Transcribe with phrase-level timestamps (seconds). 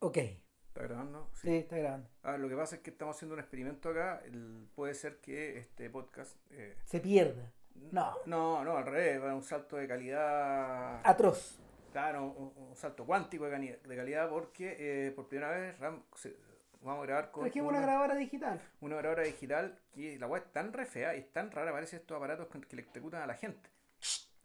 [0.00, 0.16] Ok.
[0.16, 1.28] ¿Está grabando?
[1.34, 2.08] Sí, está grabando.
[2.22, 4.22] Ah, lo que pasa es que estamos haciendo un experimento acá.
[4.24, 6.36] el- puede ser que este podcast.
[6.50, 7.52] eh, Se pierda.
[7.92, 8.14] No.
[8.26, 9.22] no, no, al revés.
[9.22, 11.00] Va a un salto de calidad.
[11.04, 11.58] Atroz.
[11.92, 16.36] Claro, un, un salto cuántico de, calidad porque eh, por primera vez Ram- se-
[16.82, 18.60] vamos a grabar con Trajimos una una, grabadora digital.
[18.80, 21.72] una grabadora digital que la web es tan re fea y es tan rara.
[21.72, 23.68] Parece estos aparatos que, que electrocutan a la gente.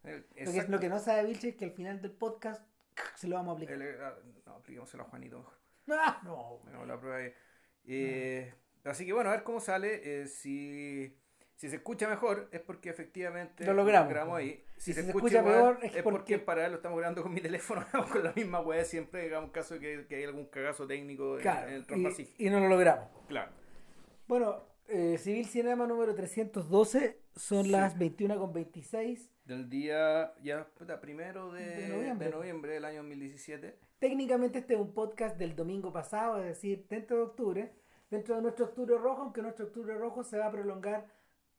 [0.02, 2.62] El- Lo que, lo que no sabe Vilche es que al final del podcast
[3.14, 3.74] se lo vamos a aplicar.
[3.80, 4.14] el- ah,
[4.46, 5.54] no, apliquémoselo a Juanito mejor.
[5.88, 6.58] Ah, no.
[6.64, 7.32] Bueno, la prueba ahí.
[7.84, 8.52] Eh,
[8.84, 10.22] Así que bueno, a ver cómo sale.
[10.22, 11.16] eh, si,
[11.56, 14.36] si se escucha mejor es porque efectivamente Lo logramos.
[14.36, 14.64] ahí.
[14.76, 16.98] Si, Y se, si se escucha, peor, es es porque- porque en paralelo lo estamos
[16.98, 19.22] grabando con mi teléfono con la misma web siempre.
[19.22, 21.68] Digamos, caso de que, que hay algún cagazo técnico en- Claro.
[21.68, 22.14] en el.
[22.38, 23.08] Y, y no lo logramos.
[23.28, 23.52] Claro.
[24.28, 27.70] Bueno, eh, Civil Cinema número 312 son Sí.
[27.70, 29.30] las 21 con 26.
[29.46, 30.66] Del día ya
[31.00, 32.30] primero de, De de noviembre.
[32.30, 32.72] noviembre.
[32.74, 33.78] del año 2017.
[34.00, 37.72] Técnicamente este es un podcast del domingo pasado, es decir, dentro de octubre,
[38.10, 41.06] dentro de nuestro octubre rojo, aunque nuestro octubre rojo se va a prolongar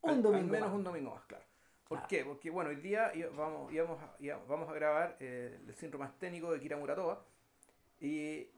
[0.01, 0.43] un Al- domingo.
[0.45, 0.77] Al menos más.
[0.77, 1.45] un domingo más, claro.
[1.87, 2.07] ¿Por Claro.
[2.09, 2.25] qué?
[2.25, 6.51] Porque bueno, hoy día vamos, íbamos, a, íbamos- vamos a grabar eh, el síndrome asténico
[6.51, 7.23] de Kira Muratova.
[8.01, 8.49] Y,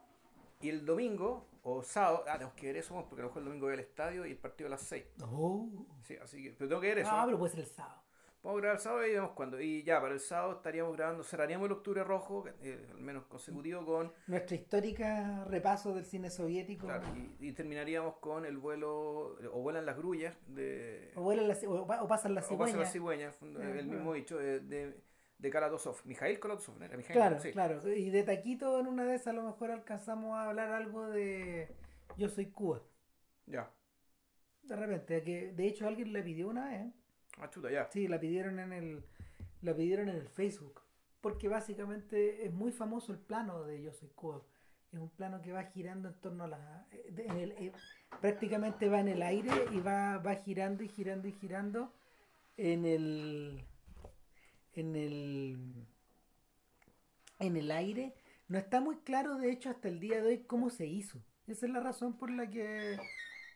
[0.60, 3.46] y el domingo, o sábado, ah, tenemos que ver eso porque a lo mejor el
[3.46, 5.06] domingo voy al estadio y el partido a las 6.
[5.22, 5.70] Oh.
[6.02, 7.10] Sí, así que, pero tengo que ver eso.
[7.14, 8.02] Ah, pero puede ser el sábado.
[8.42, 9.60] Vamos a grabar el sábado y vemos cuándo.
[9.60, 13.86] Y ya, para el sábado estaríamos grabando, cerraríamos el octubre rojo, eh, al menos consecutivo,
[13.86, 14.14] con.
[14.28, 16.88] Nuestra histórica repaso del cine soviético.
[16.88, 17.04] claro,
[17.40, 21.12] y, y terminaríamos con el vuelo, o vuelan las grullas de.
[21.16, 23.38] O, vuelan las- o o pasan las O pasa la cigüeñas.
[23.40, 23.84] cigüeña, Eh, el eh.
[23.84, 25.02] mismo dicho de, de,
[25.38, 25.98] de Kalatozov.
[26.06, 27.18] Mijail Kalatozov, ¿no era Mijail?
[27.20, 27.52] Claro, Sí.
[27.52, 27.82] claro.
[27.94, 31.76] Y de taquito en una de esas a lo mejor alcanzamos a hablar algo de
[32.18, 32.82] Yo soy Cuba.
[33.48, 33.70] Ya.
[34.64, 36.94] De repente, que de hecho alguien la pidió una vez.
[37.40, 37.90] Ah, chuta, ya.
[37.92, 39.04] Sí, la pidieron en el
[39.62, 40.82] la pidieron en el Facebook,
[41.22, 44.42] porque básicamente es muy famoso el plano de Yo soy Cuba.
[44.94, 47.72] Es un plano que va girando en torno a la eh, de- en el- eh,
[48.22, 51.94] prácticamente va en el aire y va va girando y girando y girando
[52.58, 53.64] en el
[54.74, 55.58] en el
[57.40, 58.14] en el aire.
[58.48, 61.20] No está muy claro de hecho hasta el día de hoy cómo se hizo.
[61.48, 62.94] Esa es la razón por la que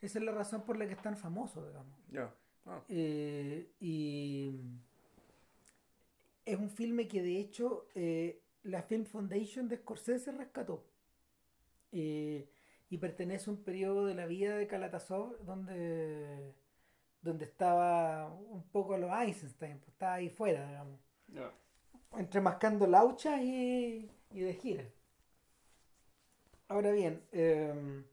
[0.01, 1.97] esa es la razón por la que es tan famoso, digamos.
[2.11, 2.33] Ya.
[2.65, 4.51] Ah, Eh, y
[6.45, 10.83] es un filme que de hecho eh, la Film Foundation de Scorsese rescató.
[11.91, 12.49] Eh,
[12.89, 16.53] y pertenece a un periodo de la vida de Kalatazov donde,
[17.21, 20.99] donde estaba un poco a los Eisenstein, pues, estaba ahí fuera, digamos.
[22.17, 24.85] Entre mascando lauchas y, y de gira.
[26.67, 28.03] Ahora bien, eh,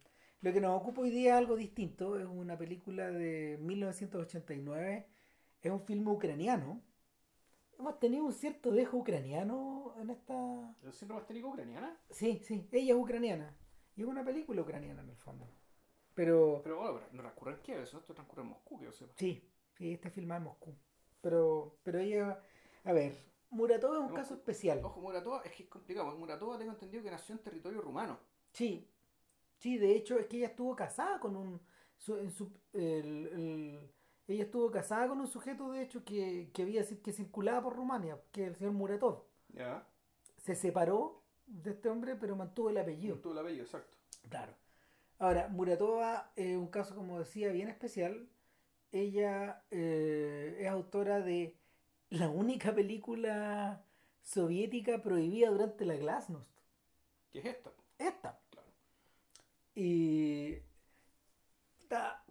[0.43, 2.19] lo que nos ocupa hoy día es algo distinto.
[2.19, 5.07] Es una película de 1989.
[5.63, 6.81] Es un filme ucraniano.
[7.79, 10.35] Hemos tenido un cierto dejo ucraniano en esta...
[10.83, 11.99] ¿El síndrome asténico ucraniana?
[12.11, 13.57] Sí, sí, ella es ucraniana.
[13.97, 15.47] Y es una película ucraniana en el fondo.
[16.15, 16.61] Pero...
[16.63, 19.15] Pero bueno, pero no transcurre en Kiev, eso esto transcurre en Moscú, que yo sepa.
[19.17, 19.43] Sí,
[19.79, 20.75] sí, este filma en Moscú.
[21.23, 22.43] Pero, pero ella...
[22.85, 23.15] A ver,
[23.51, 24.81] Muratov es un caso especial.
[24.85, 26.15] Ojo, Muratova, es que es complicado.
[26.17, 28.19] Muratova tengo entendido que nació en territorio rumano.
[28.53, 28.90] Sí,
[29.61, 31.61] sí, de hecho es que ella estuvo casada con un...
[31.99, 33.91] su- en su- el- el-
[34.29, 38.21] ella estuvo casada con un sujeto, de hecho, que, que había que circulaba por Rumania,
[38.33, 39.25] que es el señor Muratov.
[39.49, 39.87] Ya.
[40.39, 43.19] Se separó de este hombre, pero mantuvo el apellido.
[43.19, 43.97] Tuvo el apellido, exacto.
[44.29, 44.55] Claro.
[45.19, 48.29] Ahora, Muratova es un caso, como decía, bien especial.
[48.93, 51.57] Ella eh, es autora de
[52.11, 53.85] la única película
[54.23, 56.49] soviética prohibida durante la Glasnost.
[57.33, 57.73] ¿Qué es esta?
[57.99, 58.40] Esta.
[59.83, 60.59] Y
[61.89, 62.23] ta-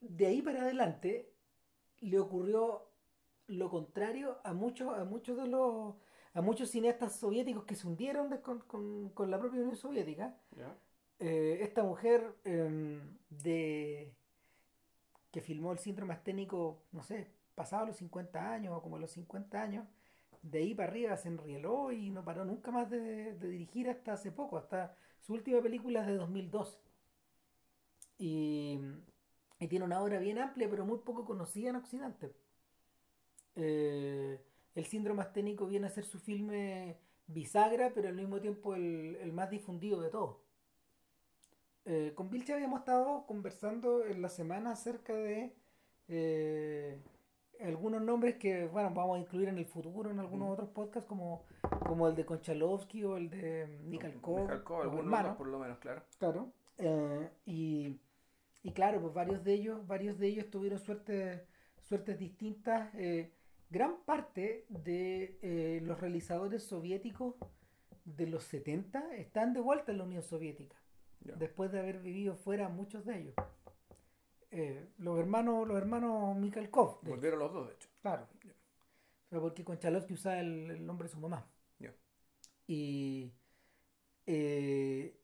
[0.00, 1.30] de ahí para adelante
[2.00, 2.90] le ocurrió
[3.48, 5.94] lo contrario a muchos, a muchos de los
[6.36, 10.36] a muchos cineastas soviéticos que se hundieron de- con, con- con la propia Unión Soviética.
[11.20, 14.14] Eh, esta mujer em, de
[15.30, 19.62] que filmó el síndrome asténico, no sé, pasaba los 50 años o como los 50
[19.62, 19.86] años,
[20.42, 24.12] de ahí para arriba se enrieló y no paró nunca más de, de dirigir hasta
[24.14, 26.78] hace poco, hasta su última película es de 2012.
[28.18, 28.78] Y,
[29.58, 32.32] y tiene una obra bien amplia, pero muy poco conocida en Occidente.
[33.56, 34.40] Eh,
[34.74, 39.32] el síndrome asténico viene a ser su filme bisagra, pero al mismo tiempo el, el
[39.32, 40.36] más difundido de todos.
[41.86, 45.54] Eh, con Vilche habíamos estado conversando en la semana acerca de
[46.08, 46.98] eh,
[47.60, 51.44] algunos nombres que, bueno, vamos a incluir en el futuro en algunos otros podcasts, como,
[51.86, 56.02] como el de Konchalovsky o el de Mikhalkov, los algunos por lo menos, claro.
[56.18, 56.52] Claro.
[56.78, 58.00] Eh, y,
[58.62, 61.46] y claro, pues varios de ellos, varios de ellos tuvieron suerte,
[61.82, 62.94] suertes distintas.
[62.94, 63.32] eh,
[63.70, 67.34] gran parte de eh, los realizadores soviéticos
[68.04, 70.76] de los 70 están de vuelta en la Unión Soviética,
[71.20, 73.34] después de haber vivido fuera muchos de ellos.
[74.50, 77.88] Eh, los hermanos, los hermanos Mikhalkov, hecho, Volvieron los dos, de hecho.
[78.00, 78.28] claro.
[79.26, 81.50] O sea, porque Konchalovsky usaba el, el nombre de su mamá.
[82.66, 83.30] Y,
[84.26, 85.20] eh,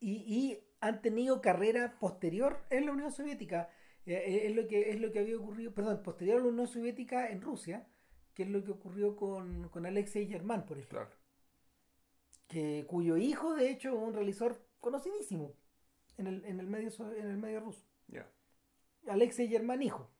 [0.00, 3.70] y, y han tenido carrera posterior en la Unión Soviética.
[4.04, 7.30] Eh, es, lo que, es lo que había ocurrido, perdón, posterior a la Unión Soviética
[7.30, 7.86] en Rusia,
[8.34, 11.08] que es lo que ocurrió con, con Alexei Germán, por ejemplo.
[11.08, 11.10] Claro.
[12.48, 15.54] Que, cuyo hijo, de hecho, es un realizador conocidísimo
[16.18, 17.84] en el, en el, medio, en el medio ruso.
[18.08, 18.28] Ya.
[19.08, 20.10] Alexei Germán, hijo,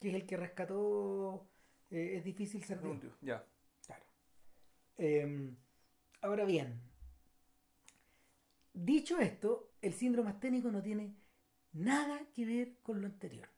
[0.00, 1.48] que es el que rescató
[1.90, 3.16] eh, Es difícil ser Dios.
[3.20, 3.44] Ya.
[3.86, 4.04] Claro.
[4.98, 5.54] Eh,
[6.20, 6.80] ahora bien,
[8.72, 11.14] dicho esto, el síndrome asténico no tiene
[11.72, 13.48] nada que ver con lo anterior.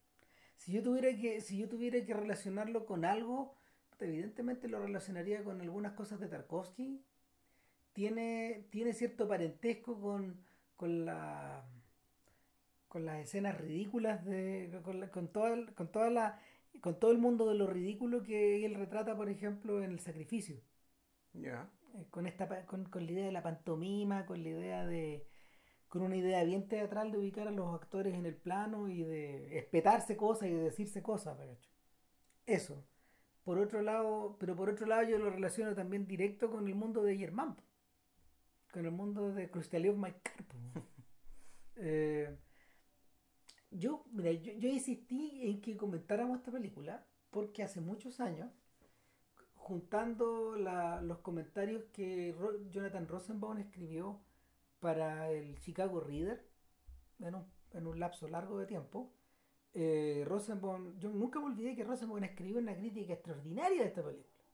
[0.56, 3.54] Si yo tuviera que, si yo tuviera que relacionarlo con algo,
[4.00, 7.04] evidentemente lo relacionaría con algunas cosas de Tarkovsky.
[7.92, 10.44] Tiene, tiene cierto parentesco con,
[10.76, 11.64] con la
[12.88, 16.40] con las escenas ridículas de con, la- con toda el- con toda la
[16.80, 20.56] con todo el mundo de lo ridículo que él retrata por ejemplo en el sacrificio
[21.34, 21.68] Ya.
[21.94, 25.26] eh, con esta con, con la idea de la pantomima con la idea de
[25.88, 29.58] con una idea bien teatral de ubicar a los actores en el plano y de
[29.58, 31.70] espetarse cosas y de decirse cosas de hecho.
[32.46, 32.84] eso
[33.44, 37.02] por otro lado pero por otro lado yo lo relaciono también directo con el mundo
[37.04, 37.56] de Germán.
[38.76, 40.56] Con el mundo de Krustaliov Maikar po.
[41.78, 42.34] Eh,
[43.70, 48.50] yo, mira, yo, yo insistí en que comentáramos esta película porque hace muchos años,
[49.54, 54.20] juntando la- los comentarios que Ro- Jonathan Rosenbaum escribió
[54.80, 56.46] para el Chicago Reader
[57.20, 59.12] en un, en un lapso largo de tiempo,
[59.72, 64.44] eh, Rosenbaum, yo nunca me olvidé que Rosenbaum escribió una crítica extraordinaria de esta película,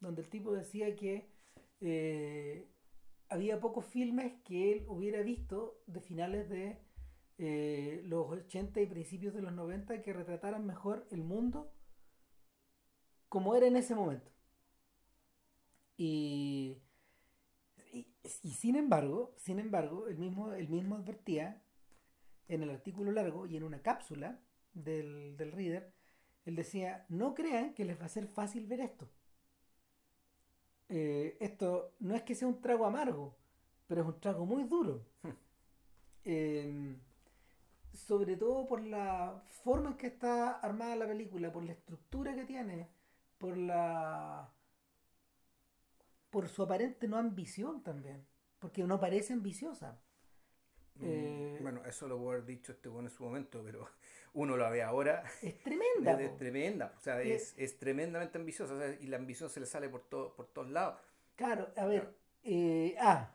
[0.00, 1.30] donde el tipo decía que
[1.80, 2.70] eh,
[3.28, 6.78] había pocos filmes que él hubiera visto de finales de
[7.38, 11.72] eh, los 80 y principios de los 90 que retrataran mejor el mundo
[13.28, 14.30] como era en ese momento.
[15.96, 16.78] Y,
[17.92, 21.62] y, y sin embargo, sin embargo, el mismo, el mismo advertía
[22.48, 24.40] en el artículo largo y en una cápsula
[24.72, 25.92] del, del reader,
[26.44, 29.10] él decía, no crean que les va a ser fácil ver esto.
[30.88, 33.36] Eh, esto no es que sea un trago amargo,
[33.86, 35.04] pero es un trago muy duro.
[36.26, 36.96] Eh,
[37.92, 42.44] sobre todo por la forma en que está armada la película, por la estructura que
[42.44, 42.88] tiene,
[43.38, 44.50] por la
[46.30, 48.26] por su aparente no ambición también,
[48.58, 50.00] porque no parece ambiciosa.
[51.00, 53.88] Mm, Eh, Bueno, eso lo puedo haber dicho este bueno en su momento, pero
[54.34, 55.24] uno lo ve ahora.
[55.42, 56.16] Es tremenda.
[56.20, 56.36] Es, po.
[56.36, 56.94] tremenda.
[56.98, 58.74] O sea, es, es tremendamente ambiciosa.
[58.74, 60.96] o sea, y la ambición se le sale por, todo, por todos lados.
[61.36, 62.04] Claro, a ver,
[62.44, 63.30] eh, ah,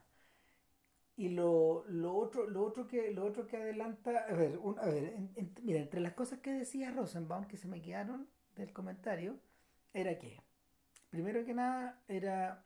[1.18, 4.86] y lo, lo otro, lo otro que, lo otro que adelanta, a ver, un- a
[4.86, 8.72] ver, en- en- mira, entre las cosas que decía Rosenbaum que se me quedaron del
[8.72, 9.38] comentario,
[9.94, 10.42] era que,
[11.10, 12.66] primero que nada, era,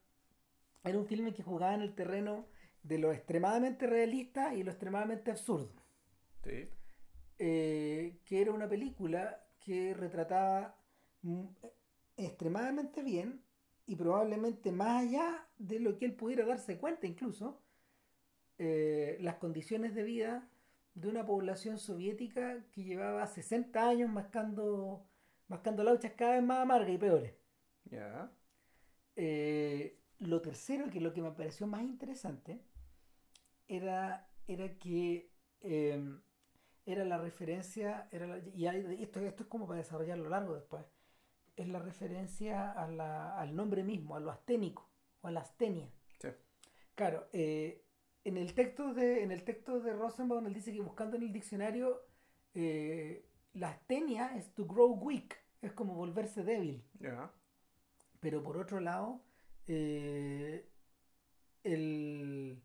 [0.84, 2.48] era un filme que jugaba en el terreno
[2.84, 5.72] de lo extremadamente realista y lo extremadamente absurdo.
[6.44, 6.70] Sí.
[7.40, 10.78] eh, que era una película que retrataba
[11.22, 11.46] mm,
[12.18, 13.44] extremadamente bien
[13.86, 17.62] y probablemente más allá de lo que él pudiera darse cuenta incluso
[18.58, 20.50] eh, las condiciones de vida
[20.94, 25.08] de una población soviética que llevaba 60 años mascando
[25.48, 27.34] mascando lauchas cada vez más amargas y peores.
[27.86, 28.32] Ya.
[29.16, 32.62] Eh, lo tercero, que lo que me pareció más interesante,
[33.67, 36.20] era, era que eh,
[36.86, 40.84] era la referencia, era la- y hay- esto, esto es como para desarrollarlo largo después,
[41.55, 44.89] es la referencia a la- al nombre mismo, a lo asténico,
[45.22, 45.89] o a la astenia.
[46.20, 46.27] Sí.
[46.96, 47.86] Claro, eh,
[48.25, 51.32] en el texto de, en el texto de Rosenbaum él dice que buscando en el
[51.34, 52.01] diccionario,
[52.53, 56.84] eh, la astenia es to grow weak, es como volverse débil.
[58.20, 59.22] Pero por otro lado,
[59.67, 60.70] eh,
[61.63, 62.62] el,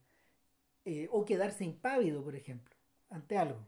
[0.88, 2.74] eh, o quedarse impávido, por ejemplo,
[3.10, 3.60] ante algo.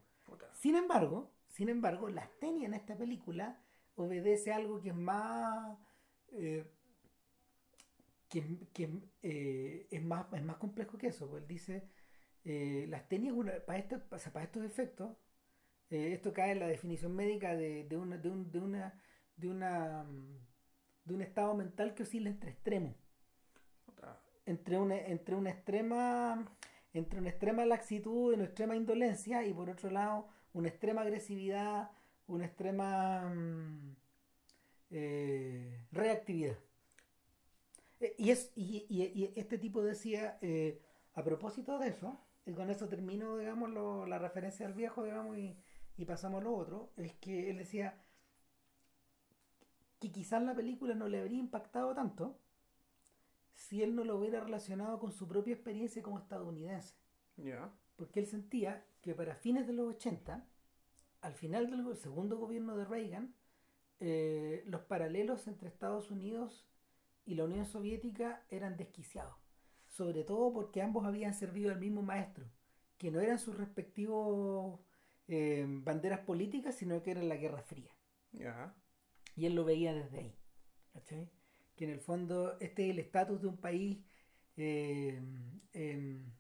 [0.55, 3.47] Sin embargo, sin embargo, la astenia en esta película
[3.97, 5.77] obedece a algo que es más
[6.33, 6.65] eh,
[8.29, 8.89] que, que,
[9.23, 11.29] eh, es más es más complejo que eso.
[11.29, 11.89] Pues él dice
[12.89, 15.17] la astenia es una, para, sea, para estos efectos,
[15.91, 18.95] esto cae en la definición médica de, de una, de, un- de una
[19.37, 20.39] de una mm,
[21.07, 22.97] de un estado mental que oscila entre extremos
[24.47, 26.45] entre una, entre una extrema
[26.95, 31.91] entre una extrema laxitud y una extrema indolencia y por otro lado una extrema agresividad
[32.29, 33.97] una extrema mm,
[34.91, 36.57] eh, reactividad.
[38.01, 40.81] Eh, y, es, y este tipo decía, eh,
[41.15, 45.37] a propósito de eso, y con eso termino, digamos, lo- la referencia al viejo, digamos,
[45.39, 45.57] y,
[45.97, 47.95] y pasamos a lo otro, es que él decía
[50.01, 52.39] que quizás la película no le habría impactado tanto
[53.61, 56.95] si él no lo hubiera relacionado con su propia experiencia como estadounidense.
[57.37, 57.71] Ya.
[57.97, 60.49] Porque él sentía que para fines de los 80,
[61.21, 63.35] al final del segundo gobierno de Reagan,
[64.01, 66.67] eh, los paralelos entre Estados Unidos
[67.27, 69.37] y la Unión Soviética eran desquiciados.
[69.89, 72.47] Sobre todo porque ambos habían servido al mismo maestro,
[72.97, 74.81] que no eran sus respectivos
[75.29, 77.95] eh, banderas políticas, sino que era la Guerra Fría.
[78.33, 78.75] Ya.
[79.37, 80.35] Y él lo veía desde ahí.
[80.95, 81.31] ¿cachai?
[81.81, 83.99] Que en el fondo este es el estatus de un país
[84.59, 85.19] eh,
[85.73, 86.31] em,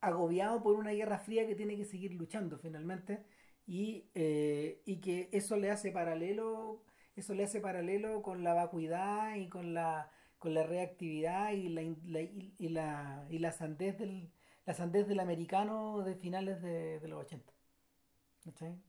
[0.00, 3.22] agobiado por una guerra fría que tiene que seguir luchando finalmente
[3.66, 6.82] y, eh, y que eso le hace paralelo
[7.16, 11.82] eso le hace paralelo con la vacuidad y con la con la reactividad y la,
[11.82, 14.32] y, la y la sandez del
[14.64, 17.52] la sandez del americano de finales de, los 80
[18.44, 18.80] ¿cachai?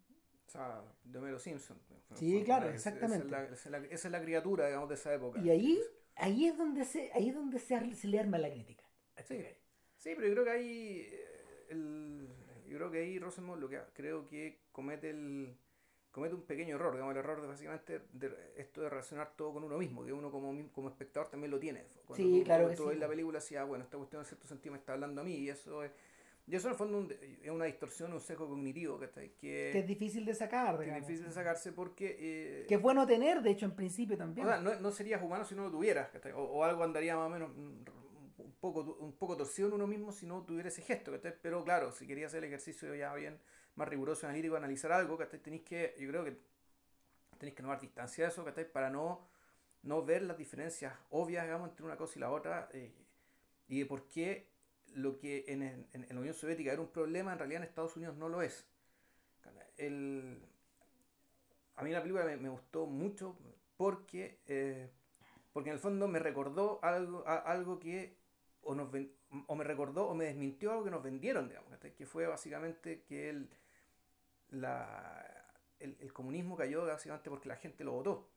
[0.54, 1.78] Sea, de Homero Simpson.
[2.16, 3.28] Sí, claro, exactamente.
[3.28, 5.40] Esa es, la, esa es criatura, digamos, de esa época.
[5.40, 5.80] Y ahí,
[6.16, 8.84] ahí es donde se, ahí es donde se, se le arma la crítica.
[9.28, 9.44] Sí,
[9.98, 12.28] sí, pero yo creo que ahí eh, el,
[12.68, 15.58] yo creo que ahí Rosenbaum lo que creo que comete el
[16.12, 19.64] comete un pequeño error, digamos, el error de básicamente de esto de relacionar todo con
[19.64, 21.86] uno mismo, que uno como, como espectador también lo tiene.
[22.06, 22.90] Cuando Sí, tú, claro tú- que tú sí.
[22.90, 25.24] ves la película así, ah, bueno, esta cuestión en cierto sentido me está hablando a
[25.24, 25.92] mí y eso es
[26.48, 29.10] y eso en el fondo un- es una distorsión, un seco cognitivo que,
[29.40, 31.08] Que es difícil de sacar, que es digamos.
[31.08, 34.46] difícil de sacarse porque eh, Que es bueno tener, de hecho, en principio también.
[34.48, 36.32] o sea, no, no serías humano si no lo tuvieras, ¿cachai?
[36.34, 39.88] o, o algo andaría más o menos mm, un poco, un poco torcido en uno
[39.88, 41.34] mismo si no tuviera ese gesto, ¿cachai?
[41.42, 43.40] Pero claro, si querías hacer el ejercicio ya bien
[43.76, 45.40] más riguroso, analítico, analizar algo, ¿cachai?
[45.42, 46.38] Tenéis que, yo creo que
[47.38, 48.72] tenéis que tomar distancia de eso, ¿cachai?
[48.72, 49.28] Para no,
[49.84, 52.92] no ver las diferencias obvias, digamos, entre una cosa y la otra, eh,
[53.68, 54.53] y de por qué
[54.96, 57.96] lo que en, en- en la Unión Soviética era un problema, en realidad en Estados
[57.98, 58.66] Unidos no lo es.
[59.78, 60.40] El,
[61.76, 63.36] a mí la película me, me gustó mucho
[63.78, 64.90] porque, eh,
[65.52, 68.16] porque en el fondo me recordó algo, a- algo que
[68.62, 68.90] o, nos
[69.48, 73.30] o me recordó o me desmintió algo que nos vendieron, digamos, que fue básicamente que
[73.30, 73.50] el,
[74.52, 75.26] la,
[75.80, 78.30] el, el comunismo cayó básicamente porque la gente lo votó.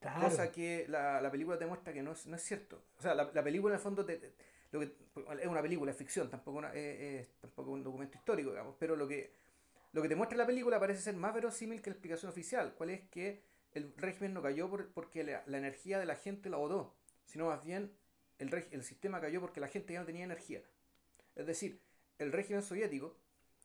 [0.00, 0.22] Claro.
[0.22, 2.82] Cosa que la, la película te muestra que no es, no es cierto.
[2.98, 4.32] O sea, la, la película en el fondo te-
[4.72, 4.92] lo que,
[5.40, 8.96] es una película, es ficción, tampoco, una, es, es tampoco un documento histórico, digamos, pero
[8.96, 9.32] lo que,
[9.92, 12.90] lo que te muestra la película parece ser más verosímil que la explicación oficial, cuál
[12.90, 16.58] es que el régimen no cayó por- porque la, la energía de la gente la
[16.58, 16.94] votó,
[17.26, 17.92] sino más bien
[18.38, 20.62] el, el sistema cayó porque la gente ya no tenía energía.
[21.36, 21.80] Es decir,
[22.18, 23.16] el régimen soviético,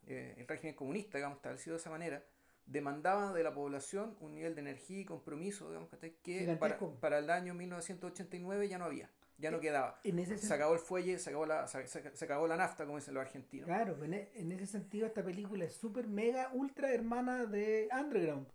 [0.08, 2.24] eh, el régimen comunista, digamos, establecido de esa manera,
[2.66, 5.90] demandaba de la población un nivel de energía y compromiso, digamos,
[6.24, 10.00] que para, para el año 1989 ya no había, ya no Eh, quedaba.
[10.04, 13.14] En ese Se acabó el fuelle, se acabó la, se, acabó la nafta, como dicen
[13.14, 13.66] los argentinos.
[13.68, 18.48] Claro, en, e- en ese sentido esta película es súper mega ultra hermana de Underground.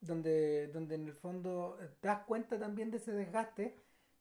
[0.00, 3.74] Donde, donde en el fondo eh, te das cuenta también de ese desgaste.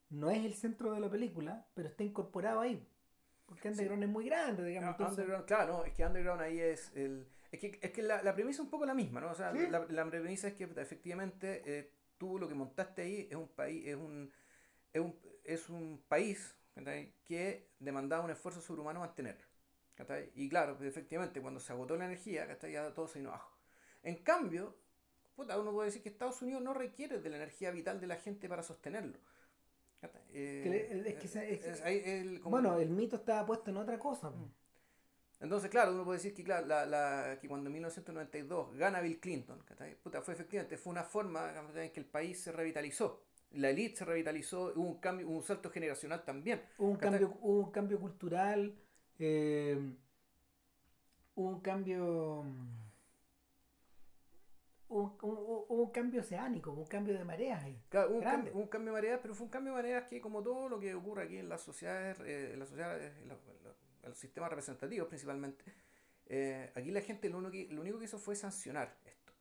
[0.10, 2.88] No es el centro de la película, pero está incorporado ahí.
[3.46, 4.92] Porque Underground es muy grande, digamos.
[4.92, 7.28] Entonces- Underground, claro, no, es que Underground ahí es el.
[7.52, 9.32] Es que, es que la, la premisa es un poco la misma, ¿no?
[9.32, 9.68] O sea, Sí.
[9.70, 13.88] la, la premisa es que efectivamente eh, tú lo que montaste ahí es un país,
[13.88, 14.32] es un,
[14.92, 15.16] es un,
[15.48, 16.56] es un país
[17.24, 19.38] que demandaba un esfuerzo sobrehumano mantener.
[20.36, 22.72] Y claro, pues, efectivamente, cuando se agotó la energía, ¿cachai?
[22.74, 23.58] ya todo se vino abajo.
[24.04, 24.78] En cambio,
[25.36, 28.18] puta, uno puede decir que Estados Unidos no requiere de la energía vital de la
[28.18, 29.18] gente para sostenerlo.
[30.30, 30.62] Eh,
[32.44, 34.30] como- Bueno, el mito estaba puesto en otra cosa.
[34.32, 34.52] po.
[35.40, 39.20] entonces, claro, uno puede decir que, claro, la, la- que cuando en 1992 gana Bill
[39.20, 39.64] Clinton.
[40.04, 43.24] Puta, fue efectivamente, fue una forma en que el país se revitalizó.
[43.52, 46.62] La elite se revitalizó, hubo un cambio, un salto generacional también.
[46.78, 48.76] Hubo un cambio, hubo un cambio cultural,
[49.20, 49.96] eh,
[51.36, 52.46] hubo un cambio.
[54.90, 55.18] Hubo-
[55.68, 57.82] hubo un cambio oceánico, hubo un cambio de mareas ahí.
[57.90, 60.22] Claro, hubo un, cambio, un cambio de mareas, pero fue un cambio de mareas que,
[60.22, 64.18] como todo lo que ocurre aquí en las sociedades, eh, en las sociedades, en, los
[64.18, 65.66] sistemas representativos principalmente,
[66.28, 69.34] eh, aquí la gente lo único, que, lo único que hizo fue sancionar esto.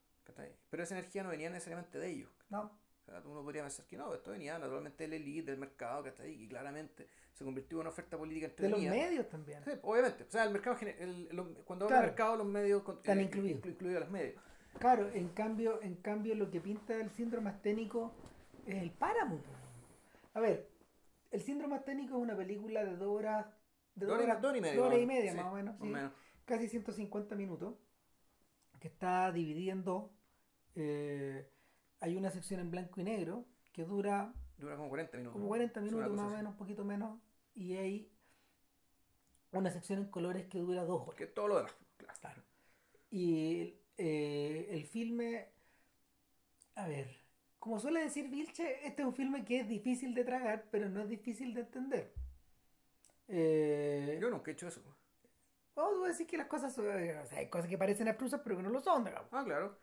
[0.69, 2.31] Pero esa energía no venía necesariamente de ellos.
[2.51, 2.77] No,
[3.25, 6.43] uno podría pensar que no, esto venía naturalmente del elite, del mercado, que está ahí,
[6.45, 9.63] y claramente se convirtió en una oferta política de los medios también.
[9.65, 10.25] Sí, obviamente.
[10.25, 12.03] O sea, el mercado, el- los- cuando Claro.
[12.03, 13.63] de mercado, los medios Están eh, incluidos.
[13.63, 14.43] inclu- incluidos los medios.
[14.79, 18.13] Claro, en cambio, en cambio lo que pinta el síndrome asténico
[18.67, 19.41] es el páramo.
[20.35, 20.69] A ver,
[21.31, 23.47] el síndrome asténico es una película de dos horas,
[23.95, 25.87] de Dos horas y- media, dos horas y más o media más o menos, sí.
[25.87, 26.13] menos.
[26.45, 27.75] casi 150 minutos,
[28.81, 30.11] que está dividida en dos.
[30.75, 31.49] Eh,
[32.01, 35.33] hay una sección en blanco y negro que dura Dura como 40 minutos.
[35.35, 37.19] como 40 Es una minutos más o menos, un poquito menos,
[37.55, 38.11] y hay
[39.53, 41.07] una sección en colores que dura dos horas.
[41.07, 41.75] Porque todo lo demás.
[41.97, 42.15] Claro.
[42.21, 42.43] Claro.
[43.11, 45.49] Y eh, el filme,
[46.75, 47.09] a ver,
[47.59, 51.01] como suele decir Vilche, este es un filme que es difícil de tragar, pero no
[51.03, 52.13] es difícil de entender.
[53.29, 54.81] Eh, Yo nunca he hecho eso.
[55.75, 58.57] vamos a decir que las cosas son, o sea, hay cosas que parecen abstrusas, pero
[58.57, 59.29] que no lo son, digamos.
[59.33, 59.77] Ah, claro.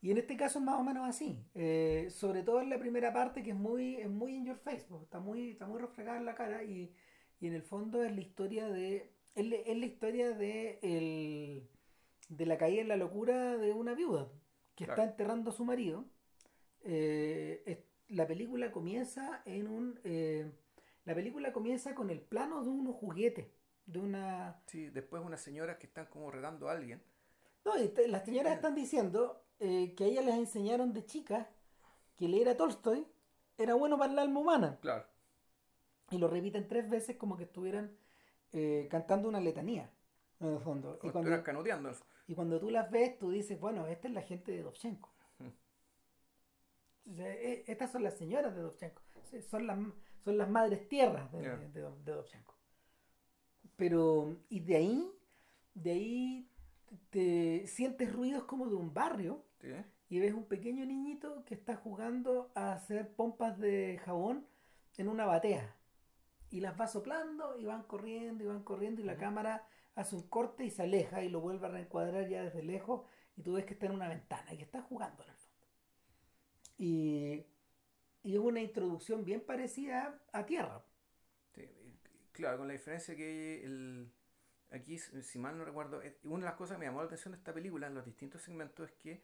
[0.00, 1.44] Y en este caso es más o menos así.
[1.54, 4.86] Eh, sobre todo en la primera parte que es muy, es muy in your face,
[5.02, 6.92] está muy, está muy reflejada en la cara y,
[7.40, 9.12] y en el fondo es la historia de.
[9.34, 11.68] Es la, es la historia de el,
[12.28, 14.28] de la caída en la locura de una viuda
[14.74, 15.02] que Claro.
[15.02, 16.04] está enterrando a su marido.
[16.82, 17.78] Eh, es-
[18.08, 20.00] la película comienza en un.
[20.04, 20.50] eh,
[21.04, 23.46] la película comienza con el plano de unos juguetes.
[23.86, 24.60] De una.
[24.66, 27.02] Sí, después unas señoras que están como retando a alguien.
[27.64, 31.46] No, y te- las señoras están diciendo eh, que a ellas les enseñaron de chicas
[32.16, 33.06] que leer a Tolstoy
[33.56, 34.78] era bueno para el alma humana.
[34.80, 35.04] Claro.
[36.10, 37.96] Y lo repiten tres veces como que estuvieran
[38.52, 39.90] eh, cantando una letanía,
[40.40, 40.98] en el fondo.
[41.02, 41.90] Y cuando, canoteando.
[42.26, 45.10] y cuando tú las ves, tú dices, bueno, esta es la gente de Dovchenko.
[45.38, 47.10] Mm.
[47.10, 49.02] O sea, e- estas son las señoras de Dovchenko.
[49.50, 49.78] Son las,
[50.24, 51.42] son las madres tierras de,
[51.82, 52.54] Dov- de Dovchenko.
[53.76, 55.10] Pero, y de ahí,
[55.74, 56.50] de ahí
[57.10, 59.74] te sientes ruidos como de un barrio ¿Sí?
[60.10, 64.46] y ves un pequeño niñito que está jugando a hacer pompas de jabón
[64.96, 65.76] en una batea.
[66.50, 70.28] Y las va soplando y van corriendo y van corriendo y la cámara hace un
[70.28, 73.66] corte y se aleja y lo vuelve a reencuadrar ya desde lejos y tú ves
[73.66, 75.58] que está en una ventana y que está jugando en el fondo.
[76.78, 77.46] Y,
[78.22, 80.82] y es una introducción bien parecida a Tierra.
[81.54, 81.68] Sí,
[82.32, 84.10] Claro, con la diferencia que el,
[84.70, 87.38] aquí, si mal no recuerdo, una de las cosas que me llamó la atención de
[87.38, 89.22] esta película en los distintos segmentos es que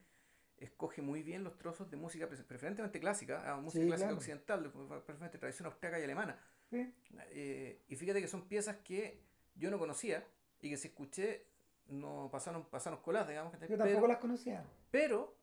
[0.59, 4.19] escoge muy bien los trozos de música pre- preferentemente clásica, ah, música Sí, clásica claro.
[4.19, 6.39] occidental, de- preferentemente tradición austríaca y alemana.
[6.71, 6.93] ¿sí?
[7.31, 9.21] Eh, y fíjate que son piezas que
[9.55, 10.25] yo no conocía
[10.61, 11.47] y que si escuché
[11.89, 13.53] no pasaron, pasaron colas, digamos.
[13.53, 14.65] Yo tampoco pero, las conocía.
[14.91, 15.37] pero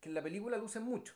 [0.00, 1.14] que en la película lucen mucho.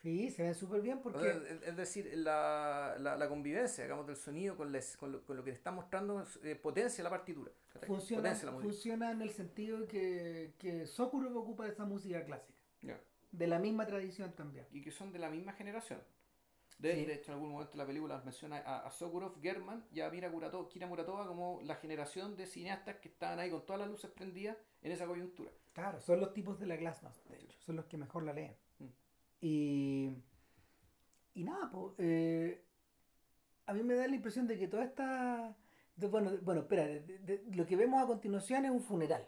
[0.00, 1.28] Sí, se ven súper bien porque...
[1.30, 5.36] es, es decir, la, la, la convivencia, digamos, del sonido con, les- con, lo, con
[5.36, 7.52] lo que le está mostrando eh, potencia la partitura.
[7.86, 12.51] Funciona, Potencia la funciona en el sentido que, que Sokurov ocupa esa música clásica,
[13.30, 14.66] De la misma tradición también.
[14.72, 16.00] Y que son de la misma generación.
[16.78, 17.04] De, Sí.
[17.06, 20.30] de hecho, en algún momento la película menciona a, a Sokurov, German y a Mira
[20.30, 24.10] Kuratova, Kira Muratova como la generación de cineastas que estaban ahí con todas las luces
[24.10, 25.50] prendidas en esa coyuntura.
[25.72, 28.54] Claro, son los tipos de la Glasnost, de hecho, son los que mejor la leen.
[28.80, 28.84] Mm.
[29.40, 30.16] Y,
[31.34, 32.58] y nada, pues,
[33.66, 35.56] a mí me da la impresión de que toda esta...
[35.96, 36.86] de- bueno, de- bueno, espera,
[37.52, 39.26] lo que vemos a continuación es un funeral.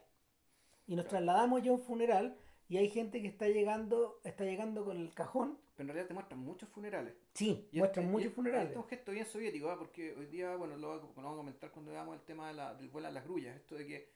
[0.87, 1.25] Y nos Claro.
[1.25, 2.37] trasladamos ya a un funeral
[2.75, 5.59] y hay gente que está llegando, está llegando con el cajón.
[5.77, 7.15] Pero en realidad te muestran muchos funerales.
[7.35, 8.65] Sí, Y muestran este- muchos y funerales.
[8.69, 9.79] Este es un gesto bien soviético, ¿ah?
[9.79, 12.75] porque hoy día, bueno, lo, lo vamos a comentar cuando veamos el tema de la,
[12.75, 14.09] del vuelo a las grullas, esto de que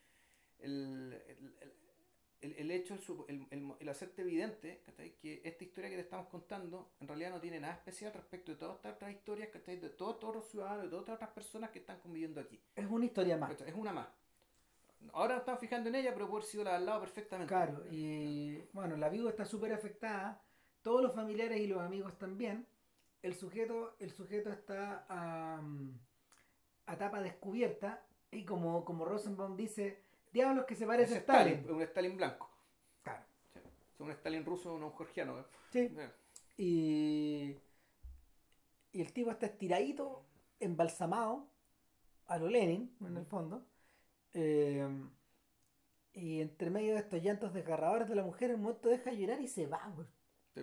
[0.61, 1.73] el, el, el-
[2.41, 5.17] el- el hecho, el, el, el- el hacerte evidente, ¿cachai?
[5.17, 8.59] que esta historia que te estamos contando en realidad no tiene nada especial respecto de
[8.59, 9.77] todas estas otras historias, ¿cachai?
[9.81, 12.61] de todos, todos los ciudadanos, de todas otras personas que están conviviendo aquí.
[12.77, 13.61] Es una historia más.
[13.61, 14.09] Es una más.
[15.13, 17.53] Ahora nos estamos fijando en ella, pero puede haber sido la al lado perfectamente.
[17.53, 20.41] Claro, y bueno, la viuda está súper afectada,
[20.83, 22.67] todos los familiares y los amigos también.
[23.23, 25.61] El sujeto, el sujeto está a,
[26.87, 31.55] a tapa descubierta y como, como Rosenbaum dice, diablos que se parece a Es Stalin.
[31.61, 32.49] Es un Stalin blanco.
[33.03, 33.25] Claro.
[33.53, 33.59] ¿sí?
[33.95, 35.41] Es un Stalin ruso, no un georgiano.
[35.41, 35.45] ¿eh?
[35.71, 35.79] Sí.
[35.97, 36.11] Eh.
[36.59, 37.57] Y,
[38.93, 40.25] y el tipo está estiradito,
[40.61, 41.49] embalsamado,
[42.27, 43.65] a lo Lenin, en el fondo.
[44.35, 44.87] Eh,
[46.13, 49.49] y entre medio de estos llantos desgarradores de la mujer, un momento deja llorar y
[49.49, 50.07] se va, güey.
[50.55, 50.63] Sí.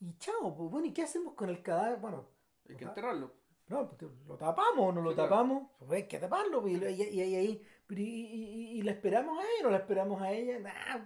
[0.00, 1.98] Y chao, pues bueno, ¿y qué hacemos con el cadáver?
[2.00, 2.28] Bueno,
[2.68, 3.32] Hay que enterrarlo.
[3.68, 5.28] no, pues, ¿lo tapamos o no lo claro.
[5.30, 5.70] tapamos?
[5.78, 9.42] Pues hay que taparlo, pues, y, y, y- y y, y- y la esperamos a
[9.42, 11.04] ella, no la esperamos a ella, Nah,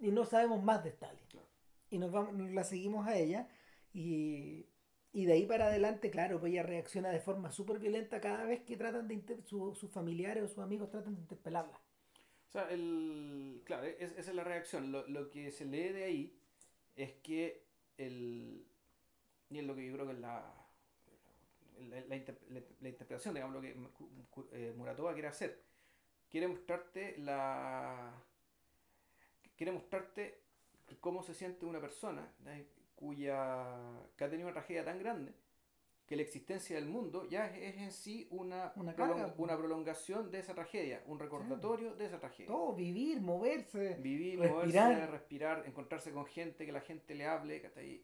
[0.00, 1.24] y no sabemos más de Stalin.
[1.28, 1.46] Claro.
[1.90, 3.48] Y nos vamos, la seguimos a ella,
[3.92, 4.66] y,
[5.12, 8.62] y de ahí para adelante, claro, pues ella reacciona de forma súper violenta cada vez
[8.62, 11.80] que tratan de, su- sus familiares o sus amigos tratan de interpelarla.
[12.48, 14.92] O sea, el, claro, es- esa es la reacción.
[14.92, 16.38] Lo, lo que se lee de ahí
[16.96, 17.62] es que
[17.98, 18.66] el,
[19.50, 20.54] y es lo que yo creo que es la,
[21.90, 23.76] la, la inter- la- interpretación, digamos, lo que
[24.52, 25.62] eh, Muratova quiere hacer.
[26.30, 28.12] Quiere mostrarte la...
[29.56, 30.38] Quiere mostrarte
[31.00, 32.32] cómo se siente una persona.
[32.98, 33.66] Cuya
[34.16, 35.32] que ha tenido una tragedia tan grande
[36.06, 40.30] que la existencia del mundo ya es, es en sí una, Una prolong- una prolongación
[40.30, 42.46] de esa tragedia, un recordatorio de esa tragedia.
[42.50, 43.96] Todo, vivir, moverse.
[44.00, 44.90] Vivir, respirar.
[44.92, 48.02] moverse, respirar, encontrarse con gente, que la gente le hable, ¿cachai?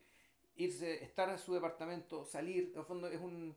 [0.56, 3.56] irse, estar en su departamento, salir, en el fondo es un,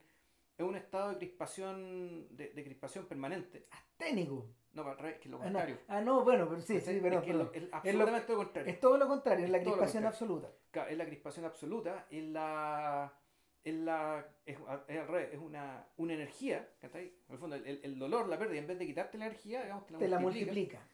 [0.58, 3.66] es un estado de crispación, de, de crispación permanente.
[3.70, 4.48] Asténico.
[4.74, 5.46] No, para revés, que es lo Ah, no.
[5.46, 5.78] contrario.
[5.88, 8.38] Ah, no, bueno, pero sí, sí, pero es, que es lo- es es, absolutamente lo
[8.38, 8.72] contrario.
[8.72, 10.40] es todo lo contrario, es la Es lo crispación contrario.
[10.42, 10.52] absoluta.
[10.78, 13.12] Claro, es la crispación absoluta, es la.
[13.64, 14.24] Es la.
[14.46, 17.06] Es, es al revés, es una, una energía, ¿cachai?
[17.28, 19.88] En el fondo, el, el- dolor, la pérdida, en vez de quitarte la energía, digamos,
[19.88, 20.88] te la, Te la multiplica, multiplica.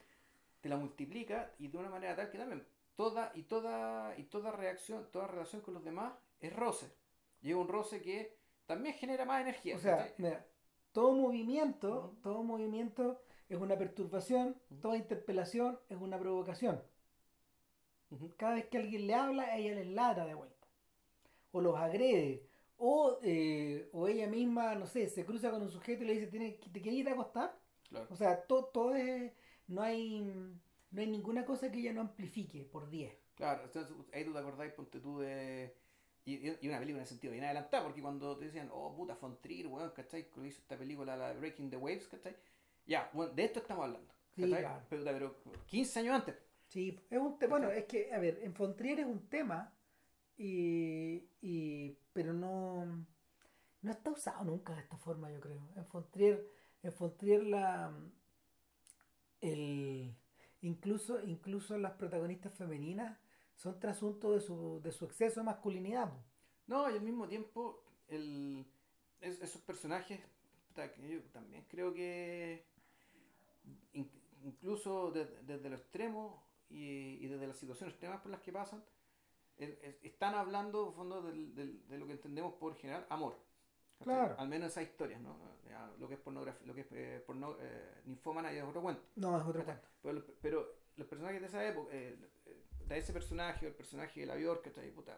[0.62, 2.66] Te la multiplica y de una manera tal que también
[2.96, 6.86] toda y toda y toda reacción, toda relación con los demás es roce.
[7.42, 9.76] Llega un roce que también genera más energía.
[9.76, 10.46] O sea, mira,
[10.92, 12.16] todo movimiento, Ujú.
[12.22, 13.20] todo movimiento
[13.50, 14.80] es una perturbación, Ujú.
[14.80, 16.82] toda interpelación es una provocación.
[18.36, 20.66] Cada vez que alguien le habla, ella les ladra de vuelta.
[21.52, 22.46] O los agrede.
[22.76, 26.26] O, eh, o ella misma, no sé, se cruza con un sujeto y le dice,
[26.26, 27.58] ¿Tiene, ¿te quieres ir a acostar?
[27.88, 28.06] Claro.
[28.10, 29.32] O sea, todo, todo es...
[29.66, 30.20] No hay,
[30.90, 33.12] no hay ninguna cosa que ella no amplifique por 10.
[33.34, 35.74] Claro, entonces ahí tú te acordáis, ponte tú de.
[36.24, 39.40] Y, una película en el sentido bien adelantada, porque cuando te decían, oh puta, Von
[39.42, 40.30] Trier, weón, ¿cachai?
[40.30, 42.34] Cuando hizo esta película, la Breaking the Waves, ¿cachai?
[42.86, 44.14] Ya, bueno, de esto estamos hablando.
[44.34, 44.82] Sí, claro.
[44.88, 46.36] Pero, pero 15 años antes.
[46.74, 47.50] Sí, es un tema.
[47.52, 49.72] Bueno, es que, a ver, en Fontrier es un tema,
[50.36, 52.84] y, y- pero no,
[53.82, 55.62] no está usado nunca de esta forma, yo creo.
[55.76, 56.50] En Fontrier,
[56.82, 57.92] en Fontrier la,
[59.40, 60.14] el,
[60.62, 63.18] incluso, incluso las protagonistas femeninas
[63.56, 66.12] son trasunto de su, de su exceso de masculinidad.
[66.66, 68.66] No, y al mismo tiempo, el,
[69.20, 70.20] es- esos personajes,
[70.74, 72.64] que yo también creo que
[73.92, 74.10] in-
[74.42, 78.84] incluso de- desde lo extremo y, y desde las situaciones extremas por las que pasan,
[79.56, 83.38] el- están hablando en fondo del- del- de lo que entendemos por general amor.
[84.02, 84.34] Claro.
[84.38, 85.36] Al menos esas historias, ¿no?
[85.98, 89.02] Lo que es pornografía, lo que es eh, porno, eh, es otro cuento.
[89.16, 89.86] No, es otro cuento.
[90.02, 93.74] Pero, los- pero los personajes de esa época, eh, eh, de ese personaje, o el
[93.74, 94.90] personaje de la Bjork, ¿cachai?
[94.90, 95.16] Puta,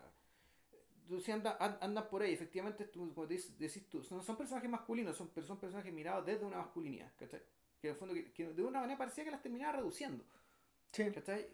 [1.09, 4.23] tú sí andas, an- andas por ahí, efectivamente, tú, como te dices, decís tú, son,
[4.23, 7.43] son personajes masculinos, son, son personajes mirados desde una masculinidad, ¿cachai?
[7.81, 10.25] Que en el fondo, que, que de una manera parecía que las terminaba reduciendo,
[10.97, 11.11] Sí.
[11.13, 11.47] ¿cachai?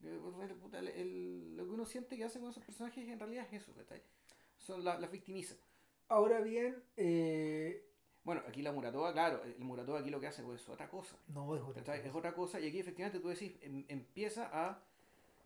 [0.00, 3.46] Que, pues, el- el- lo que uno siente que hacen con esos personajes en realidad
[3.52, 4.02] es eso, ¿cachai?
[4.56, 5.56] Son la- las victimiza.
[6.08, 7.84] Ahora bien, eh,
[8.24, 11.16] Bueno, aquí la Muratova, claro, el Muratova aquí lo que hace pues, es otra cosa.
[11.28, 11.98] no es otra ¿cachai?
[12.00, 12.18] Es cosa.
[12.18, 14.82] otra cosa y aquí efectivamente tú decís, em- empieza a...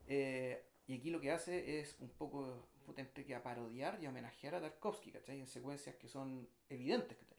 [0.08, 4.08] eh, y aquí lo que hace es un poco potente que a parodiar y a
[4.10, 5.38] homenajear a Tarkovsky, ¿cachai?
[5.40, 7.38] En secuencias que son evidentes, ¿cachai?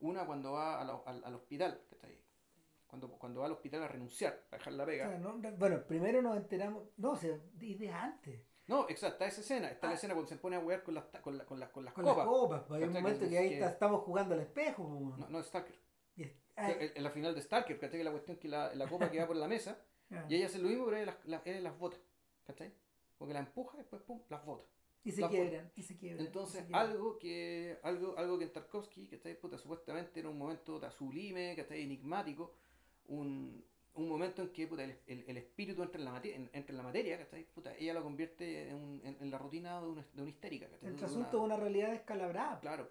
[0.00, 2.16] Una cuando va a al, al hospital, ¿cachai?
[2.88, 5.08] Cuando, cuando va al hospital a renunciar, a dejar la O pega.
[5.08, 8.40] sea, no- bueno, primero nos enteramos, no, o sea, de, antes.
[8.66, 9.90] No, exacto, está esa escena, está Ah.
[9.90, 11.94] la escena cuando se pone a huear con las, con, la- con, las- con las
[11.94, 12.16] Con copas.
[12.18, 13.02] las copas, pues, hay un ¿Cachai?
[13.02, 14.88] momento Que- que ahí que- está- estamos jugando al espejo.
[14.88, 15.78] pues, No, no, Stalker.
[16.56, 18.02] En, la final de Stalker, ¿cachai?
[18.02, 19.78] La cuestión que la, la copa queda por la mesa
[20.10, 20.24] ah.
[20.28, 21.96] y ella hace lo mismo, pero ella las, las, las bota,
[22.46, 22.72] ¿cachai?
[23.16, 24.64] Porque la empuja y después, pum, las bota.
[25.04, 26.26] y se quiebran, y se quiebran.
[26.26, 26.90] Entonces, se quiebran.
[26.90, 31.54] algo que algo algo que en Tarkovsky, que está puta, supuestamente era un momento sublime,
[31.54, 32.52] que está enigmático,
[33.08, 36.50] un, un momento en que puta, el, el- el espíritu entra en la, materia, en,
[36.52, 37.44] entra en la materia, ¿cachai?
[37.44, 40.68] Puta, ella lo convierte en, un- en- en la rutina de una, de una histérica.
[40.68, 40.88] ¿cachai?
[40.90, 42.60] El trasunto de una realidad descalabrada.
[42.60, 42.90] Claro,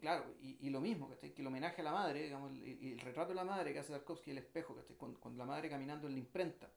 [0.00, 1.32] claro, y, y lo mismo, ¿cachai?
[1.32, 4.30] Que el homenaje a la madre, digamos, el, retrato de la madre que hace Tarkovsky,
[4.30, 4.96] el espejo, ¿cachai?
[4.96, 6.68] Con, con la madre caminando en la imprenta,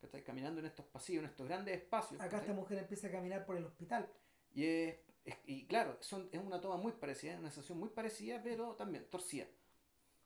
[0.00, 0.22] ¿cachai?
[0.22, 2.20] Caminando en estos pasillos, en estos grandes espacios.
[2.20, 4.08] Acá esta mujer empieza a caminar por el hospital.
[4.54, 8.40] Y, es, es- y claro, son, es una toma muy parecida, una sensación muy parecida,
[8.42, 9.46] pero también torcida.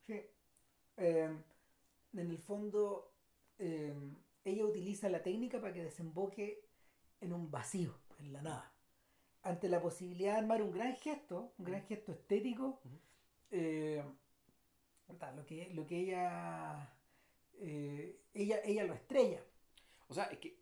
[0.07, 0.21] Sí.
[0.97, 1.29] Eh,
[2.15, 3.13] en el fondo,
[3.59, 3.95] eh,
[4.45, 6.65] ella utiliza la técnica para que desemboque
[7.21, 8.73] en un vacío, en la nada.
[9.43, 12.99] Ante la posibilidad de armar un gran gesto, un gran gesto estético, Ujú.
[13.51, 14.03] eh,
[15.37, 16.89] lo, que, lo que ella,
[17.61, 19.41] eh, ella, ella lo estrella.
[20.09, 20.57] O sea, es que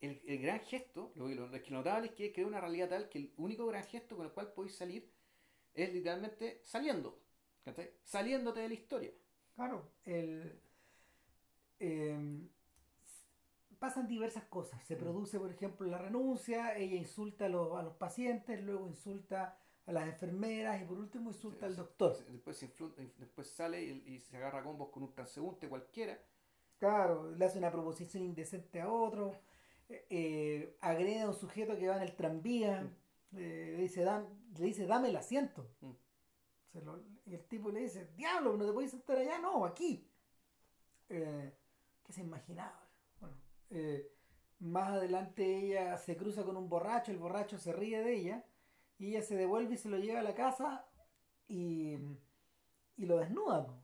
[0.00, 3.08] el, el gran gesto, lo, lo, lo que notable es que crea una realidad tal
[3.08, 5.10] que el único gran gesto con el cual podéis salir
[5.74, 7.18] es literalmente saliendo,
[7.64, 7.90] ¿cachai?
[8.04, 9.12] Saliéndote de la historia.
[9.56, 10.60] Claro, el,
[11.80, 12.46] eh,
[13.78, 14.84] pasan diversas cosas.
[14.86, 14.98] Se Mm.
[14.98, 19.92] produce, por ejemplo, la renuncia, ella insulta a los, a los pacientes, luego insulta a
[19.92, 22.16] las enfermeras y por último insulta al doctor.
[22.28, 26.18] Después, se influ- después sale y, y se agarra combos con un transeúnte cualquiera.
[26.78, 29.32] Claro, le hace una proposición indecente a otro,
[29.88, 32.82] eh, eh, agrede a un sujeto que va en el tranvía,
[33.32, 35.66] eh, le, dice, "Dam- le dice, dame el asiento.
[35.80, 35.90] Mm.
[36.76, 40.06] Se lo- y el tipo le dice, diablo, no te puedes sentar allá, no, aquí.
[41.08, 41.50] Eh,
[42.04, 42.86] ¿Qué se imaginaba?
[43.18, 43.34] Bueno,
[43.70, 44.12] eh,
[44.58, 48.44] más adelante ella se cruza con un borracho, el borracho se ríe de ella,
[48.98, 50.86] y ella se devuelve y se lo lleva a la casa
[51.48, 51.94] y,
[52.98, 53.64] y lo desnuda.
[53.66, 53.74] po.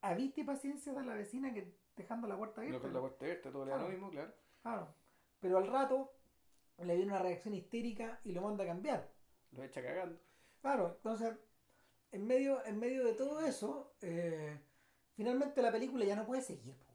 [0.00, 2.80] A vista y paciencia de la vecina que dejando la puerta abierta.
[2.82, 3.92] con la puerta abierta, todo le da lo Claro.
[3.92, 4.34] mismo, claro.
[4.62, 4.94] Claro.
[5.38, 6.12] Pero al rato,
[6.78, 9.12] le viene una reacción histérica y lo manda a cambiar.
[9.52, 10.18] Lo echa cagando.
[10.60, 11.38] Claro, entonces,
[12.12, 14.58] en medio, en medio de todo eso, eh,
[15.14, 16.74] finalmente la película ya no puede seguir.
[16.76, 16.92] po.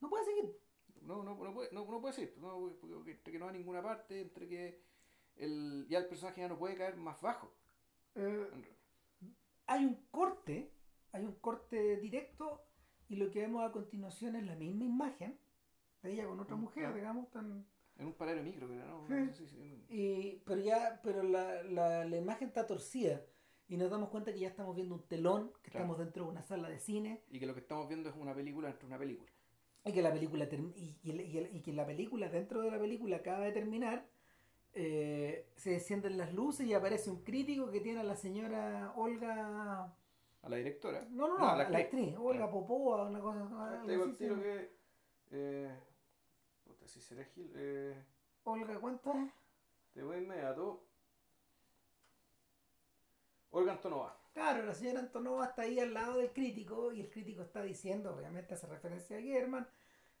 [0.00, 0.56] No puede seguir.
[1.02, 2.36] No, no, no puede, no, no puede ser.
[2.38, 4.80] No, porque entre que no va a ninguna parte, entre que
[5.36, 7.52] el, ya el personaje ya no puede caer más bajo.
[8.14, 8.48] Eh,
[9.66, 10.72] hay un corte,
[11.12, 12.64] hay un corte directo
[13.08, 15.38] y lo que vemos a continuación es la misma imagen
[16.02, 16.96] de ella con otra Mm, mujer, claro.
[16.96, 17.66] digamos, tan,
[17.98, 19.34] En un paralelo micro, creo, ¿no?
[19.34, 19.84] Sí.
[19.88, 23.20] Y, pero ya, pero la, la, la imagen está torcida
[23.70, 25.84] y nos damos cuenta que ya estamos viendo un telón, que Claro.
[25.86, 28.34] estamos dentro de una sala de cine Y que lo que estamos viendo es una
[28.34, 29.30] película dentro de una película.
[29.84, 30.44] y que la película
[30.76, 34.06] y, y y y que la película dentro de la película acaba de terminar
[34.74, 39.96] eh, se encienden las luces y aparece un crítico que tiene a la señora Olga
[40.42, 41.06] A la directora.
[41.10, 43.40] no no no, a la, actriz Olga Popova una cosa
[43.72, 44.70] algo Te digo así tiro que.
[45.32, 45.70] Eh,
[46.64, 47.50] puta, si será Gil.
[47.54, 47.94] Eh,
[48.44, 49.30] Olga ¿cuánto es?
[49.94, 50.84] te voy inmediato.
[53.50, 54.16] Olga Antonova.
[54.32, 58.14] Claro, la señora Antonova está ahí al lado del crítico y el crítico está diciendo,
[58.14, 59.66] obviamente hace referencia a German,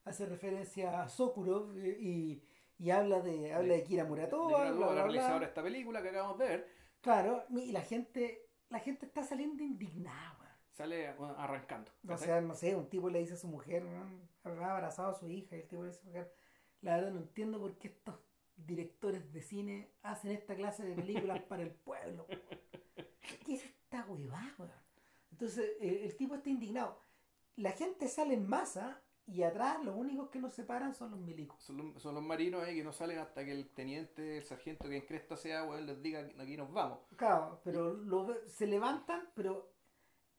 [0.04, 2.42] hace referencia a Sokurov y, y-
[2.78, 6.08] y habla de habla de Kira De Muratova, bla, la realizadora de esta película que
[6.08, 6.68] acabamos de ver.
[7.02, 10.58] Claro, y la gente la gente está saliendo indignada.
[10.72, 11.90] Sale bueno, arrancando.
[12.08, 15.14] O sea, no sé, un tipo le dice a su mujer, weón, habrá abrazado a
[15.14, 16.32] su hija y el tipo le dice a su mujer,
[16.80, 18.14] la verdad no entiendo por qué estos
[18.56, 22.26] directores de cine hacen esta clase de películas para el pueblo.
[23.44, 24.72] ¿Qué es esta huevada, weón?
[25.32, 26.98] Entonces, eh, el tipo está indignado.
[27.56, 31.62] La gente sale en masa y atrás los únicos que nos separan son los milicos.
[31.62, 34.88] Son los, son los marinos ahí que no salen hasta que el teniente, el sargento
[34.88, 36.98] que en cresta sea, weón, les diga aquí nos vamos.
[37.16, 39.72] Claro, pero lo se levantan, pero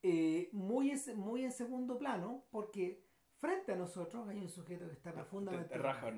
[0.02, 3.02] eh, muy, en, muy en segundo plano, porque
[3.36, 5.76] frente a nosotros hay un sujeto que está profundamente...
[5.78, 6.10] Raja.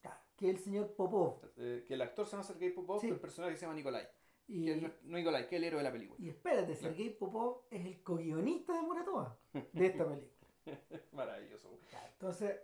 [0.00, 1.40] Claro, que es el señor Popov.
[1.56, 3.08] Eh, que el actor se llama Sergei Popov, Sí.
[3.08, 4.06] el personaje se llama Nikolai.
[4.46, 6.20] Y, Que es, que es el héroe de la película.
[6.20, 6.80] y espérate, Claro.
[6.80, 9.38] Sergei Popov es el co-guionista de Muratova,
[9.72, 10.32] de esta película.
[11.12, 11.70] Maravilloso.
[12.12, 12.60] Entonces,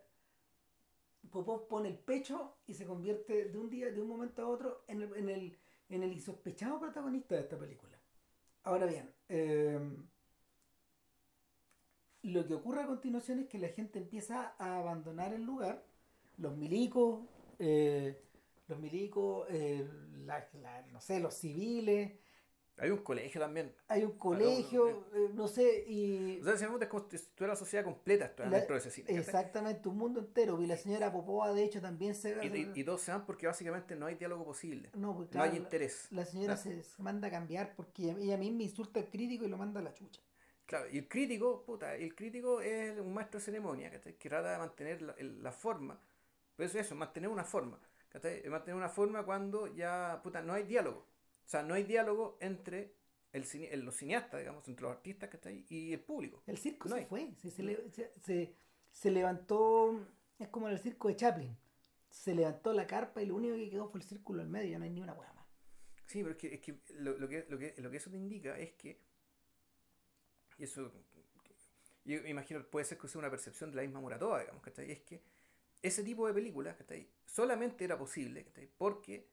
[1.30, 4.84] Popov pone el pecho y se convierte de un día, de un momento a otro,
[4.88, 7.96] en el, en el, en el insospechado protagonista de esta película.
[8.64, 9.78] Ahora bien, eh,
[12.22, 15.82] lo que ocurre a continuación es que la gente empieza a abandonar el lugar,
[16.36, 17.20] los milicos,
[17.58, 18.22] eh,
[18.70, 19.87] los milicos, eh,
[20.24, 22.12] la- la- no sé, los civiles,
[22.78, 23.74] Hay un colegio también.
[23.88, 27.56] hay un colegio, eh, no sé, y O sea, me es como si estuviera la
[27.59, 29.11] sociedad completa La- dentro de ese cine.
[29.18, 30.62] exactamente un mundo entero.
[30.62, 33.46] Y la señora Popova, de hecho, también se Y, y- y todos se van porque
[33.46, 34.88] básicamente no hay diálogo posible.
[34.94, 36.06] No, pues, No claro, hay la- interés.
[36.11, 39.59] La señora se, se manda a cambiar porque ella, misma insulta al crítico y lo
[39.59, 40.22] manda a la chucha.
[40.64, 43.90] Claro, y el crítico, puta, el crítico es un maestro de ceremonia.
[43.90, 46.00] Que trata de mantener la, el- la forma.
[46.56, 47.78] Pero eso es eso, mantener una forma.
[48.10, 48.42] ¿Cachai?
[48.48, 50.98] Mantener una forma cuando ya, puta, no hay diálogo.
[51.44, 52.94] O sea, no hay diálogo entre
[53.32, 55.64] el, cine- los cineastas, digamos, entre los artistas, ¿cachai?
[55.68, 56.42] Y el público.
[56.46, 57.06] El circo No se hay.
[57.06, 58.54] fue, se, se, le- se- se-
[58.92, 60.06] se levantó,
[60.38, 61.56] es como en el circo de Chaplin.
[62.10, 64.78] Se levantó la carpa y lo único que quedó fue el círculo en medio, ya
[64.78, 65.46] no hay ni una hueá más.
[66.06, 68.16] Sí, pero es que, es que, lo, lo que, lo, que, lo que eso te
[68.16, 69.00] indica es que,
[70.58, 70.92] y eso,
[72.04, 74.90] yo me imagino puede ser que sea una percepción de la misma Muratova, digamos, ¿cachai?
[74.90, 75.22] Es que
[75.82, 77.08] ese tipo de películas, ¿cachai?
[77.30, 78.68] Solamente era posible, ¿cachai?
[78.78, 79.28] Porque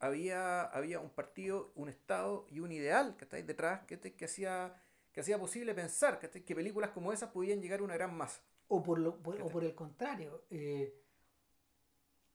[0.00, 3.42] había, había un partido, un Estado y un ideal, ¿cachai?
[3.42, 4.12] Detrás, ¿cachai?
[4.16, 4.74] Que hacía,
[5.12, 6.42] que hacía posible pensar, ¿cachai?
[6.44, 8.42] Que películas como esas podían llegar a una gran masa.
[8.68, 10.94] O por, lo, por- o por el contrario, eh,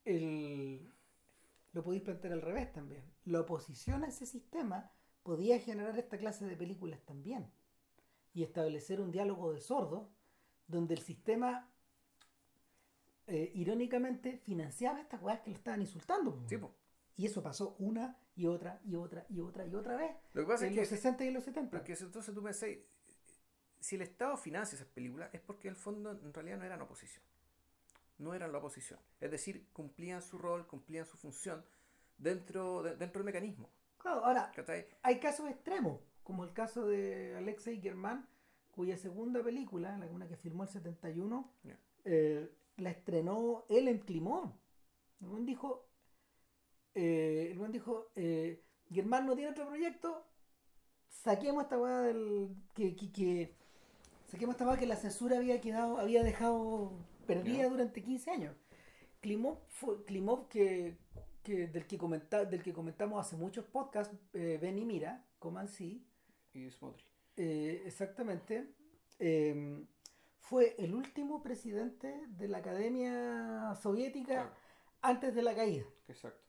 [0.06, 0.92] el,
[1.74, 3.04] lo podéis plantear al revés también.
[3.26, 4.92] La oposición a ese sistema
[5.24, 7.52] podía generar esta clase de películas también
[8.34, 10.08] y establecer un diálogo de sordos
[10.68, 11.72] donde el sistema
[13.30, 16.36] eh, irónicamente financiaba estas weas que lo estaban insultando.
[16.36, 16.48] po.
[16.50, 16.76] Sí, po.
[17.16, 20.48] Y eso pasó una y otra y otra y otra y otra vez Lo que
[20.48, 21.78] pasa en es los que 60 y en los 70.
[21.78, 22.70] Porque entonces tú pensás,
[23.80, 26.82] si el Estado financia esas películas es porque en el fondo en realidad no eran
[26.82, 27.24] oposición.
[28.18, 29.00] No eran la oposición.
[29.22, 31.64] Es decir, cumplían su rol, cumplían su función
[32.18, 33.70] dentro, de- dentro del mecanismo.
[33.98, 34.86] Claro, ahora, ¿cachai?
[35.04, 38.28] Hay casos extremos, como el caso de Alexei Germán,
[38.72, 41.78] cuya segunda película, la una que filmó el 71, Ya.
[42.06, 44.54] eh, la estrenó él en Climón.
[45.22, 45.88] El buen dijo,
[46.96, 50.26] eh, el buen dijo, eh, Germán no tiene otro proyecto,
[51.10, 52.50] saquemos esta weá del.
[52.74, 53.56] que, que, que-
[54.28, 56.92] saquemos esta weá que la censura había quedado, había dejado
[57.28, 58.56] perdida durante 15 años.
[59.22, 60.98] Klimov, fue, Klimov que,
[61.44, 65.68] que del que comenta, del que comentamos hace muchos podcasts, eh, Ven y Mira, Coman
[65.68, 66.06] sí,
[66.54, 67.04] Y Smotry.
[67.38, 68.74] eh, exactamente,
[69.20, 69.84] eh,
[70.50, 74.52] fue el último presidente de la Academia Soviética Claro.
[75.02, 75.86] antes de la caída.
[76.08, 76.42] Exacto.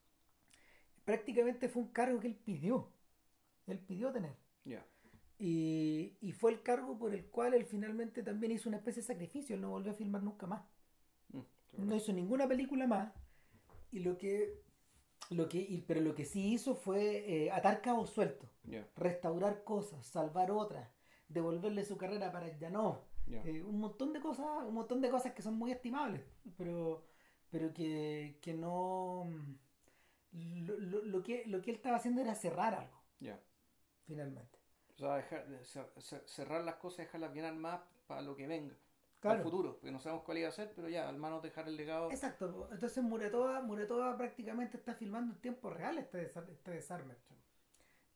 [1.04, 2.88] Prácticamente fue un cargo que él pidió.
[3.66, 4.34] Él pidió tener.
[4.64, 4.86] Ya.
[5.38, 9.06] Y, y fue el cargo por el cual él finalmente también hizo una especie de
[9.08, 9.54] sacrificio.
[9.54, 10.62] Él no volvió a filmar nunca más.
[11.32, 11.40] Mm,
[11.86, 13.12] No hizo ninguna película más.
[13.90, 14.62] Y lo que.
[15.30, 18.48] Lo que y- pero lo que sí hizo fue eh, atar cabos sueltos,
[18.96, 20.88] restaurar cosas, salvar otras,
[21.28, 23.04] devolverle su carrera para no.
[23.32, 26.22] Eh, un montón de cosas, un montón de cosas que son muy estimables,
[26.56, 27.04] pero,
[27.50, 29.24] pero que, que no
[30.32, 33.40] lo, lo- lo que lo que él estaba haciendo era cerrar algo, ya.
[34.06, 34.58] finalmente.
[34.96, 38.46] O sea, dejar, de cer- cer- cerrar las cosas, dejarlas bien armadas para lo que
[38.46, 38.74] venga.
[39.20, 39.38] Claro.
[39.38, 41.76] Al futuro, porque no sabemos cuál iba a ser, pero ya, al menos dejar el
[41.76, 42.10] legado.
[42.10, 47.14] Exacto, entonces Muratova, Muratova prácticamente está filmando en tiempo real este, este desarme.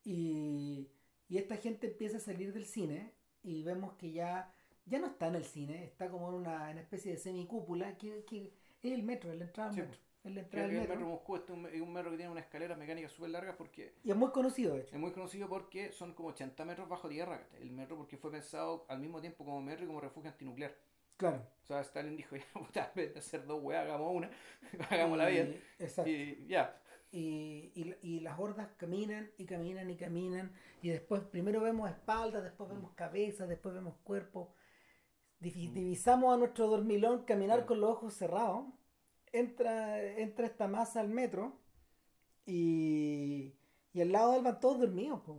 [0.03, 0.89] Y,
[1.29, 4.51] y esta gente empieza a salir del cine y vemos que ya,
[4.85, 8.23] ya no está en el cine, está como en una, una especie de semicúpula que,
[8.25, 9.81] que es el metro, es la entrada al Sí.
[9.81, 9.99] metro.
[10.23, 10.95] Es la entrada al que el metro.
[10.95, 14.09] metro Moscú este es un, metro que tiene unas escaleras mecánicas súper largas porque Y
[14.09, 14.95] es muy conocido, de hecho.
[14.95, 17.47] es muy conocido porque son como 80 metros bajo tierra.
[17.59, 20.75] El metro porque fue pensado al mismo tiempo como metro y como refugio antinuclear.
[21.17, 21.41] Claro.
[21.63, 24.29] O sea, Stalin dijo, ya, puta, en vez de hacer dos weas, hagamos una,
[24.89, 25.61] hagámosla bien.
[25.79, 26.09] Exacto.
[26.09, 26.75] Y ya,
[27.11, 30.51] Y, y- y las hordas caminan y caminan y caminan.
[30.81, 34.49] Y después, primero vemos espaldas, después vemos cabezas, después vemos cuerpos.
[35.39, 38.65] Divi- Divisamos a nuestro dormilón caminar con los ojos cerrados.
[39.31, 41.59] Entra, entra esta masa al metro.
[42.45, 43.53] Y,
[43.93, 45.21] y al lado de él van todos dormidos.
[45.21, 45.35] po.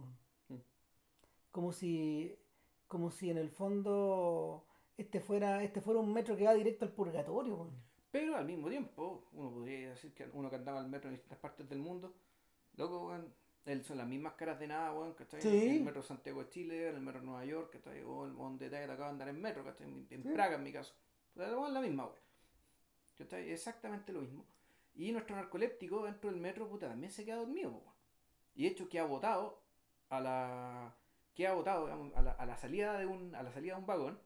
[0.49, 0.57] Mm.
[1.51, 2.37] Como si.
[2.89, 4.67] Como si en el fondo.
[4.97, 7.71] Este fuera, este fuera un metro que va directo al purgatorio.
[8.11, 11.39] Pero al mismo tiempo, uno podría decir que uno que andaba al metro en distintas
[11.39, 12.15] partes del mundo,
[12.77, 13.13] loco,
[13.67, 15.43] él son las mismas caras de nada, weón, ¿cachai?
[15.43, 15.49] Sí.
[15.67, 18.03] En el metro Santiago de Chile, en el metro Nueva York, ¿cachai?
[18.05, 19.87] O en- donde te acaba de andar en metro, ¿cachai?
[19.89, 20.29] En, en Sí.
[20.31, 20.95] Praga, en mi caso.
[21.35, 22.17] Pero es la misma, weón.
[23.19, 23.51] ¿Cachai?
[23.51, 24.45] Exactamente lo mismo.
[24.95, 27.95] Y nuestro narcoléptico dentro del metro, puta, también se queda dormido, weón.
[28.55, 29.63] Y de hecho que ha votado
[30.09, 30.95] a la.
[31.35, 33.35] que ha votado, a la, a la salida de un.
[33.35, 34.19] a la salida de un vagón,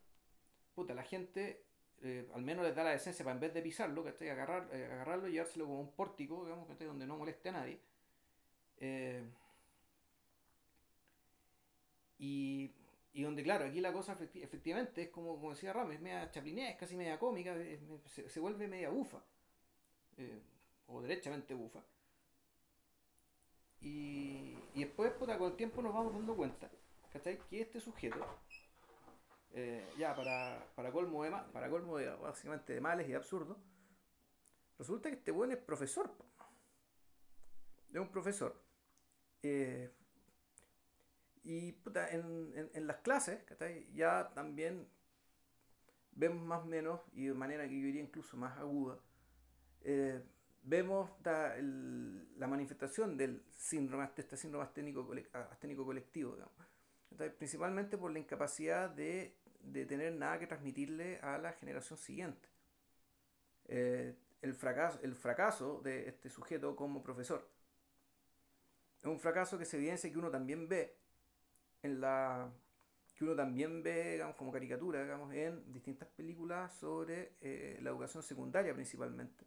[0.75, 1.65] puta, la gente
[2.03, 4.89] eh, al menos les da la decencia para en vez de pisarlo, que agarrar, eh,
[4.93, 6.87] agarrarlo y llevárselo como un pórtico, digamos, ¿cachai?
[6.87, 7.81] donde no moleste a nadie.
[8.81, 9.23] Eh,
[12.19, 12.75] y,
[13.13, 16.79] y donde, claro, aquí la cosa efecti- efectivamente es como, decía Rames, es media chaplinesca,
[16.81, 19.23] casi media cómica, es- se, se vuelve media bufa,
[20.17, 20.43] eh,
[20.87, 21.83] o derechamente bufa.
[23.83, 26.71] Y, y después, puta, con el tiempo nos vamos dando cuenta,
[27.13, 27.39] ¿cachai?
[27.49, 28.19] Que este sujeto,
[29.53, 33.57] eh, ya para, para colmo de para colmo de básicamente de males y de absurdo,
[34.79, 36.15] resulta que este buen es profesor.
[37.91, 38.55] Es un profesor.
[39.43, 39.91] Eh,
[41.45, 43.87] y puta, en, en- en las clases, ¿cachai?
[43.95, 44.87] ya también
[46.13, 48.99] vemos más o menos, y de manera que yo diría incluso más aguda,
[49.83, 50.23] eh,
[50.65, 51.11] vemos
[51.59, 55.11] el- la manifestación del síndrome, de este síndrome asténico,
[55.53, 56.37] asténico colectivo,
[57.39, 62.49] principalmente por la incapacidad de, de tener nada que transmitirle a la generación siguiente.
[63.69, 67.47] Eh, el, fracaso, el fracaso de este sujeto como profesor
[69.03, 70.97] es un fracaso que se evidencia que uno también ve
[71.83, 72.51] en la
[73.15, 78.23] que uno también ve digamos, como caricatura digamos, en distintas películas sobre eh, la educación
[78.23, 79.45] secundaria principalmente.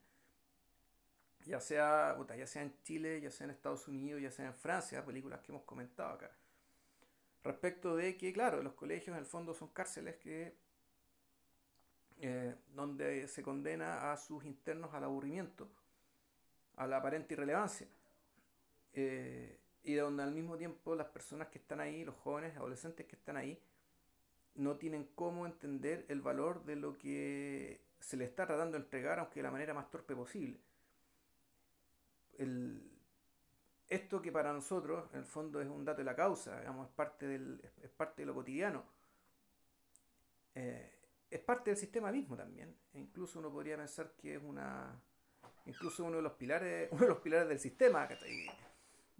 [1.46, 5.04] Ya sea, ya sea en Chile, ya sea en Estados Unidos, ya sea en Francia,
[5.04, 6.32] películas que hemos comentado acá.
[7.44, 10.56] Respecto de que, claro, los colegios en el fondo son cárceles que
[12.22, 15.68] eh, donde se condena a sus internos al aburrimiento,
[16.78, 17.88] a la aparente irrelevancia,
[18.94, 23.16] eh, y donde al mismo tiempo las personas que están ahí, los jóvenes, adolescentes que
[23.16, 23.62] están ahí,
[24.56, 29.20] no tienen cómo entender el valor de lo que se les está tratando de entregar,
[29.20, 30.60] aunque de la manera más torpe posible.
[32.38, 32.92] El,
[33.90, 36.94] esto que para nosotros en el fondo es un dato de la causa, digamos, es
[36.94, 38.84] parte, del, es parte de lo cotidiano,
[40.56, 42.76] eh, es parte del sistema mismo también.
[42.94, 45.02] E incluso uno podría pensar que es una
[45.66, 48.08] incluso uno de los pilares, uno de los pilares del sistema.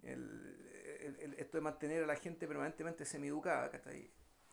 [0.04, 4.10] El, el- esto de mantener a la gente permanentemente semieducada, ¿cachai?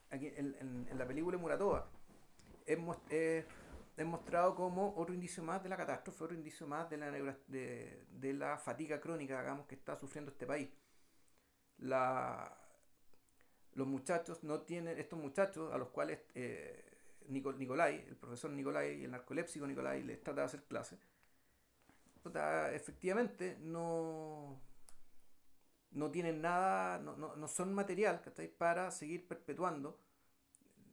[0.10, 1.90] Aquí en, en- en la película Muratova
[2.66, 2.78] es,
[3.10, 3.46] es-
[3.98, 7.12] es mostrado como otro indicio más de la catástrofe, otro indicio más de la,
[7.48, 10.70] de, de la fatiga crónica, digamos, que está sufriendo este país.
[11.80, 12.56] La,
[13.74, 16.84] los muchachos no tienen, estos muchachos a los cuales eh,
[17.30, 21.00] Nico- Nicolai, el profesor Nicolai, el narcolépsico Nicolai, les trata de hacer clases,
[22.74, 24.60] efectivamente no,
[25.92, 28.48] no tienen nada, no, no, no son material ¿cachai?
[28.50, 30.00] para seguir perpetuando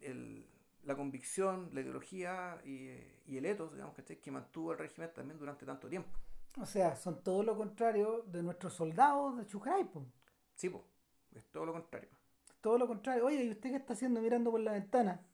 [0.00, 0.46] el-
[0.84, 2.90] la convicción, la ideología y,
[3.26, 4.20] y el ethos digamos, ¿cachai?
[4.20, 6.10] que mantuvo el régimen también durante tanto tiempo.
[6.60, 10.04] O sea, son todo lo contrario de nuestros soldados de Chujray, pues.
[10.54, 10.84] Sí, pues,
[11.34, 12.10] es todo lo contrario.
[12.60, 13.26] Todo lo contrario.
[13.26, 15.26] Oye, ¿y usted qué está haciendo mirando por la ventana?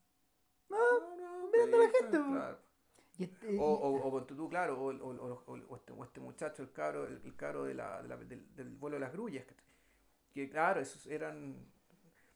[0.71, 2.25] No, No, no, mirando a la gente, po.
[2.31, 2.59] claro.
[3.19, 6.05] Y este- O, o, o ponte tú, claro, o, o- o- o- o este, o
[6.05, 9.01] este muchacho, el cabro, el, el cabro de la, de la- del, del vuelo de
[9.01, 9.55] las grullas, que,
[10.33, 11.55] que, claro, esos eran...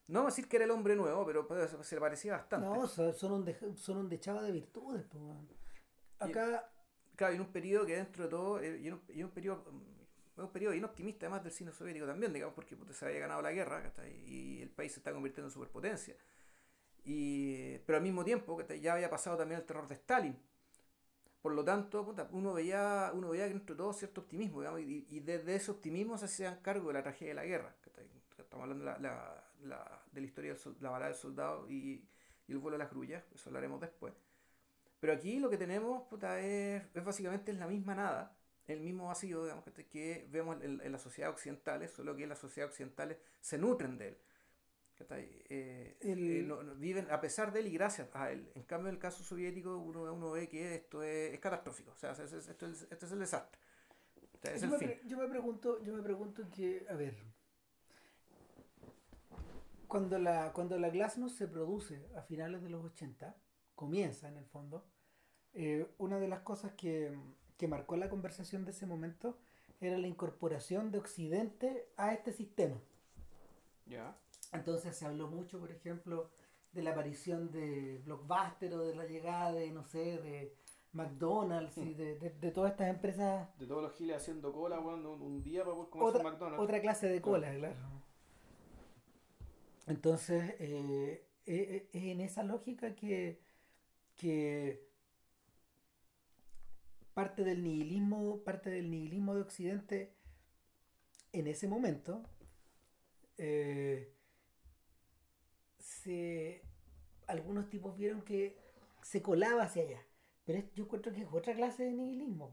[0.06, 1.46] No vamos a decir que era el hombre nuevo, pero
[1.84, 2.66] se le parecía bastante.
[2.66, 5.22] No, son, un de- son un dechado de virtudes, pues.
[5.22, 5.48] weón.
[6.18, 6.70] Acá,
[7.16, 9.30] Claro, y en un periodo que dentro de todo, eh, y en un, y un
[9.30, 13.18] periodo, mm, un periodo bien optimista además del cine soviético también, digamos, porque se había
[13.18, 13.92] ganado la guerra
[14.24, 16.14] y el país se está convirtiendo en superpotencia.
[17.04, 20.38] Y, pero al mismo tiempo ya había pasado también el terror de Stalin.
[21.48, 25.70] Por lo tanto, uno veía, uno veía dentro de todo cierto optimismo, y, desde ese
[25.70, 27.74] optimismo se hacían cargo de la tragedia de la guerra.
[28.36, 29.00] Estamos hablando de
[29.66, 32.06] la, de la historia sol- la balada del soldado y,
[32.48, 34.12] el vuelo de las grullas, eso hablaremos después.
[35.00, 38.36] Pero aquí lo que tenemos puta, es, es básicamente la misma nada,
[38.66, 42.74] el mismo vacío que, que vemos en, en las sociedades occidentales, solo que las sociedades
[42.74, 44.18] occidentales se nutren de él.
[45.10, 48.50] Eh, El- eh, no- no- viven a pesar de él y gracias a él.
[48.54, 51.92] En cambio, en el caso soviético, uno, uno ve que esto es, es catastrófico.
[51.92, 53.60] O sea, es- es- esto es, este es el desastre.
[54.34, 55.08] O sea, es yo, el me fin.
[55.08, 57.14] yo me pregunto, yo me pregunto que, a ver,
[59.86, 63.34] cuando la, cuando la Glasnost se produce a finales de los 80,
[63.74, 64.84] comienza en el fondo,
[65.54, 67.16] eh, una de las cosas que,
[67.56, 69.38] que marcó la conversación de ese momento
[69.80, 72.78] era la incorporación de Occidente a este sistema.
[73.86, 74.14] Ya.
[74.52, 76.30] Entonces se habló mucho, por ejemplo,
[76.72, 80.54] de la aparición de Blockbuster o de la llegada de, no sé, de
[80.92, 85.12] McDonald's y de, de- de todas estas empresas De todos los giles haciendo cola, bueno,
[85.12, 86.62] un, un día para poder comer otra, McDonald's.
[86.62, 87.74] otra clase de cola, claro.
[89.86, 93.40] Entonces, eh, eh, es en esa lógica que,
[94.16, 94.86] que
[97.14, 100.14] parte del nihilismo, parte del nihilismo de Occidente
[101.32, 102.22] en ese momento
[103.38, 104.14] eh,
[105.88, 106.62] se,
[107.26, 108.56] algunos tipos vieron que
[109.02, 110.02] se colaba hacia allá.
[110.44, 112.52] Pero yo encuentro que es otra clase de nihilismo.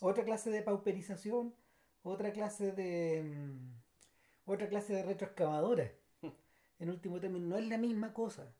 [0.00, 1.54] Otra clase de pauperización,
[2.02, 5.92] otra clase de mm, otra clase de retroexcavadora.
[6.80, 8.54] En último término, no es la misma cosa.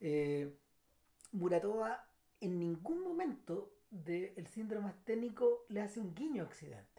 [0.00, 0.56] Eh,
[1.32, 2.08] Muratova
[2.40, 6.97] en ningún momento del síndrome asténico le hace un guiño a Occidente.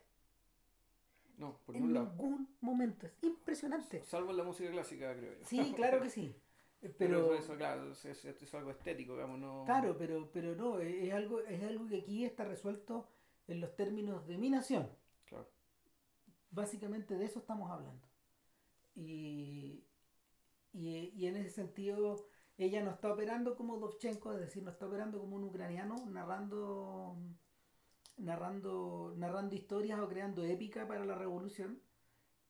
[1.40, 2.10] No, por En ningún lado.
[2.12, 3.08] ningún momento.
[3.08, 4.04] Es impresionante.
[4.04, 5.46] Salvo en la música clásica, creo yo.
[5.46, 6.36] Sí, claro que sí.
[6.82, 9.64] Pero, Pero, eso, claro, es, es- es algo estético, digamos, no...
[9.66, 13.10] claro, pero, pero no, es es algo, es algo que aquí está resuelto
[13.48, 14.90] en los términos de mi nación.
[15.26, 15.50] Claro.
[16.52, 18.08] Básicamente de eso estamos hablando.
[18.96, 19.84] Y,
[20.72, 24.88] y, y en ese sentido, ella no está operando como Dovchenko, es decir, no está
[24.88, 27.18] operando como un ucraniano, narrando,
[28.20, 31.82] narrando, narrando historias o creando épica para la revolución,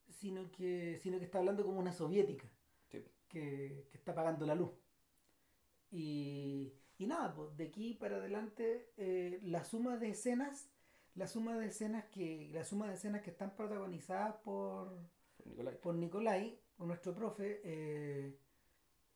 [0.09, 2.47] sino que, sino que está hablando como una soviética
[2.91, 3.03] Sí.
[3.29, 4.71] que, que está pagando la luz.
[5.91, 10.69] Y, y nada, pues de aquí para adelante eh, la suma de escenas,
[11.15, 14.91] la suma de escenas que, la suma de escenas que están protagonizadas por,
[15.45, 15.79] Nicolai.
[15.81, 18.37] por Nicolai, nuestro profe, eh,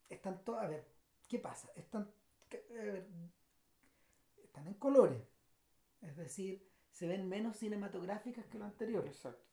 [0.10, 0.86] están todas, a ver,
[1.28, 1.70] ¿qué pasa?
[1.76, 2.10] Están,
[2.50, 3.08] que- a ver,
[4.44, 5.22] están en colores,
[6.04, 9.06] es decir, se ven menos cinematográficas que lo anterior.
[9.08, 9.44] Exacto.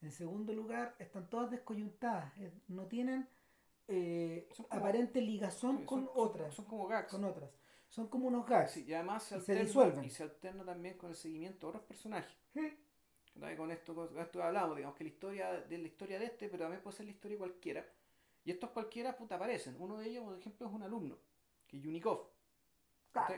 [0.00, 3.28] En segundo lugar, están todas descoyuntadas, eh, no tienen
[3.92, 7.10] eh, como- aparente ligazón Sí, con otras, Son como gags.
[7.10, 7.50] con otras.
[7.88, 8.70] Son como unos gags.
[8.70, 10.04] Sí, y además se Y se alterna, disuelven.
[10.04, 12.36] y se alterna también con el seguimiento de otros personajes.
[13.56, 16.64] Con esto, con esto hablamos, digamos que la historia de la historia de este, pero
[16.64, 17.84] también puede ser la historia de cualquiera.
[18.44, 19.76] Y estos cualquiera puta aparecen.
[19.78, 21.18] Uno de ellos, por ejemplo, es un alumno,
[21.66, 22.29] que es Yunikov.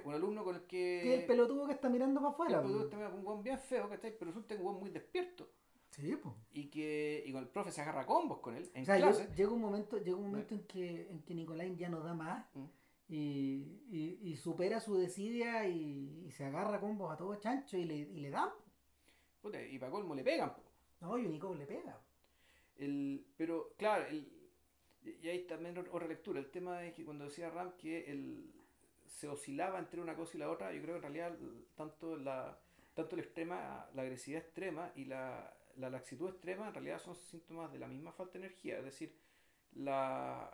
[0.05, 1.01] Un alumno con el que.
[1.03, 2.57] que el pelotudo que está mirando para que afuera.
[2.59, 2.97] el pelotudo po.
[2.97, 4.17] está un buen bien feo, ¿cachai?
[4.19, 5.49] Pero resulta que un buen muy despierto.
[5.91, 6.35] Sí, pues.
[6.53, 9.23] Y que y con el profe se agarra combos con él en O sea, clase.
[9.25, 12.15] llega, llega un momento, llega un momento en que, en que Nicolai ya no da
[12.15, 12.65] más Mm.
[13.09, 17.85] y, y- y supera su desidia y, y se agarra combos a todo chancho y
[17.85, 18.49] le, y le dan.
[19.43, 20.55] Puta, y para colmo le pegan.
[20.55, 20.63] po.
[21.01, 22.01] No, y Unicov le pega.
[22.77, 24.33] El, pero claro, el,
[25.05, 26.41] y ahí también otra lectura.
[26.41, 28.51] El tema es que cuando decía Ram que el,
[29.19, 31.39] se oscilaba entre una cosa y la otra, yo creo que en realidad
[31.77, 32.59] tanto la,
[32.95, 37.73] tanto la extrema, la agresividad extrema y la, la laxitud extrema en realidad son síntomas
[37.73, 38.79] de la misma falta de energía.
[38.79, 39.15] Es decir,
[39.75, 40.51] la,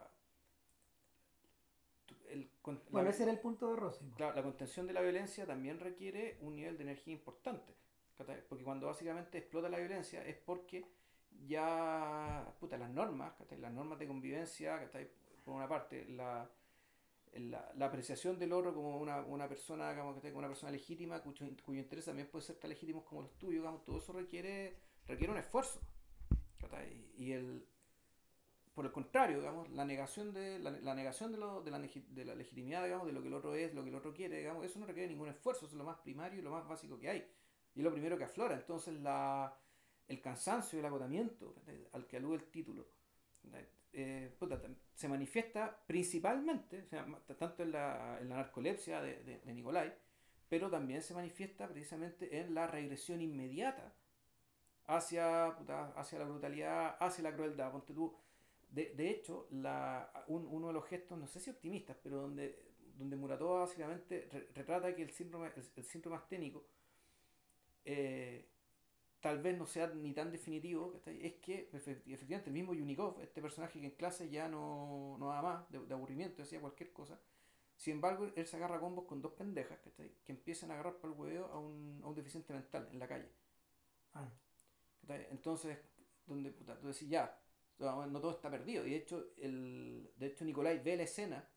[2.31, 4.05] el, con- la- Bueno, ese era el punto de Rossi.
[4.05, 4.17] po.
[4.17, 7.75] Claro, la contención de la violencia también requiere un nivel de energía importante.
[8.49, 10.85] Porque cuando básicamente explota la violencia es porque
[11.47, 14.91] ya, puta, las normas, las normas de convivencia,
[15.45, 16.51] por una parte, la,
[17.35, 21.47] la, la apreciación del otro como una, una persona, digamos, que una persona legítima, cuyo,
[21.65, 24.77] cuyo interés también puede ser tan legítimos como los tuyos, digamos, todo eso requiere,
[25.07, 25.81] requiere un esfuerzo.
[27.17, 27.67] Y el,
[28.75, 32.25] por el contrario, digamos, la negación de la, la negación de, lo, de, la, de
[32.25, 34.65] la legitimidad, digamos, de lo que el otro es, lo que el otro quiere, digamos,
[34.65, 37.09] eso no requiere ningún esfuerzo, eso es lo más primario y lo más básico que
[37.09, 37.29] hay.
[37.75, 38.55] Y es lo primero que aflora.
[38.55, 39.57] Entonces la,
[40.07, 41.55] el cansancio y el agotamiento
[41.93, 42.87] al que alude el título
[43.93, 44.35] eh,
[44.95, 46.89] se manifiesta principalmente,
[47.39, 49.95] tanto en la, en la narcolepsia de, de, Nicolai,
[50.49, 53.95] pero también se manifiesta precisamente en la regresión inmediata
[54.87, 57.73] hacia, hacia la brutalidad, hacia la crueldad.
[57.73, 57.95] Ponte
[58.71, 59.49] de, de hecho,
[60.29, 64.95] uno de los gestos, no sé si optimistas, pero donde, donde Muratova básicamente re, retrata
[64.95, 66.67] que el síndrome, el, el síndrome asténico
[67.91, 68.47] eh,
[69.21, 73.81] tal vez no sea ni tan definitivo, es que efectivamente el mismo Yunikov, este personaje
[73.81, 77.19] que en clase ya no, no da más, de, de, aburrimiento, decía cualquier cosa,
[77.77, 79.79] sin embargo él se agarra a combos con dos pendejas
[80.25, 83.09] que empiezan a agarrar para el huevo a un, a un deficiente mental en la
[83.09, 83.29] calle.
[84.15, 84.29] Ah.
[85.31, 85.79] Entonces,
[86.27, 87.41] donde puta, tú decís ya,
[87.79, 91.49] no todo está perdido, y de hecho, el, de hecho Nicolai ve la escena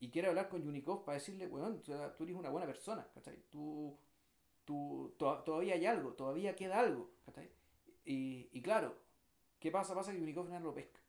[0.00, 3.06] y quiere hablar con Yunikov para decirle, weón, tú eres una buena persona,
[3.50, 3.98] tú
[4.68, 7.10] tú, to, todavía hay algo, todavía queda algo.
[8.04, 8.94] Y, y, claro,
[9.58, 9.94] ¿qué pasa?
[9.94, 11.00] Pasa que Unicov no lo pesca.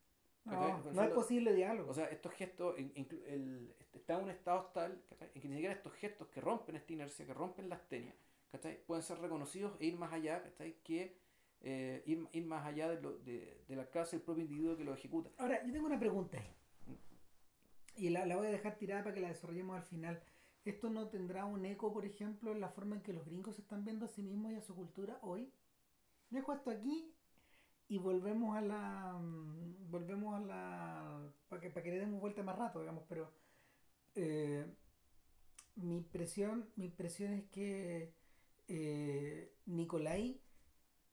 [0.46, 1.92] No, no es posible diálogo.
[1.92, 5.04] O sea, estos gestos, el, está en un estado tal
[5.34, 8.16] en que ni siquiera estos gestos que rompen esta inercia, que rompen la astenia,
[8.88, 10.42] pueden ser reconocidos e ir más allá
[10.82, 11.18] que
[11.62, 14.86] eh, ir, ir, más allá de, lo, de, de la casa del propio individuo que
[14.86, 15.30] lo ejecuta.
[15.38, 16.56] Ahora, yo tengo una pregunta ahí.
[17.98, 20.24] Y la, la voy a dejar tirada para que la desarrollemos al final.
[20.70, 23.84] ¿Esto no tendrá un eco, por ejemplo, en la forma en que los gringos están
[23.84, 25.52] viendo a sí mismos y a su cultura hoy?
[26.30, 27.12] Dejo esto aquí
[27.88, 29.14] y volvemos a la.
[29.20, 31.34] Mm, volvemos a la.
[31.48, 33.34] para que, para que le demos vuelta más rato, digamos, pero.
[34.14, 34.64] Eh,
[35.76, 38.14] mi impresión, mi impresión es que
[38.68, 40.40] eh, Nicolai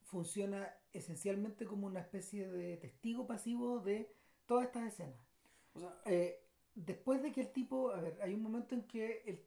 [0.02, 4.12] funciona esencialmente como una especie de testigo pasivo de
[4.44, 5.20] todas estas escenas.
[5.72, 6.45] O sea, eh,
[6.76, 9.40] después de que el tipo, a ver, hay un momento en que el,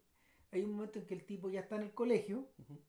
[0.52, 2.80] hay un momento en que el tipo ya está en el colegio uh -huh.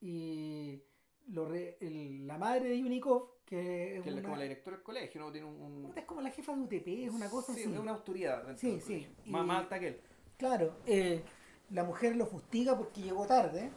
[0.00, 0.82] y
[1.28, 4.84] lo re, el, la madre de Unikov, que es que una, como la directora del
[4.84, 5.30] colegio, ¿no?
[5.30, 5.92] Tiene un, un...
[5.96, 7.72] Es como la jefa de UTP, es una cosa sí, así.
[7.72, 8.56] es una autoridad.
[8.56, 9.06] Sí, sí.
[9.26, 10.00] Más, más alta que él.
[10.36, 11.22] Claro, eh,
[11.70, 13.70] la mujer lo fustiga porque llegó tarde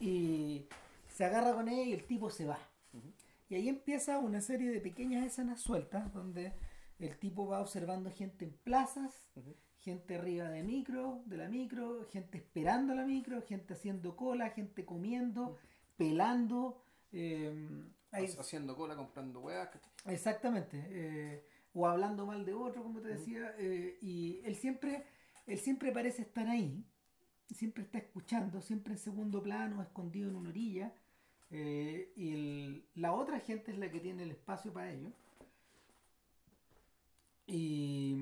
[0.00, 0.66] y
[1.08, 2.58] se agarra con ella y el tipo se va.
[2.92, 3.12] Uh -huh.
[3.50, 6.52] Y ahí empieza una serie de pequeñas escenas sueltas donde
[7.06, 9.56] el tipo va observando gente en plazas, uh -huh.
[9.78, 14.84] gente arriba de micro, de la micro, gente esperando la micro, gente haciendo cola, gente
[14.84, 15.96] comiendo, uh -huh.
[15.96, 16.80] pelando.
[17.12, 17.68] Eh,
[18.12, 19.70] ahí, haciendo cola, comprando huevas.
[20.06, 20.76] Exactamente.
[20.90, 21.44] Eh,
[21.74, 23.40] o hablando mal de otro, como te decía.
[23.40, 23.64] Uh -huh.
[23.66, 25.04] eh, y él siempre,
[25.46, 26.84] él siempre parece estar ahí,
[27.50, 30.94] siempre está escuchando, siempre en segundo plano, escondido en una orilla.
[31.50, 35.12] Eh, y el, la otra gente es la que tiene el espacio para ello.
[37.52, 38.16] Y,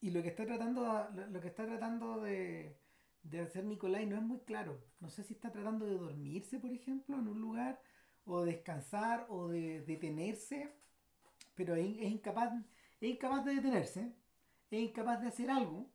[0.00, 2.78] y lo que está tratando lo que está tratando de,
[3.22, 4.82] de hacer Nicolai no es muy claro.
[5.00, 7.78] No sé si está tratando de dormirse, por ejemplo, en un lugar,
[8.24, 10.72] o descansar, o de detenerse,
[11.54, 12.54] pero es, es incapaz,
[13.02, 14.14] es incapaz de detenerse,
[14.70, 15.90] es incapaz de hacer algo,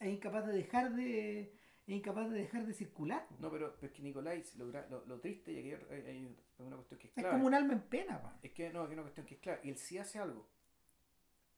[0.00, 1.40] es incapaz de dejar de,
[1.86, 3.24] es incapaz de dejar de circular.
[3.38, 6.74] No, pero, pero es que Nicolai lo, lo, lo, triste, y aquí hay, hay, una
[6.74, 7.28] cuestión que es clave.
[7.28, 8.36] Es como un alma en pena, pa.
[8.42, 9.60] Es que no, hay una cuestión que es clara.
[9.62, 10.48] Y él sí hace algo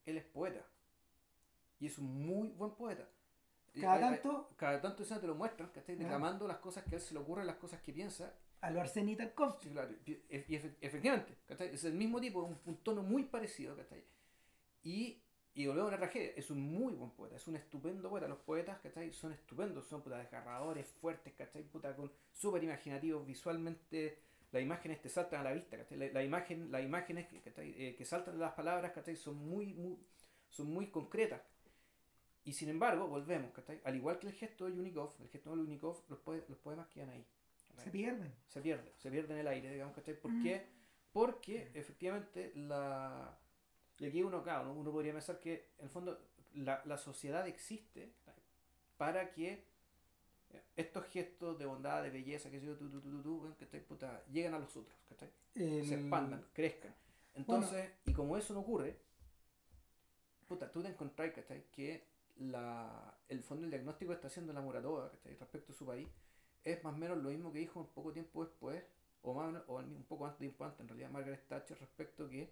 [0.05, 0.65] él es poeta.
[1.79, 3.07] Y es un muy buen poeta.
[3.79, 4.49] Cada tanto.
[4.55, 7.19] Cada tanto te lo muestran, que está declamando las cosas que a él se le
[7.19, 8.33] ocurren, las cosas que piensa.
[8.61, 9.67] A lo Arseny Tarkovsky.
[9.67, 9.91] Sí, claro.
[10.05, 10.21] Y,
[10.79, 11.73] efectivamente, ¿cachai?
[11.73, 13.75] es el mismo tipo, un, un tono muy parecido.
[13.75, 14.03] ¿cachai?
[14.83, 15.21] Y,
[15.55, 16.31] y volvemos a una tragedia.
[16.35, 18.27] Es un muy buen poeta, es un estupendo poeta.
[18.27, 19.11] Los poetas ¿cachai?
[19.11, 21.63] son estupendos, son puta, desgarradores, fuertes, ¿cachai?
[21.63, 24.19] Puta, con súper imaginativos, visualmente
[24.53, 28.05] las imágenes te saltan a la vista, la, la, imagen, las imágenes que, eh, que
[28.05, 29.15] saltan de las palabras ¿cachai?
[29.15, 29.97] son muy, muy,
[30.47, 31.41] son muy concretas.
[32.45, 33.81] Y sin embargo, volvemos, ¿cachai?
[33.83, 36.87] al igual que el gesto de Unikov, el gesto de Unikov, los, poe los poemas
[36.89, 37.25] quedan ahí.
[37.67, 37.85] ¿cachai?
[37.85, 38.35] Se pierden.
[38.47, 40.21] Se pierden, se pierden en el aire, digamos, ¿cachai?
[40.21, 40.43] ¿Por mm.
[40.43, 40.67] qué?
[41.11, 43.35] Porque efectivamente la...
[43.97, 48.13] Y aquí uno, claro, uno podría pensar que en el fondo la, la sociedad existe
[48.97, 49.72] para que
[50.75, 53.55] estos gestos de bondad, de belleza, que yo, tú, tú, tú.
[53.87, 55.29] Puta, llegan a los otros, ¿cachai?
[55.55, 55.85] El...
[55.85, 56.93] Se expandan, crezcan.
[57.35, 57.93] Entonces, bueno.
[58.05, 58.97] y como eso no ocurre,
[60.47, 61.65] puta, tú te encontrás, ¿cachai?
[61.71, 65.35] Que la, el fondo del diagnóstico que está haciendo la Muratova, ¿cachai?
[65.35, 66.07] Respecto a su país,
[66.63, 68.83] es más o menos lo mismo que dijo un poco tiempo después,
[69.21, 72.51] o, más, o un poco antes, tiempo antes, en realidad, Margaret Thatcher, respecto a que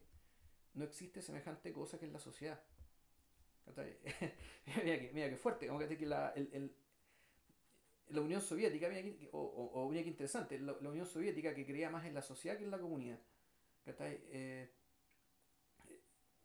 [0.73, 2.61] no existe semejante cosa que en la sociedad.
[4.83, 6.75] mira, que, mira que fuerte, como que la, el, el,
[8.09, 11.65] la Unión Soviética, que, o, o, o, mira que interesante, la, la, Unión Soviética que
[11.65, 13.19] creía más en la sociedad que en la comunidad.
[13.85, 14.69] Eh,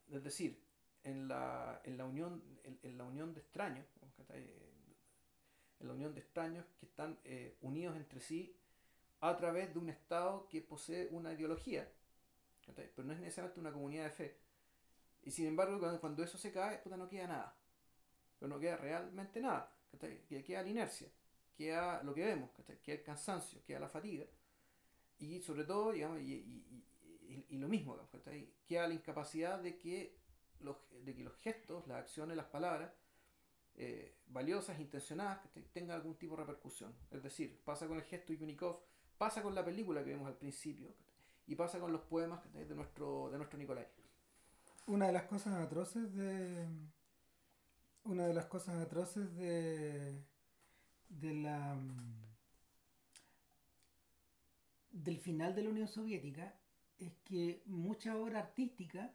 [0.08, 0.62] es decir,
[1.04, 2.42] en la, en la unión,
[2.82, 3.86] en, la unión de extraños,
[5.80, 8.56] en la unión de extraños que están eh, unidos entre sí
[9.20, 11.90] a través de un Estado que posee una ideología,
[12.74, 14.36] pero no es necesariamente una comunidad de fe.
[15.22, 17.56] Y sin embargo, cuando, cuando eso se cae, puta, no queda nada.
[18.38, 19.72] Pero no queda realmente nada.
[19.98, 21.08] Queda la inercia,
[21.56, 22.50] queda lo que vemos,
[22.84, 24.26] queda el cansancio, queda la fatiga.
[25.18, 26.84] Y sobre todo, digamos, y,
[27.48, 27.98] y, lo mismo,
[28.66, 30.18] queda la incapacidad de que,
[30.60, 32.92] los, de que los gestos, las acciones, las palabras,
[33.74, 36.94] eh, valiosas, intencionadas, que tengan algún tipo de repercusión.
[37.10, 38.80] Es decir, pasa con el gesto Yunikov,
[39.18, 40.94] pasa con la película que vemos al principio,
[41.46, 43.86] y pasa con los poemas de nuestro, de nuestro Nicolai.
[44.86, 46.68] Una de las cosas atroces de.
[48.04, 50.22] Una de las cosas atroces de.
[51.08, 51.76] De la.
[54.90, 56.54] del final de la Unión Soviética
[56.98, 59.12] es que mucha obra artística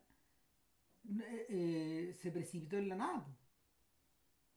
[1.09, 3.25] eh, eh, se precipitó en la nada.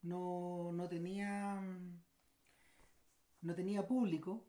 [0.03, 1.61] No, no tenía.
[3.43, 4.45] no tenía público.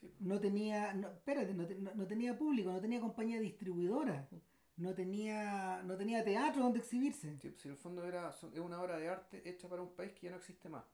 [0.00, 0.14] Sí.
[0.20, 0.94] No tenía.
[0.94, 4.28] No, espérate, no, no, tenía público, no tenía compañía distribuidora.
[4.76, 7.36] No tenía, no tenía teatro donde exhibirse.
[7.36, 10.12] Sí, si en el fondo era, es una obra de arte hecha para un país
[10.12, 10.84] que ya no existe más.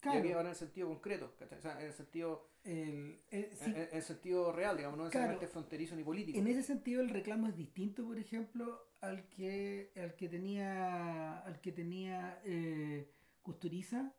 [0.00, 0.18] Claro.
[0.18, 3.64] Y aquí en el sentido concreto, o sea, en el sentido el, el, sí.
[3.66, 5.52] en, en, el sentido real, digamos, no necesariamente claro.
[5.52, 6.38] fronterizo ni político.
[6.38, 11.60] En ese sentido el reclamo es distinto, por ejemplo, al que al que tenía al
[11.60, 13.10] que tenía eh,
[13.42, 14.14] Kusturiza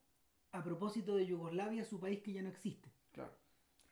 [0.52, 2.90] a propósito de Yugoslavia, su país que ya no existe.
[3.12, 3.32] Claro.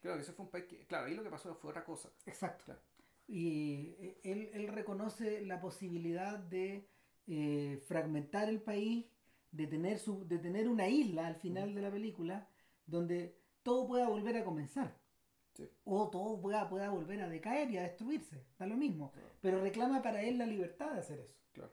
[0.00, 2.10] Claro que ese fue un país que, claro, ahí lo que pasó fue otra cosa.
[2.26, 2.64] Exacto.
[2.66, 2.80] Claro.
[3.26, 6.88] Y él, él reconoce la posibilidad de
[7.26, 9.06] eh, fragmentar el país
[9.52, 12.48] de tener, su, de tener una isla al final de la película
[12.86, 14.96] donde todo pueda volver a comenzar.
[15.54, 15.68] Sí.
[15.84, 19.10] O todo pueda, pueda volver a decaer y a destruirse, da lo mismo.
[19.12, 19.28] Claro.
[19.40, 21.36] Pero reclama para él la libertad de hacer eso.
[21.52, 21.72] Claro.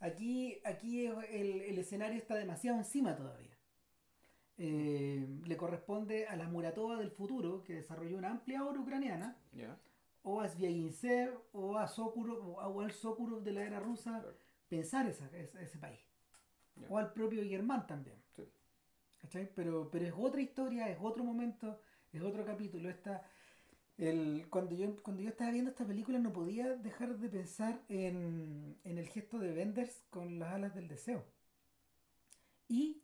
[0.00, 3.56] Aquí, aquí el, el, escenario está demasiado encima todavía.
[4.56, 9.76] Eh, le corresponde a la Muratova del futuro, que desarrolló una amplia obra ucraniana, yeah.
[10.22, 14.36] o a Svyagintsev, o a Sokurov, o al Sokurov de la era rusa, Claro.
[14.68, 16.00] pensar esa, ese, ese país.
[16.88, 18.16] O al propio Germán también.
[18.36, 18.42] Sí.
[19.20, 19.50] ¿Cachai?
[19.54, 21.80] Pero, pero es otra historia, es otro momento,
[22.12, 22.88] es otro capítulo.
[22.90, 23.22] Esta,
[23.96, 28.76] el, cuando, yo, cuando yo estaba viendo esta película no podía dejar de pensar en,
[28.84, 31.24] en el gesto de Benders con las alas del deseo.
[32.68, 33.02] Y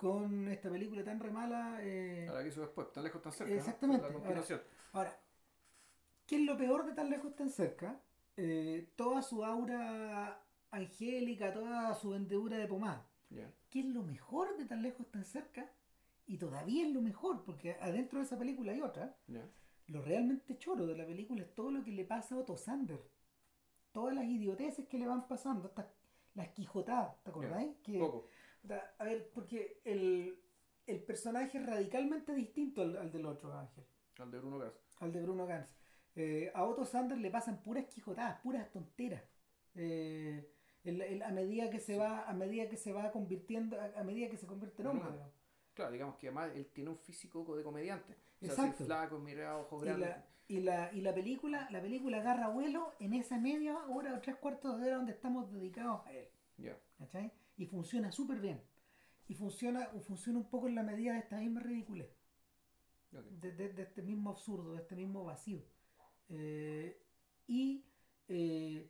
[0.00, 1.78] con esta película tan remala.
[1.82, 3.52] Eh, Ahora que hizo después, tan lejos, tan cerca.
[3.52, 4.02] Exactamente.
[4.02, 4.08] ¿no?
[4.08, 4.62] La continuación.
[4.92, 5.20] Ahora, ahora,
[6.26, 8.00] ¿qué es lo peor de tan lejos, tan cerca?
[8.36, 10.42] Eh, toda su aura
[10.80, 13.06] angélica, toda su vendedura de pomada.
[13.30, 13.52] Yeah.
[13.68, 15.70] ¿Qué es lo mejor de tan lejos, tan cerca?
[16.26, 19.16] Y todavía es lo mejor, porque adentro de esa película hay otra.
[19.26, 19.48] Yeah.
[19.86, 23.00] Lo realmente choro de la película es todo lo que le pasa a Otto Sander.
[23.92, 25.86] Todas las idioteces que le van pasando, estas,
[26.34, 27.68] las quijotadas, ¿te acordáis?
[27.68, 27.82] Yeah.
[27.82, 28.26] Que, Poco.
[28.98, 30.38] a ver, porque el,
[30.86, 33.84] el personaje es radicalmente distinto al, al, del otro Ángel.
[34.18, 34.74] Al de Bruno Gans.
[35.00, 35.74] Al de Bruno Gans.
[36.16, 39.22] Eh, a Otto Sander le pasan puras quijotadas, puras tonteras.
[39.74, 40.52] Eh,
[40.84, 44.04] el, el, a medida que se va a medida que se va convirtiendo a, a
[44.04, 45.32] medida que se convierte en hombre no,
[45.74, 48.14] claro digamos que además él tiene un físico de comediante.
[48.40, 48.84] O sea, Exacto.
[48.86, 50.08] flaco mirado ojos y grandes.
[50.08, 54.20] la, y la, y la película la película agarra vuelo en esa media hora o
[54.20, 56.28] tres cuartos de hora donde estamos dedicados a él.
[56.56, 56.78] Yeah.
[56.98, 57.32] ¿cachai?
[57.56, 58.60] y funciona súper bien.
[59.28, 62.08] Y funciona funciona un poco en la medida de esta misma ridiculez.
[63.12, 63.36] Okay.
[63.40, 65.62] de, de, de, este mismo absurdo de este mismo vacío.
[66.30, 66.96] Eh,
[67.46, 67.84] y
[68.28, 68.88] eh,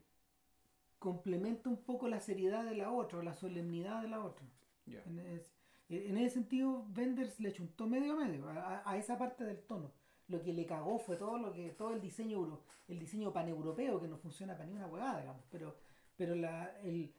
[1.00, 4.46] complementa un poco la seriedad de la otra, la solemnidad de la otra.
[4.84, 5.02] Yeah.
[5.06, 5.50] En, ese,
[5.88, 9.92] en, ese, sentido, Benders le chuntó medio a medio a, a, esa parte del tono.
[10.28, 14.00] Lo que le cagó fue todo lo que todo el diseño euro, el diseño paneuropeo
[14.00, 15.44] que no funciona para ni una huevada, digamos.
[15.50, 15.76] Pero,
[16.16, 17.12] pero la, el,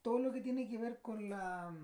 [0.00, 1.74] todo lo que tiene que ver con la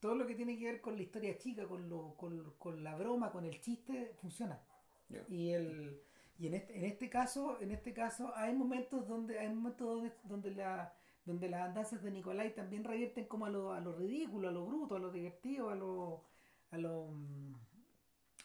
[0.00, 2.94] todo lo que tiene que ver con la historia chica, con, lo, con, con la
[2.94, 4.62] broma, con el chiste, funciona.
[5.08, 5.24] Yeah.
[5.28, 6.02] Y el
[6.38, 10.12] y en este, en este caso, en este caso hay momentos donde hay momentos donde,
[10.24, 14.48] donde la donde las andanzas de Nicolai también revierten como a lo, a lo ridículo,
[14.48, 16.24] a lo bruto, a lo divertido, a lo
[16.70, 17.10] a lo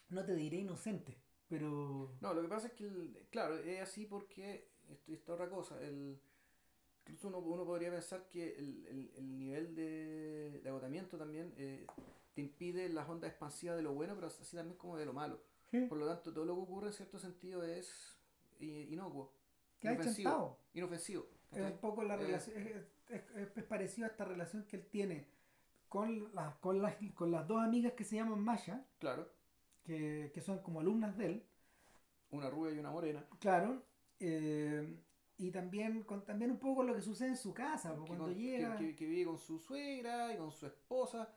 [0.10, 1.18] no te diré inocente,
[1.48, 5.50] pero No, lo que pasa es que el, claro, es así porque esto esta otra
[5.50, 6.20] cosa, el
[7.06, 11.86] incluso uno, uno podría pensar que el, el, el nivel de, de, agotamiento también eh,
[12.34, 15.40] te impide las ondas expansivas de lo bueno, pero así también como de lo malo.
[15.74, 15.88] ¿Sí?
[15.88, 18.16] Por lo tanto, todo lo que ocurre en cierto sentido es
[18.60, 19.34] inocuo,
[19.82, 20.60] inofensivo.
[20.76, 21.26] inofensivo.
[21.52, 22.76] Es un poco la relación, es,
[23.10, 23.24] es,
[23.58, 25.28] es, parecido a esta relación que él tiene
[25.90, 29.28] con, las con, las, con las dos amigas que se llaman Masha, Claro.
[29.84, 31.46] que, que son como alumnas de él,
[32.30, 33.26] Una rubia y una morena.
[33.40, 33.82] claro,
[34.20, 34.96] eh,
[35.40, 38.36] y también con también un poco lo que sucede en su casa, que, cuando con-
[38.36, 38.78] que- llega...
[38.78, 41.28] que, que vive con su suegra y con su esposa.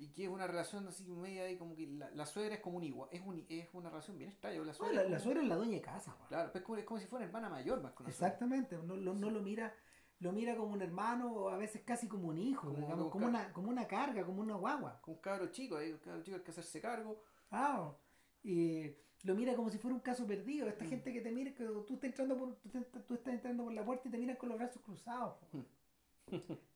[0.00, 2.78] Y que es una relación así media ahí como que la, la suegra es como
[2.78, 3.10] un igual.
[3.12, 4.58] Es, un, es una relación bien extraña.
[4.60, 6.28] La No, suegra, la, es la como- suegra es la dueña de casa, pues.
[6.28, 8.10] Claro, es como, es como si fuera hermana mayor más una suegra.
[8.28, 9.74] Exactamente, no, lo- no lo mira
[10.20, 13.10] lo mira como un hermano o a veces casi como un hijo, Como- digamos, como
[13.10, 15.00] como, una, como una carga, como una guagua.
[15.02, 17.22] Con un cabro chico, ahí, un cabro chico hay que hacerse cargo.
[17.50, 17.94] Ah,
[18.42, 18.90] y
[19.24, 20.66] lo mira como si fuera un caso perdido.
[20.68, 20.88] Esta Mm.
[20.88, 23.72] gente que te mira, que tú estás entrando por, tú, te- tú estás entrando por
[23.72, 25.36] la puerta y te miran con los brazos cruzados.
[25.50, 25.64] po.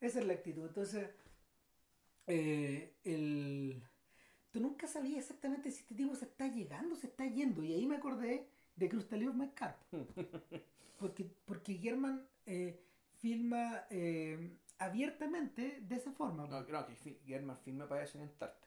[0.00, 0.66] Esa es la actitud.
[0.66, 1.10] Entonces,
[2.26, 3.82] eh, el...
[4.50, 7.62] tú nunca sabías exactamente si este tipo se está llegando o se está yendo.
[7.64, 9.76] Y ahí me acordé de Crustaleos My Carp.
[10.98, 12.80] Porque, porque German eh,
[13.18, 16.46] filma eh, abiertamente de esa forma.
[16.46, 18.66] No, no, que Germán filma para desorientarte.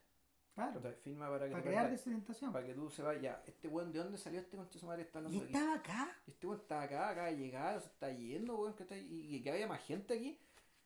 [0.53, 2.51] claro, filma para que para crear desorientación.
[2.51, 3.23] para que tú se vayas.
[3.23, 5.03] Ya, este weón, ¿de dónde salió este concha su madre?
[5.03, 5.37] Está Y aquí.
[5.37, 6.15] estaba acá.
[6.27, 9.01] Este weón está acá, acaba de llegar, se está yendo, weón, ¿cachai?
[9.07, 10.37] y, y que haya más gente aquí.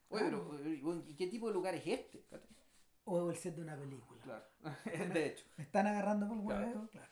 [0.09, 0.47] Oye, Claro.
[0.63, 2.23] pero, weón, ¿y qué tipo de lugar es este?
[3.05, 4.21] O el set de una película.
[4.23, 4.45] Claro,
[5.13, 5.45] de hecho.
[5.57, 6.65] Me están agarrando por el Claro.
[6.67, 7.11] huevo, claro.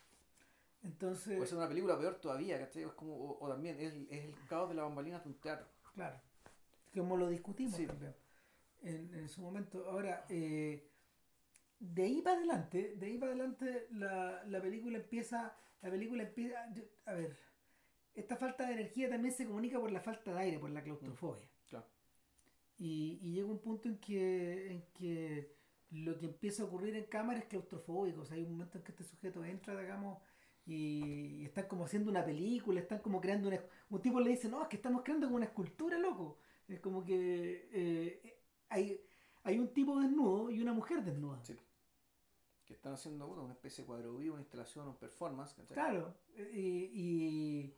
[0.84, 2.84] Entonces, Puede ser una película peor todavía, ¿cachai?
[2.84, 5.36] Es como, o, o también es, el- es el caos de la bambalina de un
[5.40, 5.68] teatro.
[5.94, 6.20] claro.
[6.94, 7.86] Como lo discutimos Sí.
[7.86, 8.16] también
[8.82, 9.86] en, en su momento.
[9.88, 10.90] Ahora, eh,
[11.80, 16.68] de ahí para adelante, de ahí para adelante la, la película empieza, la película empieza,
[16.74, 17.38] yo- a ver,
[18.16, 21.48] esta falta de energía también se comunica por la falta de aire, por la claustrofobia.
[21.70, 21.86] Claro.
[22.80, 25.56] Y, y llega un punto en que, en que
[25.92, 28.22] lo que empieza a ocurrir en cámara es claustrofóbico.
[28.22, 30.20] O sea, hay un momento en que este sujeto entra, digamos,
[30.66, 33.60] y, y están como haciendo una película, están como creando una...
[33.90, 36.38] Un tipo le dice, no, es que estamos creando como una escultura, loco.
[36.68, 39.02] Es como que eh, hay,
[39.44, 41.44] hay un tipo desnudo y una mujer desnuda.
[41.44, 41.56] Sí.
[42.66, 45.74] Que están haciendo bueno, una especie de cuadro vivo, una instalación, un performance, ¿cachai?
[45.74, 46.14] Claro,
[46.54, 47.76] y, y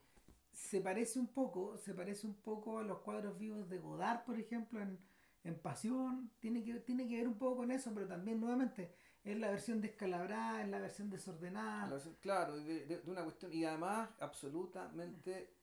[0.51, 4.37] se parece un poco, se parece un poco a los cuadros vivos de Godard, por
[4.37, 4.99] ejemplo, en,
[5.43, 6.31] en Pasión.
[6.39, 9.81] Tiene que, tiene que ver un poco con eso, pero también nuevamente es la versión
[9.81, 11.87] descalabrada, es la versión desordenada.
[11.87, 15.53] La versión- Claro, de, de- de una cuestión, y además absolutamente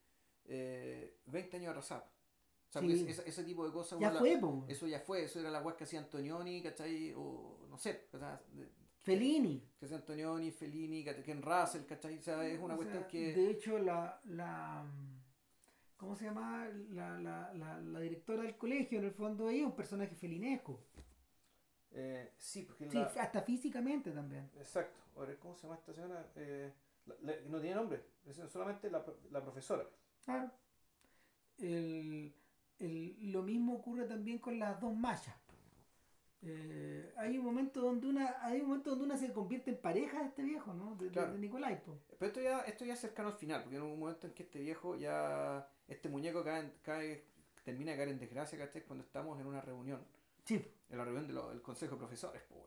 [0.51, 2.05] eh, 20 años atrasado.
[2.68, 3.07] O sea, Sí.
[3.09, 4.64] ese, ese tipo de cosas, ya fue, po.
[4.68, 7.12] eso ya fue, eso era la weá que hacía Antonioni, ¿cachai?
[7.16, 8.68] O no sé, o sea, de-
[9.01, 9.62] Fellini.
[9.79, 11.03] que hacía Antonioni, Fellini.
[11.05, 12.18] Ken Russell, ¿cachai?
[12.18, 13.33] O sea, es una O cuestión sea, que...
[13.35, 14.85] De hecho, la, la
[15.99, 16.67] ¿cómo se llama?
[16.91, 20.81] La, la, la, la directora del colegio, en el fondo, ella es un personaje felinesco.
[21.91, 24.51] eh, sí, porque Sí, hasta físicamente también.
[24.57, 24.99] Exacto.
[25.17, 26.27] Ahora, ¿cómo se llama esta señora?
[26.37, 26.73] Eh,
[27.49, 29.85] no tiene nombre, es solamente la, la profesora.
[30.25, 30.51] Claro.
[31.59, 32.35] El,
[32.79, 35.37] el- lo mismo ocurre también con las dos mallas.
[36.43, 40.20] Eh, hay un momento donde una hay un momento donde una se convierte en pareja
[40.20, 40.95] de este viejo, ¿no?
[40.97, 41.32] De, Claro.
[41.32, 41.82] de Nicolai.
[41.84, 41.99] po.
[42.18, 44.45] Pero esto ya, esto ya es cercano al final, porque en un momento en que
[44.45, 47.24] este viejo ya, este muñeco cae, cae-
[47.64, 48.82] termina de caer en desgracia, ¿cachai?
[48.84, 50.01] Cuando estamos en una reunión,
[50.45, 52.62] Sí, en la reunión de lo- del consejo de profesores, pues.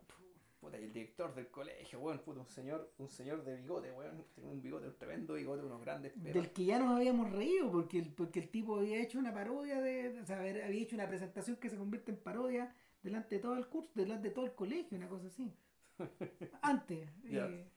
[0.60, 4.24] Puta, y el director del colegio, weón, puta, un señor, un señor de bigote, weón,
[4.36, 6.34] tiene un bigote, un tremendo bigote, unos grandes pelos.
[6.36, 9.82] del que ya nos habíamos reído porque el, porque el tipo había hecho una parodia
[9.82, 13.56] de, o sea, había hecho una presentación que se convierte en parodia delante de todo
[13.58, 15.54] el curso, delante de todo el colegio, una cosa así.
[16.62, 17.10] Antes.
[17.30, 17.46] Ya.
[17.46, 17.72] eh,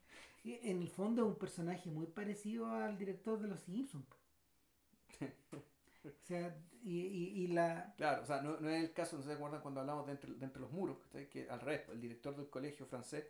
[0.44, 4.06] y en el fondo es un personaje muy parecido al director de Los Simpsons.
[6.04, 7.94] O sea, y, y, y la...
[7.96, 10.34] Claro, o sea, no, no es el caso, no se acuerdan cuando hablamos de entre,
[10.34, 11.30] de entre los muros, ¿cachai?
[11.30, 13.24] que al revés, el director del colegio francés,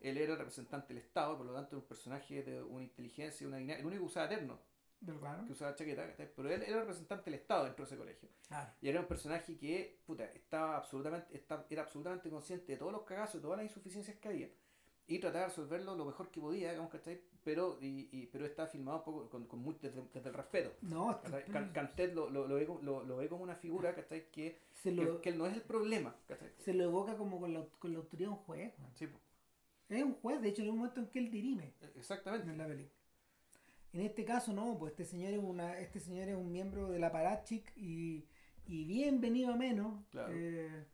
[0.00, 3.46] él era el representante del Estado, por lo tanto era un personaje de una inteligencia,
[3.46, 4.58] una dinámica, el único que usaba eterno,
[5.00, 5.44] Del raro.
[5.46, 6.28] que usaba chaqueta, ¿cachai?
[6.34, 8.28] pero él era el representante del Estado dentro de ese colegio.
[8.48, 8.72] Claro.
[8.80, 13.02] Y era un personaje que, puta, estaba absolutamente, estaba, era absolutamente consciente de todos los
[13.02, 14.50] cagazos, de todas las insuficiencias que había.
[15.06, 17.20] Y trataba de resolverlo lo mejor que podía, digamos, ¿cachai?
[17.42, 20.72] Pero, y, y- pero está filmado un poco con, con muy- desde, desde el respeto.
[20.82, 21.18] No,
[21.72, 24.30] Cantet lo, lo, lo ve, como- lo, ve como una figura, ¿cachai?
[24.30, 26.50] Que, se, lo, que, que él no es el problema, ¿cachai?
[26.58, 28.74] se lo evoca como con la, con la autoridad de un juez.
[28.96, 29.08] Sí.
[29.88, 32.50] Es un juez, de hecho, hay un momento en que él dirime exactamente.
[32.50, 32.97] en la película.
[33.92, 36.98] En este caso no, pues este señor es una, este señor es un miembro de
[36.98, 38.26] la Parachik y,
[38.66, 40.04] y bienvenido a menos.
[40.10, 40.32] Claro.
[40.34, 40.86] eh,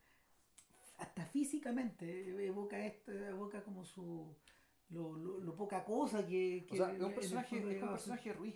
[0.98, 4.34] hasta físicamente evoca esto, evoca como su
[4.90, 8.32] lo, lo, lo poca cosa que, O que sea, es un personaje, es un personaje
[8.32, 8.54] Ruiz.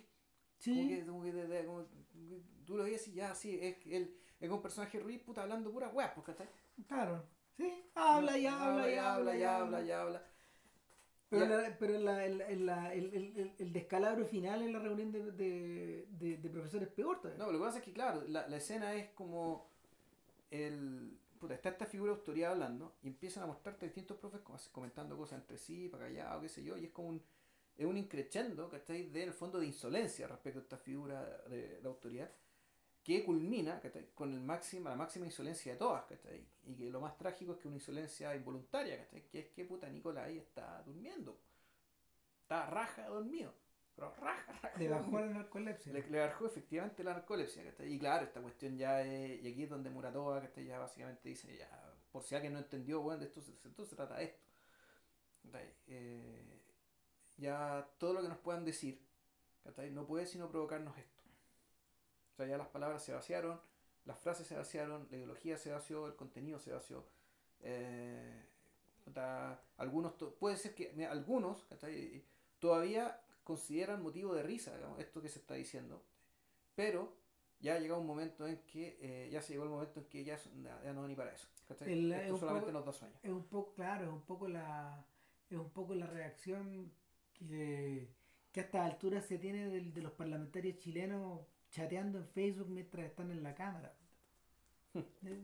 [0.59, 3.59] Sí, Como que, como que de- de- como que tú lo veías y ya, sí,
[3.61, 6.49] es que él es un personaje Ruiz, puta, hablando pura weá, pues, ¿cachai?
[6.86, 7.24] claro.
[7.57, 9.82] Sí, habla y habla y habla y habla.
[9.82, 10.22] y habla.
[11.31, 15.31] Pero, la- pero la- la- el- el- el- el descalabro final en la reunión de,
[15.33, 17.45] de, de, de profesores peor todavía.
[17.45, 19.68] No, lo que pasa es que, claro, la, la escena es como
[20.51, 24.41] el puta, está esta figura de autoridad hablando y empiezan a mostrarte distintos profes
[24.72, 27.22] comentando cosas entre sí, para allá, o qué sé yo, y es como un,
[27.76, 29.09] es un increchendo, ¿cachai?
[29.11, 32.31] Del fondo de insolencia respecto a esta figura de, de autoridad,
[33.09, 34.06] que culmina ¿cachai?
[34.14, 36.46] con el máxima, la máxima insolencia de todas, ¿cachai?
[36.64, 39.22] Y que lo más trágico es que una insolencia involuntaria, ¿cachai?
[39.30, 41.38] Que es que puta Nicolás ahí está durmiendo.
[42.42, 43.52] Está raja dormido.
[43.94, 44.78] Pero raja, raja.
[44.78, 45.92] Le bajó la narcolepsia.
[45.92, 47.92] Le, le bajó efectivamente la narcolepsia, ¿cachai?
[47.94, 50.66] Y claro, esta cuestión ya es, y aquí es donde Muratova, ¿cachai?
[50.66, 51.68] Ya básicamente dice, ya,
[52.12, 54.40] por si alguien no entendió, bueno, de esto, se- esto se trata de esto.
[55.88, 56.61] Eh,
[57.38, 59.00] ya todo lo que nos puedan decir,
[59.64, 59.90] ¿cachai?
[59.90, 61.17] No puede sino provocarnos esto.
[62.39, 63.61] O sea, ya las palabras se vaciaron,
[64.05, 67.05] las frases se vaciaron, la ideología se vació, el contenido se vació.
[67.62, 68.45] Eh,
[69.78, 72.22] algunos, puede ser que mira, algunos ¿cachai?
[72.61, 76.05] todavía consideran motivo de risa digamos, esto que se está diciendo,
[76.76, 77.12] pero
[77.59, 80.22] ya ha llegado un momento en que ya ya se llegó el momento en que
[80.22, 80.39] ya,
[80.84, 81.49] ya no ni para eso.
[81.68, 81.80] es
[82.22, 83.16] Esto solamente poco- nos da sueño.
[83.20, 85.05] Es un poco, claro, es un poco la,
[85.51, 86.93] es un poco la reacción
[87.34, 88.09] que,
[88.53, 93.06] que a estas alturas se tiene del- de, los parlamentarios chilenos chateando en Facebook mientras
[93.06, 93.94] están en la cámara.
[94.94, 95.02] o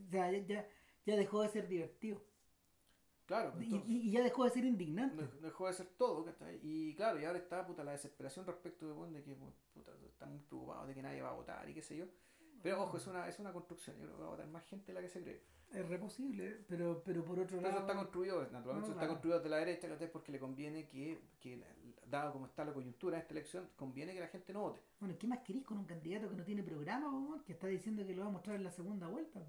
[0.09, 0.67] sea, ya, ya,
[1.05, 2.21] ya dejó de ser divertido.
[3.25, 5.23] Claro, Y, entonces- y- y ya dejó de ser indignante.
[5.23, 6.59] Dej- dejó de ser todo, ¿cachai?
[6.61, 9.35] Y claro, y ahora está puta la desesperación respecto de, bueno, de que
[9.73, 12.05] puta, están muy preocupados de que nadie va a votar y qué sé yo.
[12.61, 14.87] Pero ojo, es una, es una construcción, yo creo que va a votar más gente
[14.87, 15.41] de la que se cree.
[15.71, 17.79] Es re posible, pero, pero por otro Pero eso lado.
[17.81, 19.13] está construido, naturalmente No, eso está claro.
[19.13, 20.11] construido desde la derecha, ¿cachai?
[20.11, 21.57] Porque le conviene que, que,
[22.09, 24.81] dado como está la coyuntura de esta elección, conviene que la gente no vote.
[24.99, 28.05] Bueno, ¿qué más querís con un candidato que no tiene programa, po, que está diciendo
[28.05, 29.39] que lo va a mostrar en la segunda vuelta?
[29.39, 29.47] po?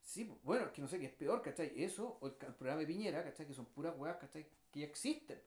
[0.00, 1.72] Sí, bueno, es que no sé qué es peor, ¿cachai?
[1.76, 3.46] Eso o el, programa de Piñera, ¿cachai?
[3.46, 4.46] Que son puras weas, ¿cachai?
[4.70, 5.40] Que ya existen.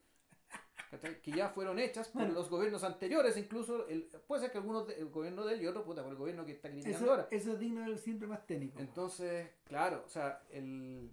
[0.89, 1.21] ¿cachai?
[1.21, 2.36] Que ya fueron hechas por Bueno.
[2.36, 5.67] los gobiernos anteriores, incluso el, puede ser que algunos, de- el gobierno de él y
[5.67, 7.28] otro, puta, por el gobierno que está criticando Eso, ahora.
[7.32, 8.80] eso es digno del síndrome técnico.
[8.80, 11.11] Entonces, claro, o sea, el.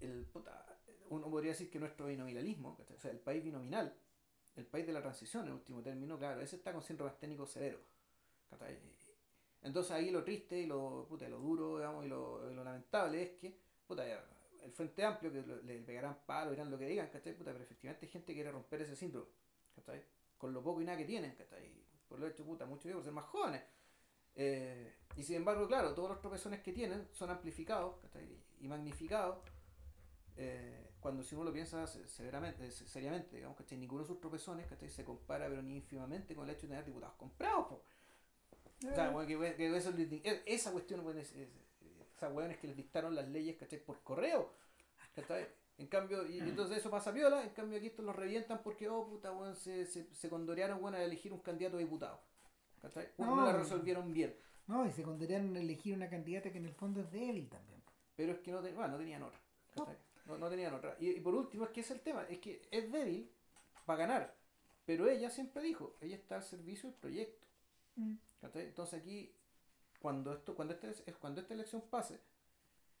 [0.00, 0.71] el puta,
[1.16, 3.94] uno podría decir que nuestro binominalismo, o sea, el país binominal,
[4.56, 7.78] el país de la transición, en último término, claro, ese está con síndrome técnico severo.
[8.50, 8.78] ¿cachai?
[9.62, 13.30] Entonces ahí lo triste y lo, puta, lo duro, digamos, y lo, lo lamentable es
[13.38, 13.56] que,
[13.86, 14.04] puta,
[14.62, 17.34] el Frente Amplio, que le pegarán palo, dirán lo que digan, ¿cachai?
[17.36, 19.28] Puta, pero efectivamente hay gente que quiere romper ese síndrome,
[19.74, 20.02] ¿cachai?
[20.36, 21.84] Con lo poco y nada que tienen, ¿cachai?
[22.08, 23.62] Por lo hecho, puta, mucho por ser más jóvenes.
[24.34, 28.26] Eh, y sin embargo, claro, todos los tropezones que tienen son amplificados ¿cachai?
[28.60, 29.38] y magnificados
[30.36, 33.76] eh, cuando si uno lo piensa se- severamente, se- seriamente, digamos, ¿cachai?
[33.76, 34.88] Ninguno de sus tropezones ¿cachai?
[34.88, 37.66] se compara, pero ni ínfimamente con el hecho de tener diputados comprados.
[37.66, 37.82] po.
[38.88, 41.50] O sea, bueno, que, que eso e- esa cuestión, bueno, es, es-
[42.16, 43.80] esas hueones que les dictaron las leyes ¿cachai?
[43.84, 44.52] por correo.
[45.14, 45.46] ¿cachai?
[45.78, 48.88] En cambio, y, y entonces eso pasa viola, en cambio aquí estos los revientan porque,
[48.88, 52.20] oh puta, weón, se, se, se condorearon bueno, a elegir un candidato a diputado.
[52.80, 53.08] ¿cachai?
[53.18, 54.36] No, No, la resolvieron bien.
[54.68, 57.82] No, y se condenaron a elegir una candidata que en el fondo es débil también.
[58.14, 59.40] Pero es que no, bueno, no tenían otra.
[59.74, 59.94] ¿cachai?
[59.94, 60.96] No, no tenían otra.
[61.00, 62.24] Y, y por último, es que es el tema.
[62.28, 63.30] Es que es débil
[63.84, 64.34] para ganar.
[64.84, 67.46] Pero ella siempre dijo, ella está al servicio del proyecto.
[67.96, 68.14] Mm.
[68.54, 69.32] Entonces aquí,
[70.00, 72.18] cuando esto, cuando este, es cuando esta elección pase,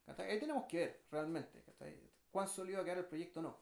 [0.06, 1.62] ahí tenemos que ver realmente,
[2.30, 3.56] cuán sólido va a quedar el proyecto o no.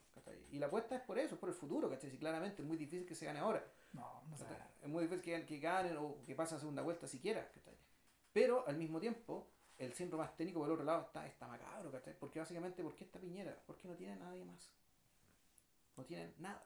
[0.52, 2.10] Y la apuesta es por eso, es por el futuro, ¿cachai?
[2.10, 3.64] Si claramente es muy difícil que se gane ahora.
[3.92, 4.36] No, no.
[4.82, 7.48] Es muy difícil que, que ganen o que pasen a segunda vuelta siquiera.
[7.50, 7.74] ¿cachai?
[8.32, 9.48] Pero al mismo tiempo,
[9.80, 12.14] el síndrome más técnico por el otro lado está, está macabro, ¿cachai?
[12.18, 13.56] Porque básicamente, ¿por qué esta piñera?
[13.66, 14.72] Porque no tiene nadie más.
[15.96, 16.64] No tienen nada.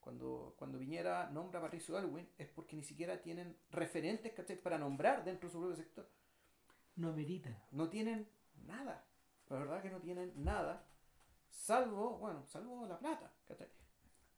[0.00, 4.60] Cuando, cuando Piñera nombra a Patricio Alwin es porque ni siquiera tienen referentes, ¿cachai?
[4.60, 6.06] Para nombrar dentro de su propio sector.
[6.96, 7.50] No merita.
[7.70, 8.28] No tienen
[8.66, 9.02] nada.
[9.48, 10.84] La verdad que no tienen nada.
[11.48, 13.68] Salvo, bueno, salvo la plata, ¿cachai?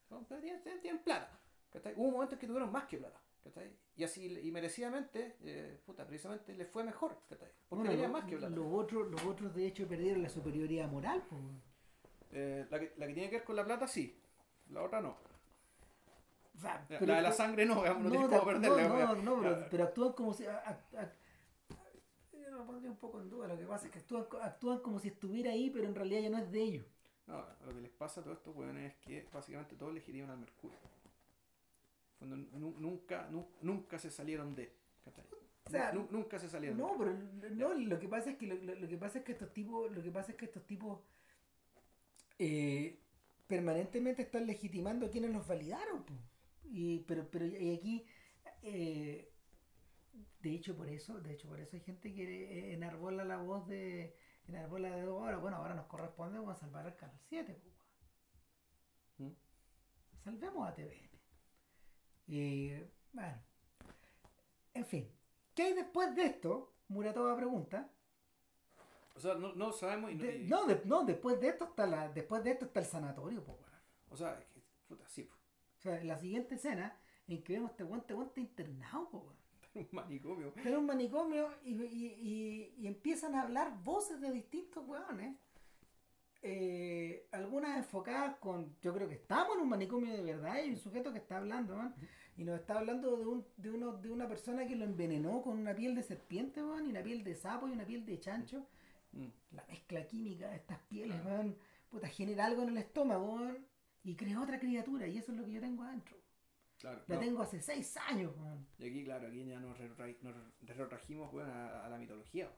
[0.09, 1.37] No, pero tienen, tienen- plata,
[1.71, 1.93] ¿cachai?
[1.97, 3.69] Hubo momentos en que tuvieron más que plata, ¿cachai?
[3.97, 7.49] Y así, y merecidamente, eh, puta, precisamente les fue mejor, ¿cachai?
[7.67, 8.55] Porque Bueno, tenían lo- más que plata.
[8.55, 11.23] Los otros, los otros de hecho perdieron la superioridad moral.
[11.27, 11.41] pues.
[12.31, 14.15] Eh, la, que, la que tiene que ver con la plata, sí.
[14.69, 15.17] La otra no.
[16.61, 18.87] La, de la sangre no, digamos, no, tienes no, cómo perderla.
[18.87, 19.49] no, digamos, no, ya.
[19.55, 20.45] pero, pero actúan como si.
[20.45, 21.13] a- a- a-
[22.39, 23.47] yo lo pondría un poco en duda.
[23.47, 26.21] Lo que pasa es que actúan, co- actúan como si estuviera ahí, pero en realidad
[26.21, 26.85] ya no es de ellos.
[27.27, 30.37] No, lo que les pasa a todos estos weones es que básicamente todos legitiman al
[30.39, 30.77] Mercurio.
[32.17, 34.73] Cuando nu- nunca, nu- nunca se salieron de.
[35.65, 36.77] O sea, Nu- nunca se salieron.
[36.77, 37.13] No, pero
[37.51, 39.91] no, lo que pasa es que lo, lo- lo que pasa es que estos tipos,
[39.91, 41.01] lo que pasa es que estos tipos
[42.39, 42.99] eh,
[43.47, 46.03] permanentemente están legitimando a quienes los validaron.
[46.03, 46.13] po.
[46.69, 48.05] Y, pero, pero y aquí
[48.61, 49.31] eh,
[50.41, 54.15] de hecho por eso, de hecho por eso hay gente que enarbola la voz de
[54.47, 57.69] enarbola de ahora, bueno, ahora nos corresponde vamos a salvar al canal 7, po,
[59.19, 59.31] weón.
[59.31, 59.35] ¿Mm?
[60.23, 61.06] salvemos a TVN.
[62.27, 62.71] Y
[63.13, 63.41] bueno,
[64.73, 65.09] en fin,
[65.55, 66.73] ¿qué hay después de esto?
[66.89, 67.89] Muratova pregunta.
[69.15, 70.23] O sea, no, no sabemos y no.
[70.23, 73.43] De- no, de- no, después de esto está la, después de esto está el sanatorio,
[73.43, 73.81] po, weón.
[74.09, 75.33] O sea, es que, puta, sí, po.
[75.77, 79.33] O sea, la siguiente escena en que vemos este weón, este está internado, po,
[79.73, 80.47] un manicomio.
[80.55, 81.85] Está en un manicomio y, y-
[82.21, 85.35] y- y empiezan a hablar voces de distintos weones.
[86.49, 88.73] Eh, algunas enfocadas con.
[88.81, 90.53] Yo creo que estamos en un manicomio de verdad.
[90.53, 91.93] Hay un sujeto que está hablando, weón,
[92.37, 95.57] Y nos está hablando de, un, de, uno, de una persona que lo envenenó con
[95.59, 98.65] una piel de serpiente, weón, y una piel de sapo y una piel de chancho.
[99.11, 99.27] Mm.
[99.51, 101.57] La mezcla química de estas pieles, weón,
[101.89, 103.41] puta, genera algo en el estómago,
[104.05, 105.05] y crea otra criatura.
[105.05, 106.15] Y eso es lo que yo tengo adentro.
[106.79, 107.03] Claro.
[107.07, 107.21] La no.
[107.21, 108.65] tengo hace seis años, weón.
[108.79, 109.77] Y aquí, claro, aquí ya nos,
[111.33, 112.49] weón, a, a la mitología.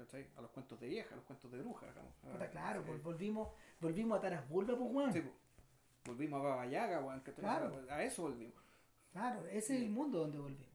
[0.00, 0.26] ¿Cachai?
[0.36, 2.14] A los cuentos de vieja, a los cuentos de brujas, digamos.
[2.22, 3.48] Puta, Ah, claro, eh, pues volvimos,
[3.80, 5.12] volvimos a Taras Bulba, pues, weón.
[5.12, 5.30] sí, po.
[6.06, 7.40] Volvimos a Baba Yaga, weón, ¿cachai?
[7.44, 7.82] Claro.
[7.90, 8.54] A, a eso volvimos.
[9.12, 10.68] Claro, ese es el mundo donde volvimos.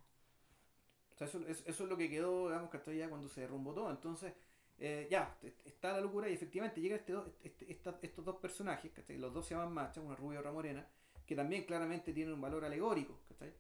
[1.14, 2.98] O sea, eso, es- eso es lo que quedó, digamos, ¿cachai?
[2.98, 3.90] Ya cuando se derrumbó todo.
[3.90, 4.34] Entonces,
[4.78, 8.92] eh, ya, está la locura y efectivamente llega este do- este- esta- estos dos personajes,
[8.92, 9.18] ¿cachai?
[9.18, 10.86] Los dos se llaman Macha, una rubia y otra morena,
[11.26, 13.54] que también claramente tienen un valor alegórico, ¿cachai?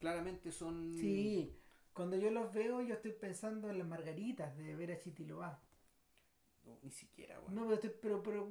[0.00, 0.90] Claramente son...
[0.94, 1.54] Sí,
[1.94, 5.60] cuando yo los veo, yo estoy pensando en las margaritas de Vera Chitiloa.
[6.64, 7.54] No, ni siquiera, weón.
[7.54, 8.48] No, pero, estoy- pero, pero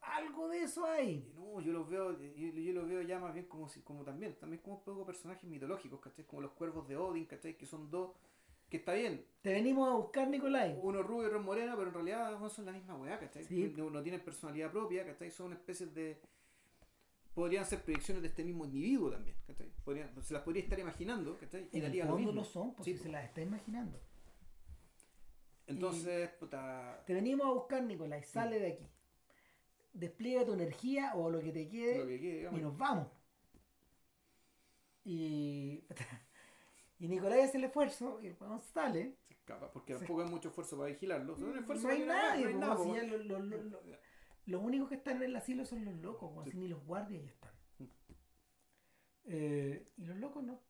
[0.00, 1.30] algo de eso hay.
[1.34, 4.34] No, yo los veo, yo, yo los veo ya más bien como si, como también,
[4.36, 6.24] también como un poco personajes mitológicos, ¿cachai?
[6.24, 7.56] Como los cuervos de Odin, ¿cachai?
[7.56, 8.12] Que son dos,
[8.70, 10.78] que está bien, Te venimos a buscar, Nicolai.
[10.82, 13.44] uno rubio y otro morena, pero en realidad no son la misma weá, ¿cachai?
[13.44, 13.72] Sí.
[13.76, 15.30] No, no tienen personalidad propia, ¿cachai?
[15.30, 16.20] Son especies de...
[17.36, 19.36] Podrían ser proyecciones de este mismo individuo también.
[19.84, 21.64] Podrían- se las podría estar imaginando, ¿cachai?
[21.70, 22.40] Y En el daría lo fondo mismo.
[22.40, 24.00] lo son, pues Sí, se las está imaginando.
[25.66, 27.02] Entonces, puta...
[27.06, 28.22] Te venimos a buscar, Nicolai.
[28.22, 28.86] Sale de aquí.
[29.92, 33.08] Despliega tu energía o lo que te quede que y nos vamos.
[35.04, 35.84] Y,
[37.00, 39.14] y Nicolai hace el esfuerzo y el sale.
[39.28, 41.36] Se escapa, porque tampoco hay mucho esfuerzo para vigilarlo.
[41.36, 43.80] No hay para nadie, no hay po, nada, si ya lo-
[44.46, 46.52] Los únicos que están en el asilo son los locos, Sí.
[46.52, 47.52] si ni los guardias ya están.
[47.78, 47.84] Mm.
[49.24, 50.60] Eh, y los locos no.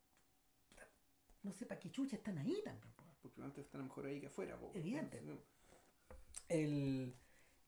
[1.43, 3.05] No sé para qué chucha están ahí también, po.
[3.23, 4.73] Porque antes están mejor ahí que afuera, po.
[4.75, 5.23] Evidente.
[6.49, 7.15] El,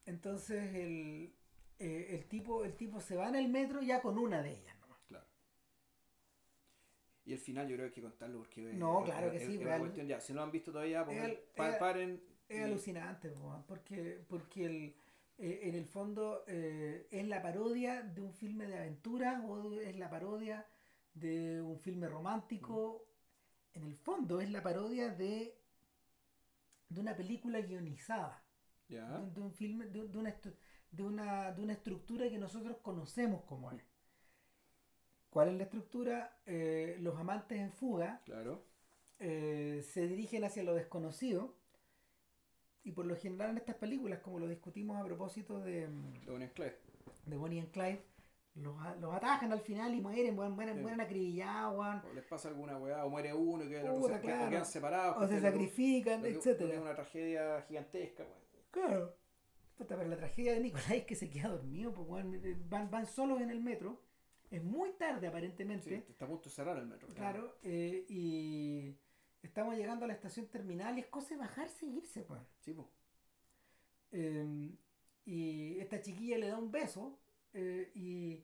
[0.06, 1.34] entonces el,
[1.78, 4.78] eh, el tipo el tipo se va en el metro ya con una de ellas
[4.80, 4.98] nomás.
[5.06, 5.26] Claro.
[7.24, 8.72] Y el final yo creo que hay que contarlo porque...
[8.72, 9.80] No, es- claro que sí, es real.
[9.80, 10.20] cuestión ya.
[10.20, 12.22] Si no lo han visto todavía, El- el- paren...
[12.48, 14.94] Es alucinante, po, porque, porque el,
[15.38, 19.96] eh, en el fondo eh, es la parodia de un filme de aventura o es
[19.96, 20.66] la parodia
[21.14, 23.06] de un filme romántico.
[23.74, 25.54] En el fondo es la parodia de,
[26.88, 28.42] de una película guionizada,
[28.88, 28.98] de,
[29.34, 30.34] de un filme, de, de una,
[30.90, 33.82] de, una, de una estructura que nosotros conocemos como es.
[35.30, 36.40] ¿Cuál es la estructura?
[36.46, 38.64] Eh, los amantes en fuga Claro.
[39.18, 41.54] se dirigen hacia lo desconocido
[42.84, 46.32] y por lo general en estas películas, como lo discutimos a propósito de, mm, Lo
[46.32, 46.74] ponen claro.
[47.26, 48.02] de Bonnie and Clyde,
[48.54, 50.80] los, los atajan al final y mueren, mueren, mueren, Sí.
[50.82, 54.14] mueren acribillados, O les pasa alguna weá, o muere uno y que el otro Puta,
[54.16, 54.46] se, claro.
[54.46, 55.16] o quedan separados.
[55.22, 56.74] o se sacrifican, etcétera.
[56.74, 58.38] Es una tragedia gigantesca, weón.
[58.70, 59.16] Claro.
[59.76, 63.06] Puta, pero la tragedia de Nicolás es que se queda dormido, pues, weón, van, van
[63.06, 64.02] solos en el metro,
[64.50, 65.88] es muy tarde aparentemente.
[65.88, 67.06] Sí, está a punto de cerrar el metro.
[67.14, 68.96] Claro, eh, y
[69.42, 72.40] estamos llegando a la estación terminal y es cosa de bajarse e irse, pues.
[72.60, 72.88] Sí, po.
[74.12, 74.70] Eh,
[75.26, 77.18] y esta chiquilla le da un beso
[77.52, 78.42] eh, y,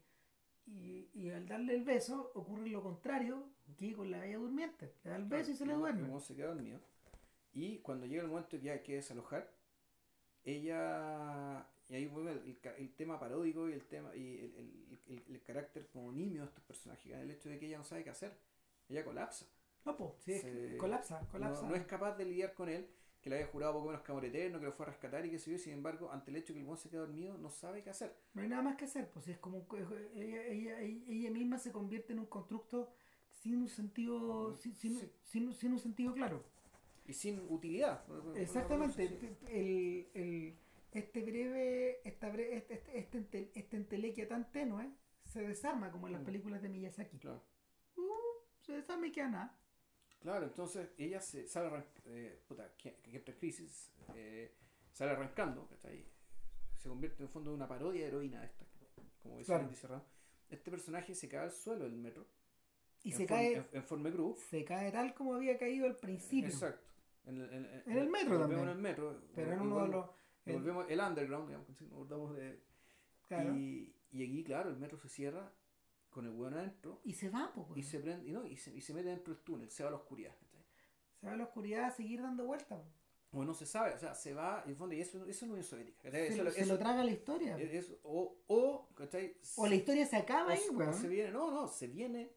[0.66, 4.92] y, y al darle el beso ocurre lo contrario que con la bella durmiente.
[5.04, 6.08] Le da el beso y se le duerme.
[6.08, 6.80] weón se queda dormido.
[7.52, 9.50] Y cuando llega el momento que hay que desalojar,
[10.44, 11.66] ella.
[11.88, 15.34] Y ahí vuelve el, el el tema paródico y el tema y el, el- el-
[15.34, 18.10] el carácter como nimio de estos personajes, el hecho de que ella no sabe qué
[18.10, 18.32] hacer.
[18.88, 19.46] Ella colapsa.
[19.84, 21.62] No, pues, sí, Se- colapsa, colapsa.
[21.62, 22.88] No, no es capaz de lidiar con él,
[23.20, 25.30] que le había jurado poco menos que amor eterno, que lo fue a rescatar y
[25.30, 27.50] que se vio, sin embargo, ante el hecho que el weón se queda dormido, no
[27.50, 28.14] sabe qué hacer.
[28.34, 29.66] No hay nada más que hacer, pues es como
[30.14, 32.90] ella, ella, ella, misma se convierte en un constructo
[33.30, 35.10] sin un sentido, sin, sin- Sí.
[35.22, 36.42] sin- sin un sentido claro.
[37.06, 38.04] Y sin utilidad.
[38.36, 39.08] Exactamente.
[39.08, 39.28] Sí.
[39.48, 40.58] El, el-
[40.92, 44.90] este breve, esta bre- este, este, este, esta entelequia tan tenue
[45.24, 46.26] se desarma como en las Mm.
[46.26, 47.18] películas de Miyazaki.
[47.18, 47.42] Claro.
[48.60, 49.58] Se desarma y queda nada.
[50.24, 54.54] Claro, entonces ella se sale eh, puta, que, que entra en crisis, eh,
[54.90, 56.02] sale arrancando, ¿cachai?
[56.78, 58.64] se convierte en el fondo en una parodia de heroína de esta,
[59.22, 59.74] como decía Claro.
[59.74, 60.04] Serrano.
[60.48, 62.26] Este personaje se cae al suelo del metro
[63.02, 64.38] Y se cae, en, en forma de cruz.
[64.48, 66.48] se cae tal como había caído al principio.
[66.48, 66.86] Exacto.
[67.26, 68.62] En el, en- En el metro también.
[68.62, 69.20] en el metro.
[69.34, 70.10] Pero en uno de volvemos- los.
[70.46, 72.62] el- volvemos el underground, digamos, nos acordamos de...
[73.28, 73.54] claro.
[73.54, 75.52] Y, y aquí, claro, el metro se cierra
[76.14, 77.66] con el hueón adentro Y se va, pues.
[77.76, 79.88] y se prende, y, no, y, se, y se mete dentro del túnel, se va
[79.88, 80.34] a la oscuridad.
[80.40, 80.64] ¿cachai?
[81.20, 82.80] Se va a la oscuridad a seguir dando vueltas.
[83.32, 85.42] o no se sabe, o sea, se va, en el fondo, y eso, eso es
[85.42, 86.02] la Unión Soviética.
[86.04, 86.28] ¿cachai?
[86.28, 87.58] Se, Eso- lo- se eso- lo traga la historia.
[88.04, 89.36] o, o, ¿cachai?
[89.56, 90.94] o la historia se acaba O ahí, weón.
[90.94, 92.30] se viene, no, no, se viene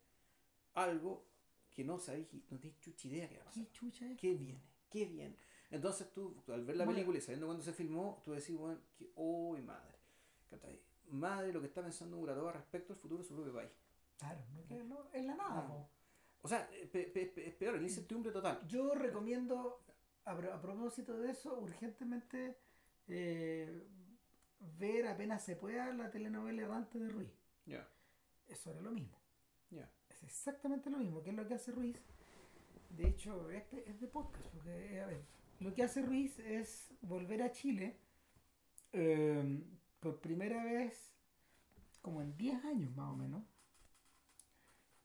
[0.74, 1.26] algo
[1.70, 3.64] que no sabéis, no tenéis chucha idea que va a pasar.
[3.64, 4.18] ¿Qué chucha es?
[4.20, 4.62] ¿Qué viene?
[4.90, 5.36] ¿Qué viene?
[5.70, 6.96] Entonces tú, al ver la Bueno.
[6.98, 9.98] película y sabiendo cuándo se filmó, tú decís, bueno, que, ¡oh, madre!
[10.50, 10.82] ¿Cachai?
[11.10, 13.72] Madre lo que está pensando Muratova respecto al futuro de su propio país.
[14.18, 15.90] Claro, no, que no, es la nada, No.
[16.42, 18.66] O sea, eh, pe- pe- pe- es peor, el incertidumbre total.
[18.68, 19.84] Yo recomiendo,
[20.26, 22.58] a, a propósito de eso, urgentemente
[23.08, 23.88] eh,
[24.60, 27.32] ver apenas se pueda la telenovela errante de Ruiz.
[27.66, 27.88] Ya,
[28.48, 29.18] Es sobre lo mismo.
[29.72, 29.92] ya.
[30.10, 31.98] Es exactamente lo mismo que es lo que hace Ruiz.
[32.90, 34.46] De hecho, este es de podcast.
[34.54, 35.22] Porque, eh, a ver,
[35.60, 37.98] lo que hace Ruiz es volver a Chile
[38.94, 39.64] eh,
[40.00, 41.14] por primera vez
[42.02, 43.44] como en 10 años más o menos.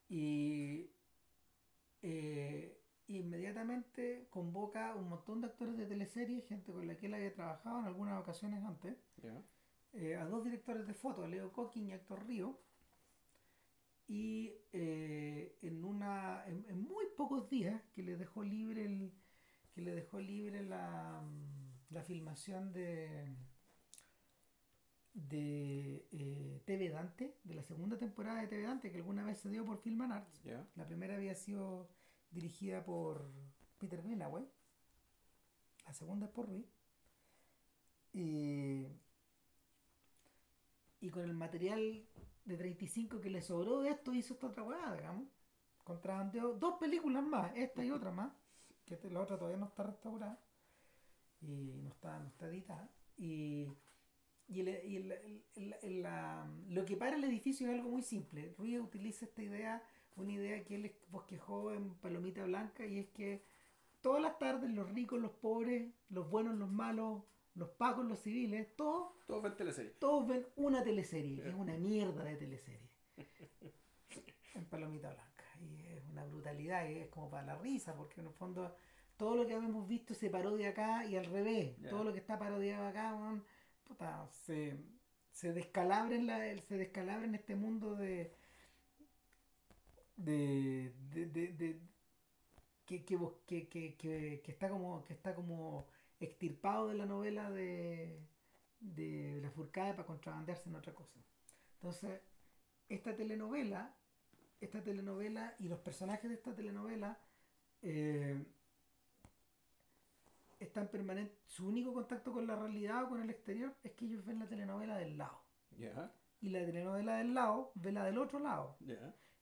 [0.09, 0.91] Y
[2.03, 2.79] eh,
[3.09, 7.81] inmediatamente convoca un montón de actores de teleseries, gente con la que él había trabajado
[7.81, 8.97] en algunas ocasiones antes
[9.95, 12.59] eh, a dos directores de foto, a Leo Coquín y Héctor Río.
[14.09, 19.13] Y eh, en una en, en muy pocos días que le dejó libre el
[19.75, 21.23] que le dejó libre la,
[21.91, 23.35] la filmación de
[25.15, 29.51] de eh, TV Dante, de la segunda temporada de TV Dante que alguna vez se
[29.51, 30.43] dio por Film and Arts.
[30.77, 31.89] La primera había sido
[32.31, 33.31] dirigida por
[33.79, 34.47] Peter Greenaway.
[35.87, 36.67] La segunda es por Ruiz.
[38.15, 38.87] Y,
[41.01, 42.07] y con el material
[42.45, 45.29] de 35 que le sobró de esto, hizo esta otra weá, digamos.
[45.85, 48.33] Contrabandeó dos películas más, esta y otra más.
[48.85, 50.39] Que esta- la otra todavía no está restaurada.
[51.41, 52.89] Y no está, no está editada.
[53.19, 53.67] Y,
[54.55, 58.55] y, el- y el- el- la- lo que para el edificio es algo muy simple.
[58.59, 59.83] Ruiz utiliza esta idea,
[60.17, 63.43] una idea que él bosquejó en Palomita Blanca, y es que
[64.01, 67.23] todas las tardes los ricos, los pobres, los buenos, los malos,
[67.55, 69.91] los pagos, los civiles, todos, Todo ven teleserie.
[69.99, 71.49] todos ven una teleserie, que Ya.
[71.51, 72.89] es una mierda de teleserie.
[74.55, 75.45] en Palomita Blanca.
[75.61, 78.75] Y es una brutalidad, y es como para la risa, porque en el fondo
[79.17, 81.77] todo lo que hemos visto se parodia acá y al revés.
[81.89, 83.15] Todo lo que está parodiado acá,
[84.31, 84.77] se,
[85.33, 88.33] se descalabra en la, se descalabra en este mundo de
[90.17, 91.81] de, de, de, de-
[92.87, 93.17] que, que,
[93.69, 95.87] que, que, está como que está como
[96.21, 98.21] extirpado de la novela de,
[98.81, 101.19] de la Furcade para contrabandearse en otra cosa.
[101.75, 102.21] Entonces,
[102.89, 103.95] esta telenovela,
[104.61, 107.19] esta telenovela y los personajes de esta telenovela
[107.83, 108.45] eh,
[110.63, 111.39] están permanentes.
[111.47, 114.47] Su único contacto con la realidad o con el exterior es que ellos ven la
[114.47, 115.43] telenovela del lado.
[116.41, 118.77] Y la telenovela del lado ve la del otro lado.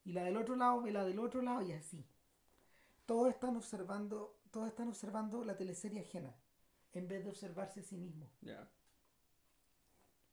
[0.05, 2.05] Y la del otro lado ve la del otro lado y así.
[3.07, 6.35] Todos están observando, todos están observando la teleserie ajena,
[6.93, 8.31] en vez de observarse a sí mismos.
[8.41, 8.69] Ya.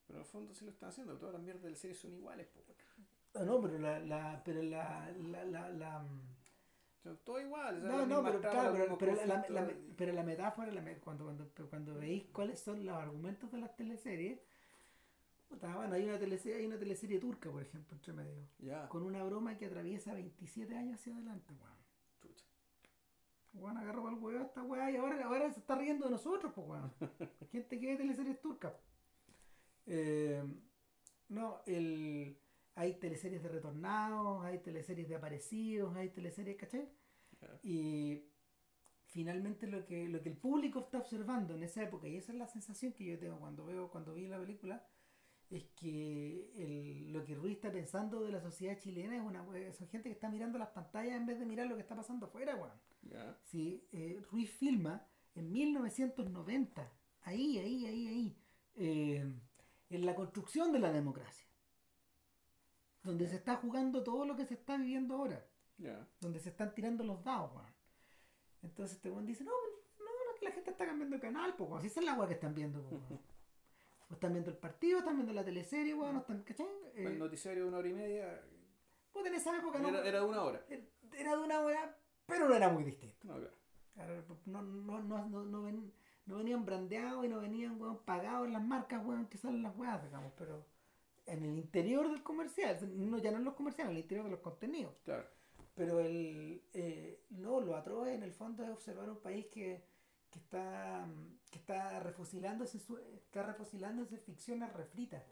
[0.06, 2.14] Pero en el fondo sí lo están haciendo, todas las mierdas de la serie son
[2.14, 2.64] iguales, po.
[3.34, 6.04] Ah, no, pero la, la, pero la, la, la,
[7.02, 7.82] Son todos iguales.
[7.82, 9.94] no, no, pero, claro, pero, pero la, la- la- conflictos.
[9.96, 14.40] pero la metáfora, la cuando, cuando, cuando veis cuáles son los argumentos de las teleseries,
[15.48, 19.22] puta, bueno, hay una teleserie, hay una teleserie turca, por ejemplo, entre medio, con una
[19.22, 21.76] broma que atraviesa 27 años hacia adelante, weón.
[22.20, 22.44] chucha.
[23.54, 26.66] Weón, agarró al huevo esta weá y ahora, ahora se está riendo de nosotros, pues
[26.66, 26.92] weón.
[27.52, 28.72] Gente que ve teleseries turcas.
[29.86, 30.42] Eh,
[31.28, 32.36] no, el,
[32.78, 36.88] hay teleseries de retornados, hay teleseries de aparecidos, hay teleseries, ¿cachai?
[37.62, 38.24] Y
[39.06, 42.38] finalmente lo que, lo que el público está observando en esa época, y esa es
[42.38, 44.86] la sensación que yo tengo cuando veo, cuando vi la película,
[45.50, 49.88] es que el- lo que Ruiz está pensando de la sociedad chilena es una son
[49.88, 52.54] gente que está mirando las pantallas en vez de mirar lo que está pasando afuera,
[52.56, 52.78] weón.
[53.02, 56.92] Ya, Sí, eh, Ruiz filma en 1990,
[57.22, 58.36] ahí, ahí, ahí, ahí,
[58.76, 59.24] eh,
[59.90, 61.47] en la construcción de la democracia,
[63.08, 65.44] donde se está jugando todo lo que se está viviendo ahora,
[65.78, 66.06] ya.
[66.20, 67.72] donde se están tirando los dados, weón.
[68.62, 69.50] Entonces este weón dice, no,
[69.98, 72.54] no, no, la gente está cambiando de canal, pues, esa es la weá que están
[72.54, 73.00] viendo, pues.
[74.10, 76.66] O están viendo el partido, están viendo la teleserie, weón, no están, ¿cachai?
[76.94, 78.42] Eh, El noticiario de una hora y media
[79.12, 80.64] puta, en esa época no, era, era de una hora.
[81.12, 81.94] era de una hora,
[82.24, 83.26] pero no era muy distinto.
[83.26, 83.34] No,
[83.94, 84.24] claro.
[84.46, 85.92] No, no, no, no, no, ven-
[86.24, 89.76] no venían brandeados y no venían weón, pagados en las marcas weón, que salen las
[89.76, 90.64] weas, digamos, pero
[91.28, 92.78] en el interior del comercial,
[93.10, 94.94] no, ya no en los comerciales, en el interior de los contenidos.
[95.04, 95.26] claro.
[95.74, 99.84] Pero el, eh, no, lo atroz en el fondo es observar un país que,
[100.28, 105.22] que está mm, que está refusilándose su- está refusilándose ficciones refritas.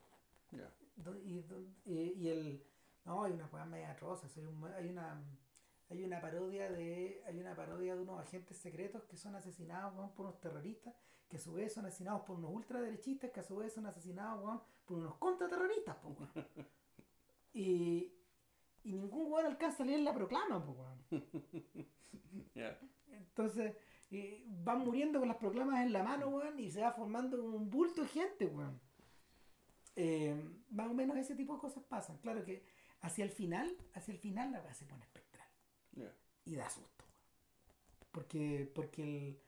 [0.94, 1.44] Do- y,
[1.84, 2.62] y- y el
[3.04, 5.20] no hay una weá media atroz hay, un- hay una
[5.90, 10.12] hay una parodia de hay una parodia de unos agentes secretos que son asesinados weón,
[10.14, 10.94] por unos terroristas
[11.28, 14.42] que a su vez son asesinados por unos ultraderechistas que a su vez son asesinados
[14.44, 16.46] weón, por unos contraterroristas po, weón.
[17.52, 18.12] y,
[18.84, 21.04] y ningún weón alcanza a leer la proclama po, weón.
[22.54, 22.78] Ya.
[23.10, 23.76] entonces
[24.10, 27.68] y van muriendo con las proclamas en la mano weón, y se va formando un
[27.70, 28.80] bulto de gente weón.
[29.96, 30.34] Eh,
[30.70, 32.64] más o menos ese tipo de cosas pasan claro que
[33.00, 35.48] hacia el final hacia el final la weá se pone espectral
[36.44, 37.04] y da susto.
[37.04, 38.10] weón.
[38.12, 39.40] Porque, porque el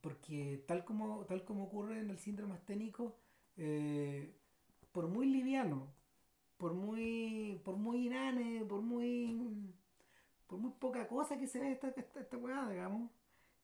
[0.00, 3.16] porque tal como, tal como ocurre en el síndrome asténico,
[3.56, 4.34] eh,
[4.92, 5.88] por muy liviano,
[6.58, 9.74] por muy, por muy inane, por muy
[10.46, 13.10] por muy poca cosa que se ve esta, esta, esta weá, digamos,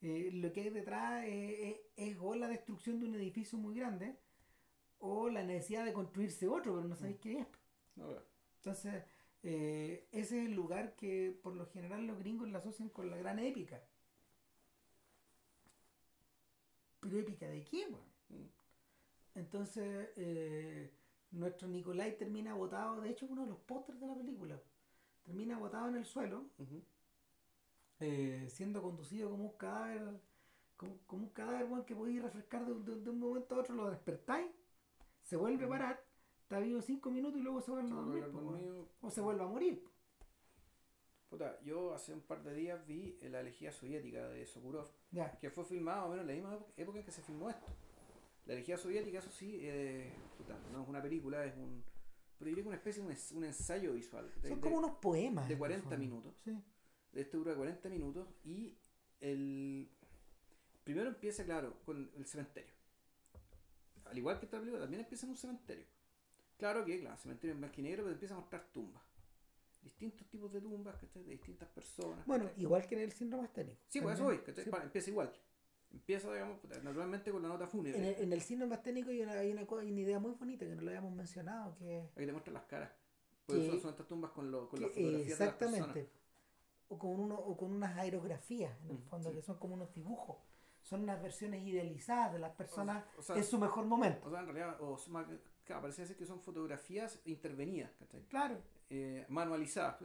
[0.02, 3.74] eh, lo que hay detrás es, es- es o la destrucción de un edificio muy
[3.77, 4.16] grande
[5.01, 7.47] o la necesidad de construirse otro, pero no sabéis qué es.
[8.59, 9.05] Entonces,
[9.43, 13.16] eh, ese es el lugar que por lo general los gringos la asocian con la
[13.16, 13.81] gran épica.
[17.01, 18.51] ¿Pero épica de qué, weón?
[19.39, 20.90] Entonces, eh,
[21.31, 24.60] nuestro Nicolai termina botado, de hecho, es uno de los pósters de la película.
[25.24, 26.51] Termina botado en el suelo,
[28.01, 30.20] eh, siendo conducido como un cadáver,
[30.77, 33.74] como, como un cadáver que podéis refrescar de, un- de- de un momento a otro,
[33.74, 34.51] lo despertáis,
[35.23, 36.05] se vuelve a parar,
[36.43, 38.24] está vivo cinco minutos y luego se vuelve a dormir,
[39.01, 39.85] o se vuelve a morir.
[41.28, 45.51] Puta, yo hace un par de días vi la elegía soviética de Sokurov, Ya, que
[45.51, 47.66] fue filmada más o menos en la misma época en que se filmó esto.
[48.49, 51.85] La elegía soviética, eso sí, eh, puta, no es una película, es un.
[52.39, 54.29] Pero yo diría que una especie de un, ens- un ensayo visual.
[54.43, 55.47] de- son de- como unos poemas.
[55.47, 55.99] de en el 40 fondo.
[55.99, 56.35] minutos.
[56.45, 56.59] Sí.
[57.12, 58.77] Este dura 40 minutos y
[59.20, 59.89] el.
[60.83, 62.73] Primero empieza, claro, con el cementerio.
[64.07, 65.85] Al igual que esta película, también empieza en un cementerio.
[66.57, 69.03] Claro que, claro, cementerio en blanco y negro, pero empieza a mostrar tumbas.
[69.83, 71.23] Distintos tipos de tumbas, ¿cachai?
[71.25, 72.25] De distintas personas.
[72.27, 72.62] Bueno, ¿cachai?
[72.62, 73.79] igual que en el síndrome asténico.
[73.89, 74.41] Sí, pues eso voy,
[74.83, 75.33] Empieza igual.
[75.93, 77.98] Empieza, digamos, naturalmente con la nota fúnebre.
[77.98, 80.66] En el, en el síndrome asténico hay una, hay, una, hay una idea muy bonita
[80.66, 82.90] que no lo habíamos mencionado, que, Aquí te muestran las caras.
[83.47, 83.60] Son,
[83.90, 85.78] estas tumbas con, lo, con las fotografías de las personas.
[85.89, 86.10] exactamente.
[86.90, 89.36] O con, uno, o con unas aerografías, en el Mm, fondo, sí.
[89.36, 90.36] que son como unos dibujos.
[90.82, 94.27] Son unas versiones idealizadas de las personas o sea- en su mejor momento.
[94.27, 95.27] O sea, en realidad, o más-
[95.65, 98.23] claro, parece ser que son fotografías intervenidas, ¿cachai?
[98.27, 98.59] Claro.
[98.90, 99.97] eh, manualizadas.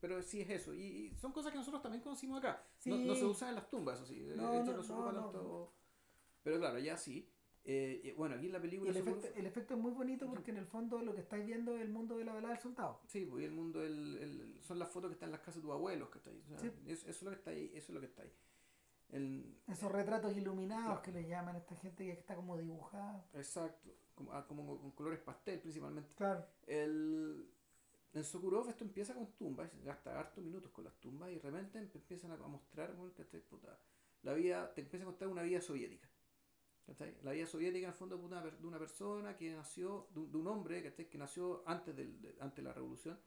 [0.00, 0.74] Pero sí es eso.
[0.74, 2.64] Y, y son cosas que nosotros también conocimos acá.
[2.84, 3.04] No, Sí.
[3.04, 4.20] no se usan en las tumbas, eso sí.
[4.36, 5.22] No, De hecho, no, no, no.
[5.22, 5.72] tanto-
[6.42, 7.28] Pero claro, ya sí.
[7.64, 8.90] Eh, bueno, aquí en la película...
[8.90, 11.74] el efecto, el efecto es muy bonito porque en el fondo lo que estáis viendo
[11.74, 13.00] es el mundo de la velada del soldado.
[13.06, 15.62] Sí, pues el mundo el, el- son las fotos que están en las casas de
[15.62, 16.40] tus abuelos, que está ahí.
[16.46, 16.70] O sea, Sí.
[16.86, 17.70] eso, eso es lo que está ahí.
[17.74, 18.32] Eso es lo que está ahí.
[19.10, 21.02] El- Esos retratos iluminados Claro.
[21.02, 23.26] que le llaman a esta gente que está como dibujada.
[23.34, 23.90] exacto.
[24.14, 26.10] Como, ah, como con colores pastel principalmente.
[26.16, 26.44] Claro.
[26.66, 27.50] El,
[28.18, 31.78] en Sokurov esto empieza con tumbas, gasta hartos minutos con las tumbas y de repente
[31.78, 33.40] empiezan a mostrar ¿cachai?
[33.40, 33.78] Puta,
[34.22, 36.08] la vida, te empieza a contar una vida soviética.
[36.86, 37.16] ¿cachai?
[37.22, 40.32] La vida soviética en el fondo de una, de una persona que nació, de un,
[40.32, 41.08] de un hombre ¿cachai?
[41.08, 43.18] que nació antes, del, de, antes de la revolución,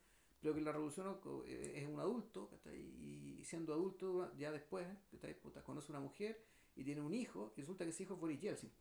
[0.42, 2.78] pero que la revolución eh, es un adulto, ¿cachai?
[2.78, 5.40] y siendo adulto ya después, ¿cachai?
[5.40, 6.44] Puta, conoce una mujer
[6.76, 8.72] y tiene un hijo, y resulta que ese hijo es Boris Yeltsin.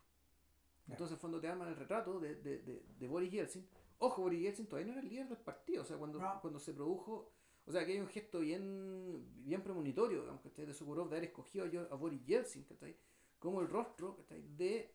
[0.87, 3.65] Entonces, en el fondo, te arman el retrato de, de, de, de Boris Yeltsin.
[4.03, 5.83] Ojo, Boris Yeltsin todavía no era el líder del partido.
[5.83, 6.39] O sea, cuando, No.
[6.41, 7.31] cuando se produjo.
[7.65, 10.65] O sea, que hay un gesto bien, bien premonitorio, digamos, ¿cachai?
[10.65, 12.97] de Sokurov de haber escogido a Boris Yeltsin, ¿cachai?
[13.37, 14.41] como el rostro ¿cachai?
[14.57, 14.93] de,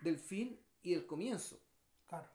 [0.00, 1.60] del fin y del comienzo.
[2.06, 2.28] Claro.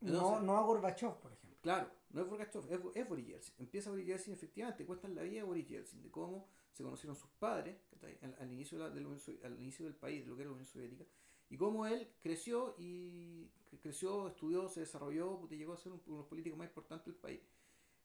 [0.00, 1.58] No, Entonces- no a Gorbachev, por ejemplo.
[1.60, 3.54] Claro, no es Gorbachev, es, es Boris Yeltsin.
[3.58, 7.30] Empieza Boris Yeltsin, efectivamente, cuentan la vida de Boris Yeltsin, de cómo se conocieron sus
[7.30, 8.18] padres ¿cachai?
[8.22, 10.36] al, al inicio, de la- de la Unión Sovi- al inicio del país, de lo
[10.36, 11.04] que era la Unión Soviética,
[11.50, 16.16] y cómo él creció y cre- creció, estudió, se desarrolló, llegó a ser un- uno
[16.16, 17.40] de los políticos más importantes del país,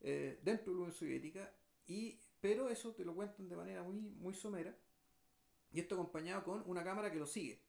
[0.01, 1.53] eh, dentro de la Unión Soviética,
[1.87, 4.75] y, pero eso te lo cuentan de manera muy, muy somera,
[5.71, 7.61] y esto acompañado con una cámara que lo sigue.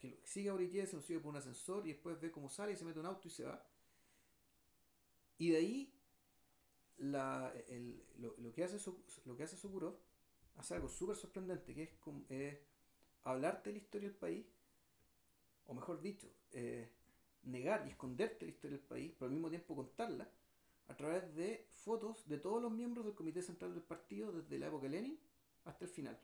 [0.00, 2.72] Que lo- sigue a Yeltsin, lo sigue por un ascensor y después ve cómo sale
[2.72, 3.62] y se mete un auto y se va.
[5.38, 5.92] Y de ahí
[6.98, 8.78] la, el- lo, que hace
[9.44, 9.96] hace Sokurov
[10.56, 11.90] hace algo súper sorprendente que es,
[12.28, 12.58] es
[13.24, 14.46] hablarte de la historia del país
[15.66, 16.88] o mejor dicho eh,
[17.44, 20.28] negar y esconderte la historia del país pero al mismo tiempo contarla
[20.88, 24.66] a través de fotos de todos los miembros del comité central del partido desde la
[24.68, 25.18] época de Lenin
[25.64, 26.18] hasta el final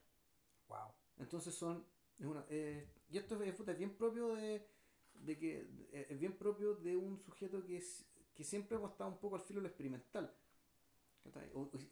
[0.69, 0.93] Wow.
[1.19, 1.85] entonces son.
[2.19, 4.67] Es una, eh, y esto es, es bien propio de.
[5.15, 8.05] de que eh, es bien propio de un sujeto que, es,
[8.35, 10.33] que siempre ha estado un poco al filo de lo experimental.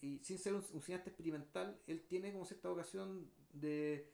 [0.00, 4.10] y sin ser un, un cineasta experimental, él tiene como cierta vocación de.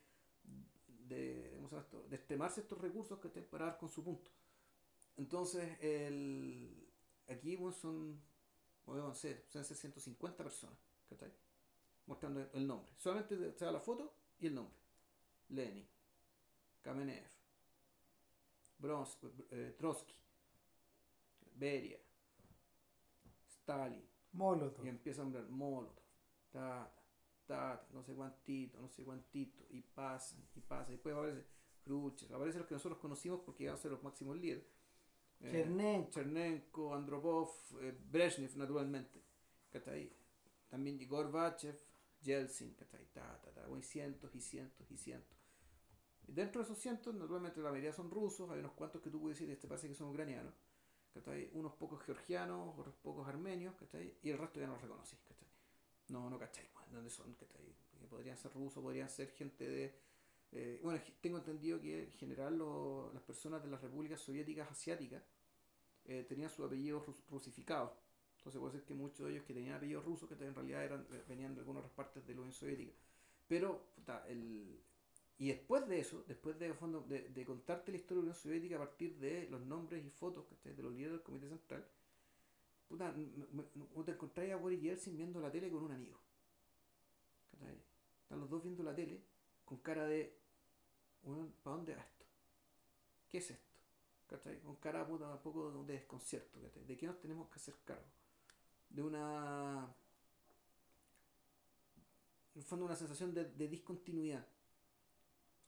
[1.13, 2.03] De, ¿cómo se llama esto?
[2.09, 4.31] de extremarse estos recursos que para dar con su punto.
[5.17, 6.89] Entonces, el,
[7.29, 8.21] aquí bueno, son
[8.87, 10.79] o no sé, pueden ser 150 personas,
[11.09, 11.33] ¿cachai?
[12.07, 12.93] Mostrando el nombre.
[12.97, 14.77] Solamente se da la foto y el nombre.
[15.51, 15.87] Lenin,
[16.83, 17.31] Kamenev,
[18.79, 19.19] Brons,
[19.51, 20.15] eh, Trotsky,
[21.55, 21.99] Beria,
[23.49, 24.13] Stalin.
[24.33, 24.87] Molotov.
[24.87, 26.05] Y empieza a nombrar Molotov,
[26.51, 27.02] ta, ta,
[27.93, 30.89] no sé cuántito, no sé cuántito, y pasan, y pasan.
[30.89, 31.45] Y después aparece
[31.85, 34.65] Khrushchev, aparecen los que nosotros conocimos porque iban a ser los máximos líderes.
[35.41, 36.11] Eh, Chernenko.
[36.11, 37.51] Chernenko, Andropov,
[37.81, 39.23] eh, Brezhnev, naturalmente.
[39.71, 40.13] ¿Cachai?
[40.69, 41.79] También Gorbachev,
[42.23, 43.07] Yeltsin, ¿cachai?
[43.13, 45.39] Ta, ta, ta, hay cientos y cientos y cientos.
[46.29, 49.21] Y dentro de esos cientos, naturalmente la mayoría son rusos, hay unos cuantos que tú
[49.21, 50.55] puedes decir, este parece que son ucranianos.
[51.13, 51.51] ¿cachai?
[51.53, 54.19] Unos pocos georgianos, otros pocos armenios, ¿cachai?
[54.23, 55.49] Y el resto ya no los reconocí, ¿cachai?
[56.09, 57.35] No, no cachai, ¿dónde son?
[57.35, 57.63] ¿cachai?
[57.91, 59.95] Porque podrían ser rusos, podrían ser gente de...
[60.53, 65.23] eh, bueno, tengo entendido que en general lo- las personas de las repúblicas soviéticas asiáticas
[66.07, 67.93] eh, tenían sus apellidos rus- rusificados.
[68.39, 71.07] Entonces puede ser que muchos de ellos que tenían apellidos rusos, que en realidad eran,
[71.13, 72.93] eh, venían de algunas partes de la Unión Soviética.
[73.49, 74.81] Pero, puta, el...
[75.39, 78.43] Y después de eso, después de, fondo, de, de contarte la historia de la Unión
[78.43, 80.75] Soviética a partir de los nombres y fotos ¿cachai?
[80.75, 81.87] de los líderes del Comité Central,
[82.89, 86.22] puta, m- te encontráis a Boris Yeltsin viendo la tele con un amigo.
[87.53, 87.77] ¿Cachai?
[88.23, 89.23] Están los dos viendo la tele
[89.65, 90.39] con cara de,
[91.63, 92.25] ¿para dónde va esto?
[93.29, 93.73] ¿Qué es esto?
[94.27, 94.61] ¿cachai?
[94.61, 96.85] Con cara puta, un poco de desconcierto, ¿cachai?
[96.85, 98.07] ¿De qué nos tenemos que hacer cargo?
[98.89, 99.95] De una.
[102.55, 104.47] En el fondo, una sensación de, de discontinuidad.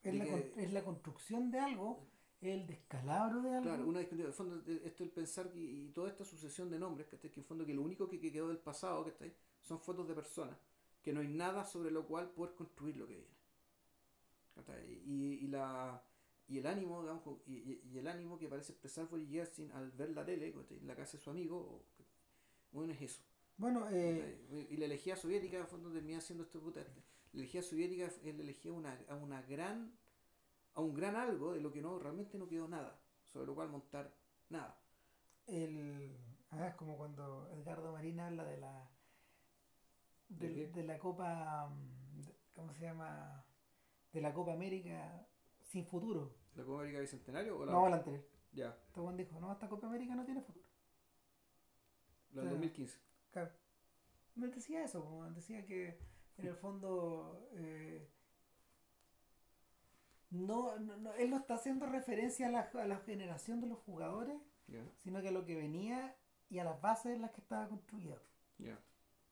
[0.03, 2.07] Es de la, que- con- es la construcción de algo,
[2.41, 3.63] el descalabro de algo.
[3.63, 4.27] Claro, una discontinuidad.
[4.27, 7.31] En el fondo, de- esto el pensar que, y toda esta sucesión de nombres, ¿cachai?
[7.31, 9.33] Que en el fondo que lo único que, que quedó del pasado, ¿cachai?
[9.61, 10.57] Son fotos de personas.
[11.05, 13.35] Que no hay nada sobre lo cual poder construir lo que viene.
[15.05, 16.03] Y, y la
[16.47, 20.23] y el ánimo, digamos, y, el ánimo que parece expresar Boris Yeltsin al ver la
[20.23, 21.83] tele, en la casa de su amigo,
[22.71, 23.23] bueno, es eso.
[23.57, 26.81] Bueno, eh, y la elegía soviética, en el fondo, termina siendo este puta.
[27.31, 29.91] La elegía soviética es la elegía una, a una gran,
[30.73, 33.69] a un gran algo de lo que no realmente no quedó nada, sobre lo cual
[33.69, 34.13] montar
[34.49, 34.77] nada.
[35.47, 36.15] el,
[36.51, 38.89] ah, es como cuando Edgardo Marín habla de la
[40.39, 40.67] ¿De de, qué?
[40.67, 42.21] de la Copa, mm,
[42.53, 43.45] ¿cómo se llama?
[44.13, 45.27] De la Copa América
[45.61, 46.33] sin futuro.
[46.55, 48.23] ¿La Copa América Bicentenario o la No, la anterior.
[48.53, 50.65] Ya, Este buen dijo, no, esta Copa América no tiene futuro.
[52.31, 52.55] la del Sí.
[52.55, 52.99] 2015.
[53.31, 53.51] Claro.
[54.35, 55.97] Me decía eso, como decía que
[56.37, 58.09] en el fondo eh,
[60.31, 63.79] no, no- no- él no está haciendo referencia a la, a la generación de los
[63.79, 64.37] jugadores,
[65.03, 66.15] sino que a lo que venía
[66.49, 68.21] y a las bases en las que estaba construido.
[68.57, 68.77] ya.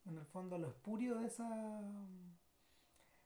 [0.06, 1.48] En el fondo a lo espurio de esa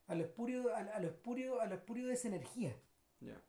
[0.08, 2.76] a lo espurio, a, a lo espurio, a lo espurio de esa energía.
[3.20, 3.42] Ya.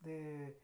[0.00, 0.56] De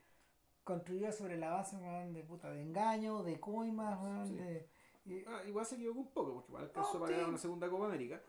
[0.65, 4.35] construida sobre la base weón, de puta de engaño, de coimas, Sí.
[4.35, 4.69] de
[5.07, 7.29] y- Ah, igual se equivocó un poco, porque igual alcanzó No, a ganar sí.
[7.31, 8.21] una segunda Copa América.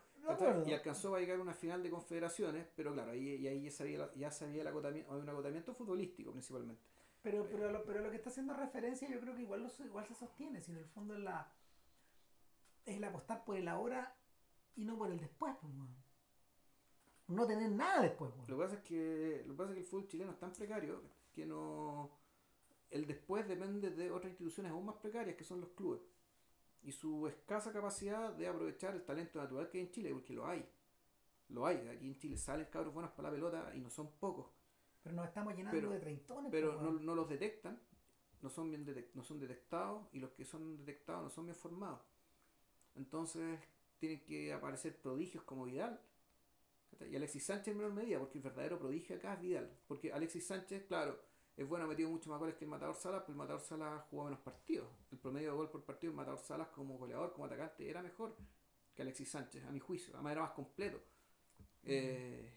[0.66, 3.70] Y alcanzó a llegar a una final de confederaciones, pero claro, ahí, y ahí ya
[3.70, 6.82] sabía, ya sabía el acotamiento, un acotamiento futbolístico principalmente.
[7.22, 10.06] Pero, pero, lo, pero lo que está haciendo referencia yo creo que igual, lo, igual
[10.06, 11.50] se sostiene, si en el fondo es la
[12.86, 14.16] es el apostar por el ahora
[14.76, 15.72] y no por el después, pues.
[17.28, 18.32] No tener nada después.
[18.48, 20.52] Lo que pasa es que, lo que, pasa es que el fútbol chileno es tan
[20.52, 21.02] precario
[21.32, 22.10] que no.
[22.90, 26.00] El después depende de otras instituciones aún más precarias que son los clubes.
[26.82, 30.46] Y su escasa capacidad de aprovechar el talento natural que hay en Chile, porque lo
[30.46, 30.68] hay.
[31.50, 31.86] Lo hay.
[31.88, 34.46] Aquí en Chile salen cabros buenos para la pelota y no son pocos.
[35.02, 37.80] Pero nos estamos llenando Pero- de treintones, Pero pues, no, no los detectan,
[38.42, 41.54] no son bien detec- no son detectados y los que son detectados no son bien
[41.56, 42.00] formados.
[43.00, 43.58] Entonces
[43.98, 45.98] tienen que aparecer prodigios como Vidal.
[47.10, 49.70] Y Alexis Sánchez en menor medida, porque el verdadero prodigio acá es Vidal.
[49.88, 51.18] Porque Alexis Sánchez, claro,
[51.56, 54.02] es bueno, ha metido mucho más goles que el Matador Salas, pero el Matador Salas
[54.10, 54.86] jugó menos partidos.
[55.10, 58.36] El promedio de gol por partido, el Matador Salas como goleador, como atacante, era mejor
[58.94, 60.12] que Alexis Sánchez, a mi juicio.
[60.14, 61.00] Además era más completo.
[61.84, 62.52] Eh,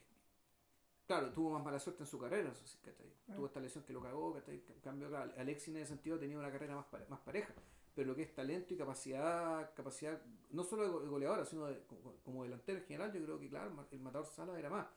[1.08, 3.14] claro, tuvo más mala suerte en su carrera, eso sí, ¿cachai?
[3.30, 3.36] Ah.
[3.36, 4.62] Tuvo esta lesión que lo cagó, ¿cachai?
[4.68, 7.54] En cambio, claro, Alexis en ese sentido tenía una carrera más, pare- más pareja.
[7.96, 10.22] Pero lo que es talento y capacidad, capacidad
[10.52, 13.40] no solo de go- de goleadora, sino de- como, como delantero en general, yo creo
[13.40, 14.88] que, claro, el Matador Salas era más.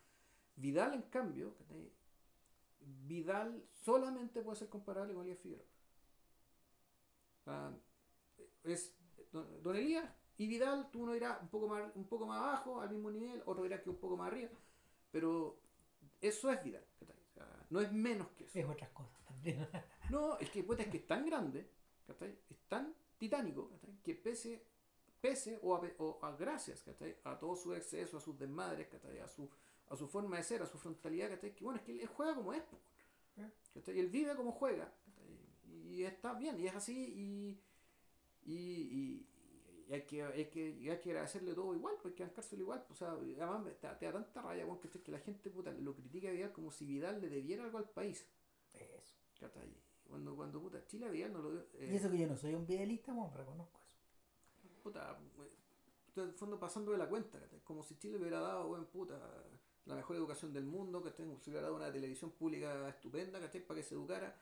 [0.57, 1.55] Vidal, en cambio.
[3.07, 5.67] Vidal solamente puede ser comparable con Elías Figueroa.
[7.47, 7.71] Ah,
[8.65, 8.95] es
[9.33, 10.07] Don, Don Elías
[10.39, 13.43] y Vidal, tú uno irá un poco más un poco más abajo, al mismo nivel,
[13.47, 14.51] otro irá que un poco más arriba,
[15.13, 15.59] pero
[16.21, 16.85] eso es Vidal.
[17.03, 18.59] O sea, no es menos que eso.
[18.61, 19.67] Es otras cosas también.
[20.11, 21.69] No, es que, puta, es que es tan grande,
[22.07, 22.39] ¿cachai?
[22.51, 23.97] Es tan titánico, ¿cachai?
[24.03, 24.63] Que pese,
[25.21, 27.17] pese o, a, o a gracias, ¿cachai?
[27.25, 29.19] A todo su exceso, a sus desmadres, ¿cachai?
[29.19, 29.49] A su,
[29.89, 31.55] a su forma de ser, a su frontalidad, ¿cachai?
[31.55, 32.63] Que bueno, es que él, él juega como es,
[33.39, 33.51] ¿Eh?
[33.75, 33.97] ¿cachai?
[33.97, 34.93] Y él vive como juega.
[35.89, 37.61] Y está bien, y es así, y,
[38.45, 39.27] y, y,
[39.89, 42.63] y hay que, hay que, y hay que agradecerle todo igual, pues hay que bancárselo
[42.63, 42.85] igual.
[42.87, 45.95] pues, O sea, además te, te da tanta raya, que, que la gente puta, lo
[45.95, 48.27] critica a Vidal como si Vidal le debiera algo al país.
[48.73, 49.15] Eso.
[49.41, 49.86] ¿cachai?
[50.09, 51.61] Cuando, cuando puta, Chile a Vidal no lo dio.
[51.75, 54.83] eh, Y eso que yo no soy un videalista, bueno, reconozco eso.
[54.83, 55.53] puta, eh,
[56.17, 59.19] en el fondo pasando de la cuenta, como si Chile le hubiera dado, weón, puta,
[59.85, 63.67] la mejor educación del mundo, que se le hubiera dado una televisión pública estupenda, ¿cachai?
[63.67, 64.35] Para que se educara.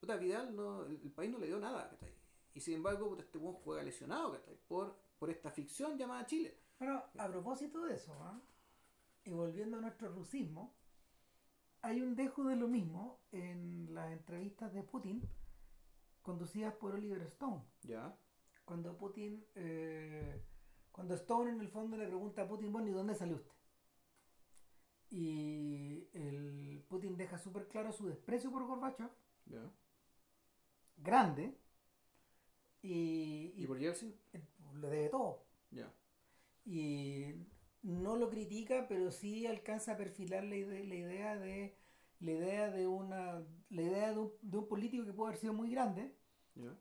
[0.00, 2.12] Puta, Vidal, no, el, el país no le dio nada, ¿cachai?
[2.54, 4.56] Y sin embargo, puta, este buen juega lesionado, ¿cachai?
[4.68, 6.56] Por, por esta ficción llamada Chile.
[6.78, 8.40] Bueno, a propósito de eso, ¿ah?
[9.24, 10.74] y volviendo a nuestro rusismo,
[11.84, 15.22] hay un dejo de lo mismo en las entrevistas de Putin
[16.22, 17.62] conducidas por Oliver Stone.
[17.82, 18.16] Ya.
[18.64, 20.42] Cuando Putin, eh,
[20.90, 23.52] cuando Stone en el fondo le pregunta a Putin, bueno, ¿y dónde salió usted?
[25.10, 29.10] Y el Putin deja súper claro su desprecio por Gorbachev,
[29.46, 29.70] Ya.
[30.96, 31.54] grande,
[32.82, 34.14] y, ¿Y por Yeltsin?
[34.80, 35.44] le debe todo.
[35.70, 35.92] Ya.
[36.66, 37.34] y
[37.84, 41.76] no lo critica, pero sí alcanza a perfilar la idea, la idea de
[42.20, 45.54] la idea de una la idea de un, de un político que puede haber sido
[45.54, 46.16] muy grande,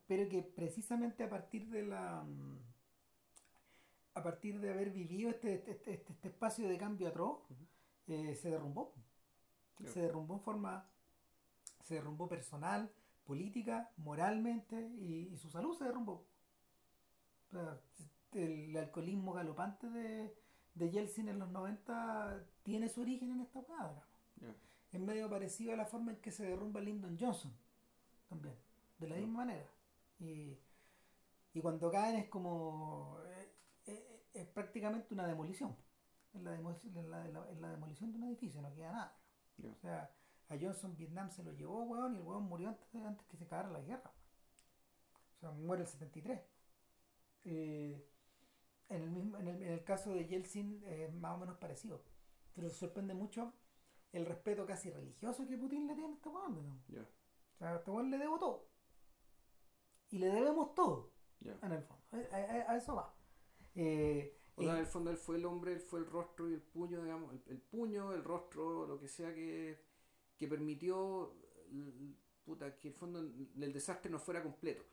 [0.08, 2.26] pero que precisamente a partir de la
[4.16, 7.40] a partir de haber vivido este, este, este- este espacio de cambio atroz,
[8.08, 8.94] eh, se derrumbó.
[9.86, 10.90] Se derrumbó en forma
[11.84, 12.92] se derrumbó personal,
[13.26, 16.26] política, moralmente y, y su salud se derrumbó.
[17.48, 17.80] O sea,
[18.34, 20.34] el alcoholismo galopante de,
[20.76, 23.62] de Yeltsin en los 90 tiene su origen en esta.
[24.42, 24.56] Ya.
[24.92, 27.52] Es medio parecido a la forma en que se derrumba Lyndon Johnson,
[28.30, 28.56] también,
[29.00, 29.68] de la misma manera.
[30.20, 30.58] Y,
[31.54, 33.18] y cuando caen es como.
[33.26, 33.50] eh,
[33.88, 35.76] eh, es prácticamente una demolición.
[36.34, 39.18] Es la, demo- es la- la- es la demolición de un edificio, no queda nada.
[39.72, 40.12] O sea,
[40.50, 43.46] a Johnson Vietnam se lo llevó, weón, y el weón murió antes, antes que se
[43.46, 44.12] acabara la guerra.
[45.36, 46.42] O sea, muere el 73.
[47.46, 48.06] Eh,
[48.90, 52.02] en, el mismo, en, el, en el caso de Yeltsin es más o menos parecido.
[52.54, 53.54] Pero sorprende mucho
[54.12, 56.84] el respeto casi religioso que Putin le tiene a este weón.
[56.88, 57.02] Ya.
[57.02, 58.68] O sea, a este weón le debo todo.
[60.12, 61.58] Y le debemos todo, Ya.
[61.64, 62.04] en el fondo.
[62.12, 63.16] A, a- a eso va.
[63.76, 66.48] Eh, O sea, eh, en el fondo él fue el hombre, él fue el rostro
[66.50, 69.80] y el puño, digamos, el, el puño, el rostro, lo que sea que,
[70.38, 71.36] que permitió
[72.46, 74.84] puta, que el fondo el desastre no fuera completo.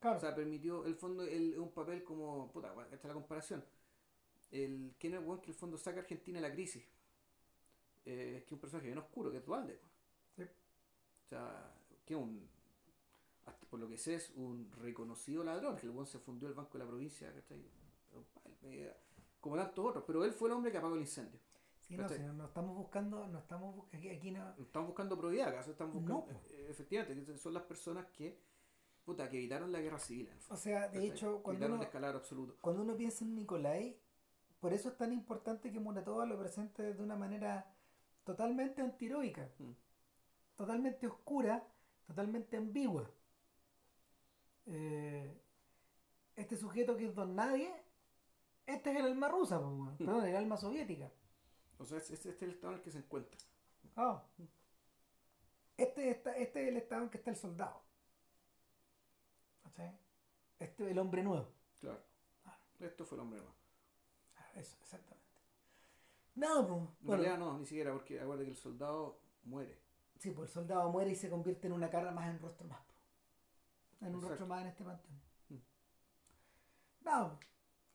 [0.00, 3.14] Claro, O sea, permitió, el fondo, el, un papel como, puta, bueno, esta es la
[3.14, 3.64] comparación.
[4.50, 6.84] El, ¿Quién es el weón que el fondo saca a Argentina de la crisis?
[8.04, 9.80] Eh, que es un personaje bien oscuro, que es Dualde.
[10.36, 10.42] Sí.
[10.42, 11.74] O sea,
[12.04, 12.48] que es un,
[13.46, 16.54] hasta por lo que sé, es un reconocido ladrón, que el weón se fundió el
[16.54, 17.64] Banco de la Provincia, ¿cachai?
[19.40, 21.38] Como tantos otros, pero él fue el hombre que apagó el incendio.
[21.78, 25.48] sí, no, no, no estamos buscando, no estamos buscando, aquí, aquí no, Están buscando probidad,
[25.48, 25.70] ¿acaso?
[25.70, 28.40] Están buscando, No, eh, efectivamente, que son las personas que,
[29.06, 30.28] puta, que evitaron la guerra civil.
[30.28, 32.56] en O sea, de hecho, cuando evitaron uno, el escalar absoluto.
[32.60, 33.98] cuando uno piensa en Nicolai,
[34.60, 37.72] por eso es tan importante que Muratova lo presente de una manera
[38.24, 39.70] totalmente antiheroica, Mm.
[40.56, 41.64] totalmente oscura,
[42.06, 43.08] totalmente ambigua.
[44.66, 45.40] Eh,
[46.34, 47.72] este sujeto que es don nadie,
[48.66, 49.60] este es el alma rusa,
[49.98, 51.10] perdón, el alma soviética.
[51.78, 53.38] O sea, es- este es el estado en el que se encuentra.
[53.94, 54.22] Ah.
[55.76, 57.82] Este, está, este es el estado en que está el soldado.
[59.66, 59.98] ¿Cachai?
[60.58, 61.48] Este es el hombre nuevo.
[61.80, 62.00] Claro.
[62.44, 62.58] Ah.
[62.80, 63.54] Esto fue el hombre nuevo.
[64.36, 65.26] Ah, Eso, exactamente.
[66.34, 66.78] No, pues.
[66.80, 69.78] En Bueno, realidad no, ni siquiera, porque acuérdate que el soldado muere.
[70.18, 72.80] sí, pues el soldado muere y se convierte en una cara más en rostro más.
[74.00, 74.28] En un Exacto.
[74.28, 75.20] rostro más en este panteón.
[75.48, 75.56] Mm.
[77.04, 77.38] No,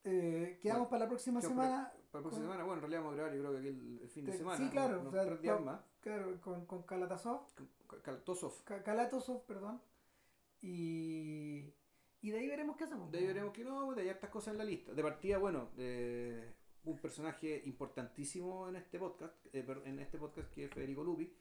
[0.03, 1.91] eh, quedamos Bueno, para la próxima semana.
[2.11, 3.67] Para la próxima con- semana, bueno, en realidad vamos a grabar yo creo que aquí
[3.67, 4.71] el, el fin de Sí, semana.
[4.71, 5.81] claro, unos o sea, tres días to- más.
[6.01, 7.53] Claro, con, con Kalatasov.
[7.55, 8.63] Con- con Kaltosov.
[8.63, 9.81] Ka- Kalatosov, perdón.
[10.61, 11.73] Y,
[12.21, 13.11] y de ahí veremos qué hacemos.
[13.11, 14.93] De ahí veremos que no, de ahí hay estas cosas en la lista.
[14.93, 20.65] De partida, bueno, de un personaje importantísimo en este podcast, eh, en este podcast que
[20.65, 21.31] es Federico Lupi.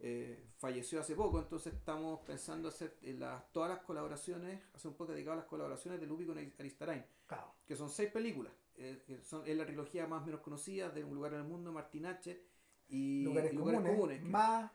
[0.00, 4.96] eh, falleció hace poco, entonces estamos pensando hacer eh, las, todas las colaboraciones, hacer un
[4.96, 7.54] podcast dedicado a las colaboraciones de Lupi con Aris- Aristarain, Claro.
[7.64, 8.52] que son seis películas.
[8.76, 12.06] eh, son, es la trilogía más menos conocida de Un lugar en el mundo, Martin
[12.06, 12.42] H.
[12.88, 14.70] y lugares, comunes, que- más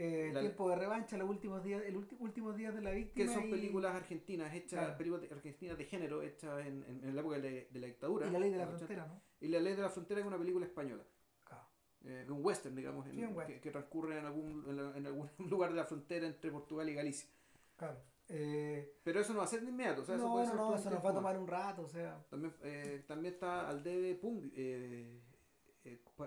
[0.00, 3.32] eh, La- tiempo de revancha, los últimos días, el últimos días de la que víctima
[3.34, 4.96] son y, películas argentinas hechas, Claro.
[4.98, 8.26] películas argentinas de género hechas en, en- en la época de, la- de la dictadura.
[8.26, 8.94] y la ley de la en los 80.
[9.04, 9.22] frontera, ¿no?
[9.40, 11.04] Y La Ley de la Frontera es una película española,
[11.44, 11.64] Claro.
[12.04, 13.60] eh, un western, digamos, en- Sí, un que, western.
[13.60, 17.28] que transcurre en algún, en, algún lugar de la frontera entre Portugal y Galicia.
[17.76, 17.98] claro.
[18.30, 20.50] Eh, Pero eso no va a ser de inmediato, o sea, eso no, puede no,
[20.52, 23.66] ser no, eso nos va a tomar un rato, o sea, También, eh, también está
[23.68, 24.50] al debe Pung,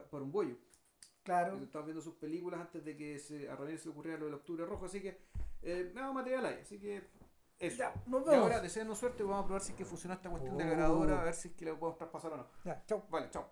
[0.10, 0.58] por un bollo.
[1.24, 1.58] Claro.
[1.62, 4.66] Estamos viendo sus películas antes de que se, a Ramírez se ocurriera lo del Octubre
[4.66, 5.20] Rojo, así que
[5.62, 7.08] eh, nuevo material hay, así que
[7.60, 7.78] Eso.
[7.78, 8.44] Ya, nos Y vemos.
[8.44, 11.22] ahora, deseenos suerte, vamos a probar si es que funciona esta cuestión de la grabadora,
[11.22, 12.48] a ver si es que la podemos traspasar o no.
[12.66, 13.04] Ya, chau.
[13.10, 13.50] Vale, chao.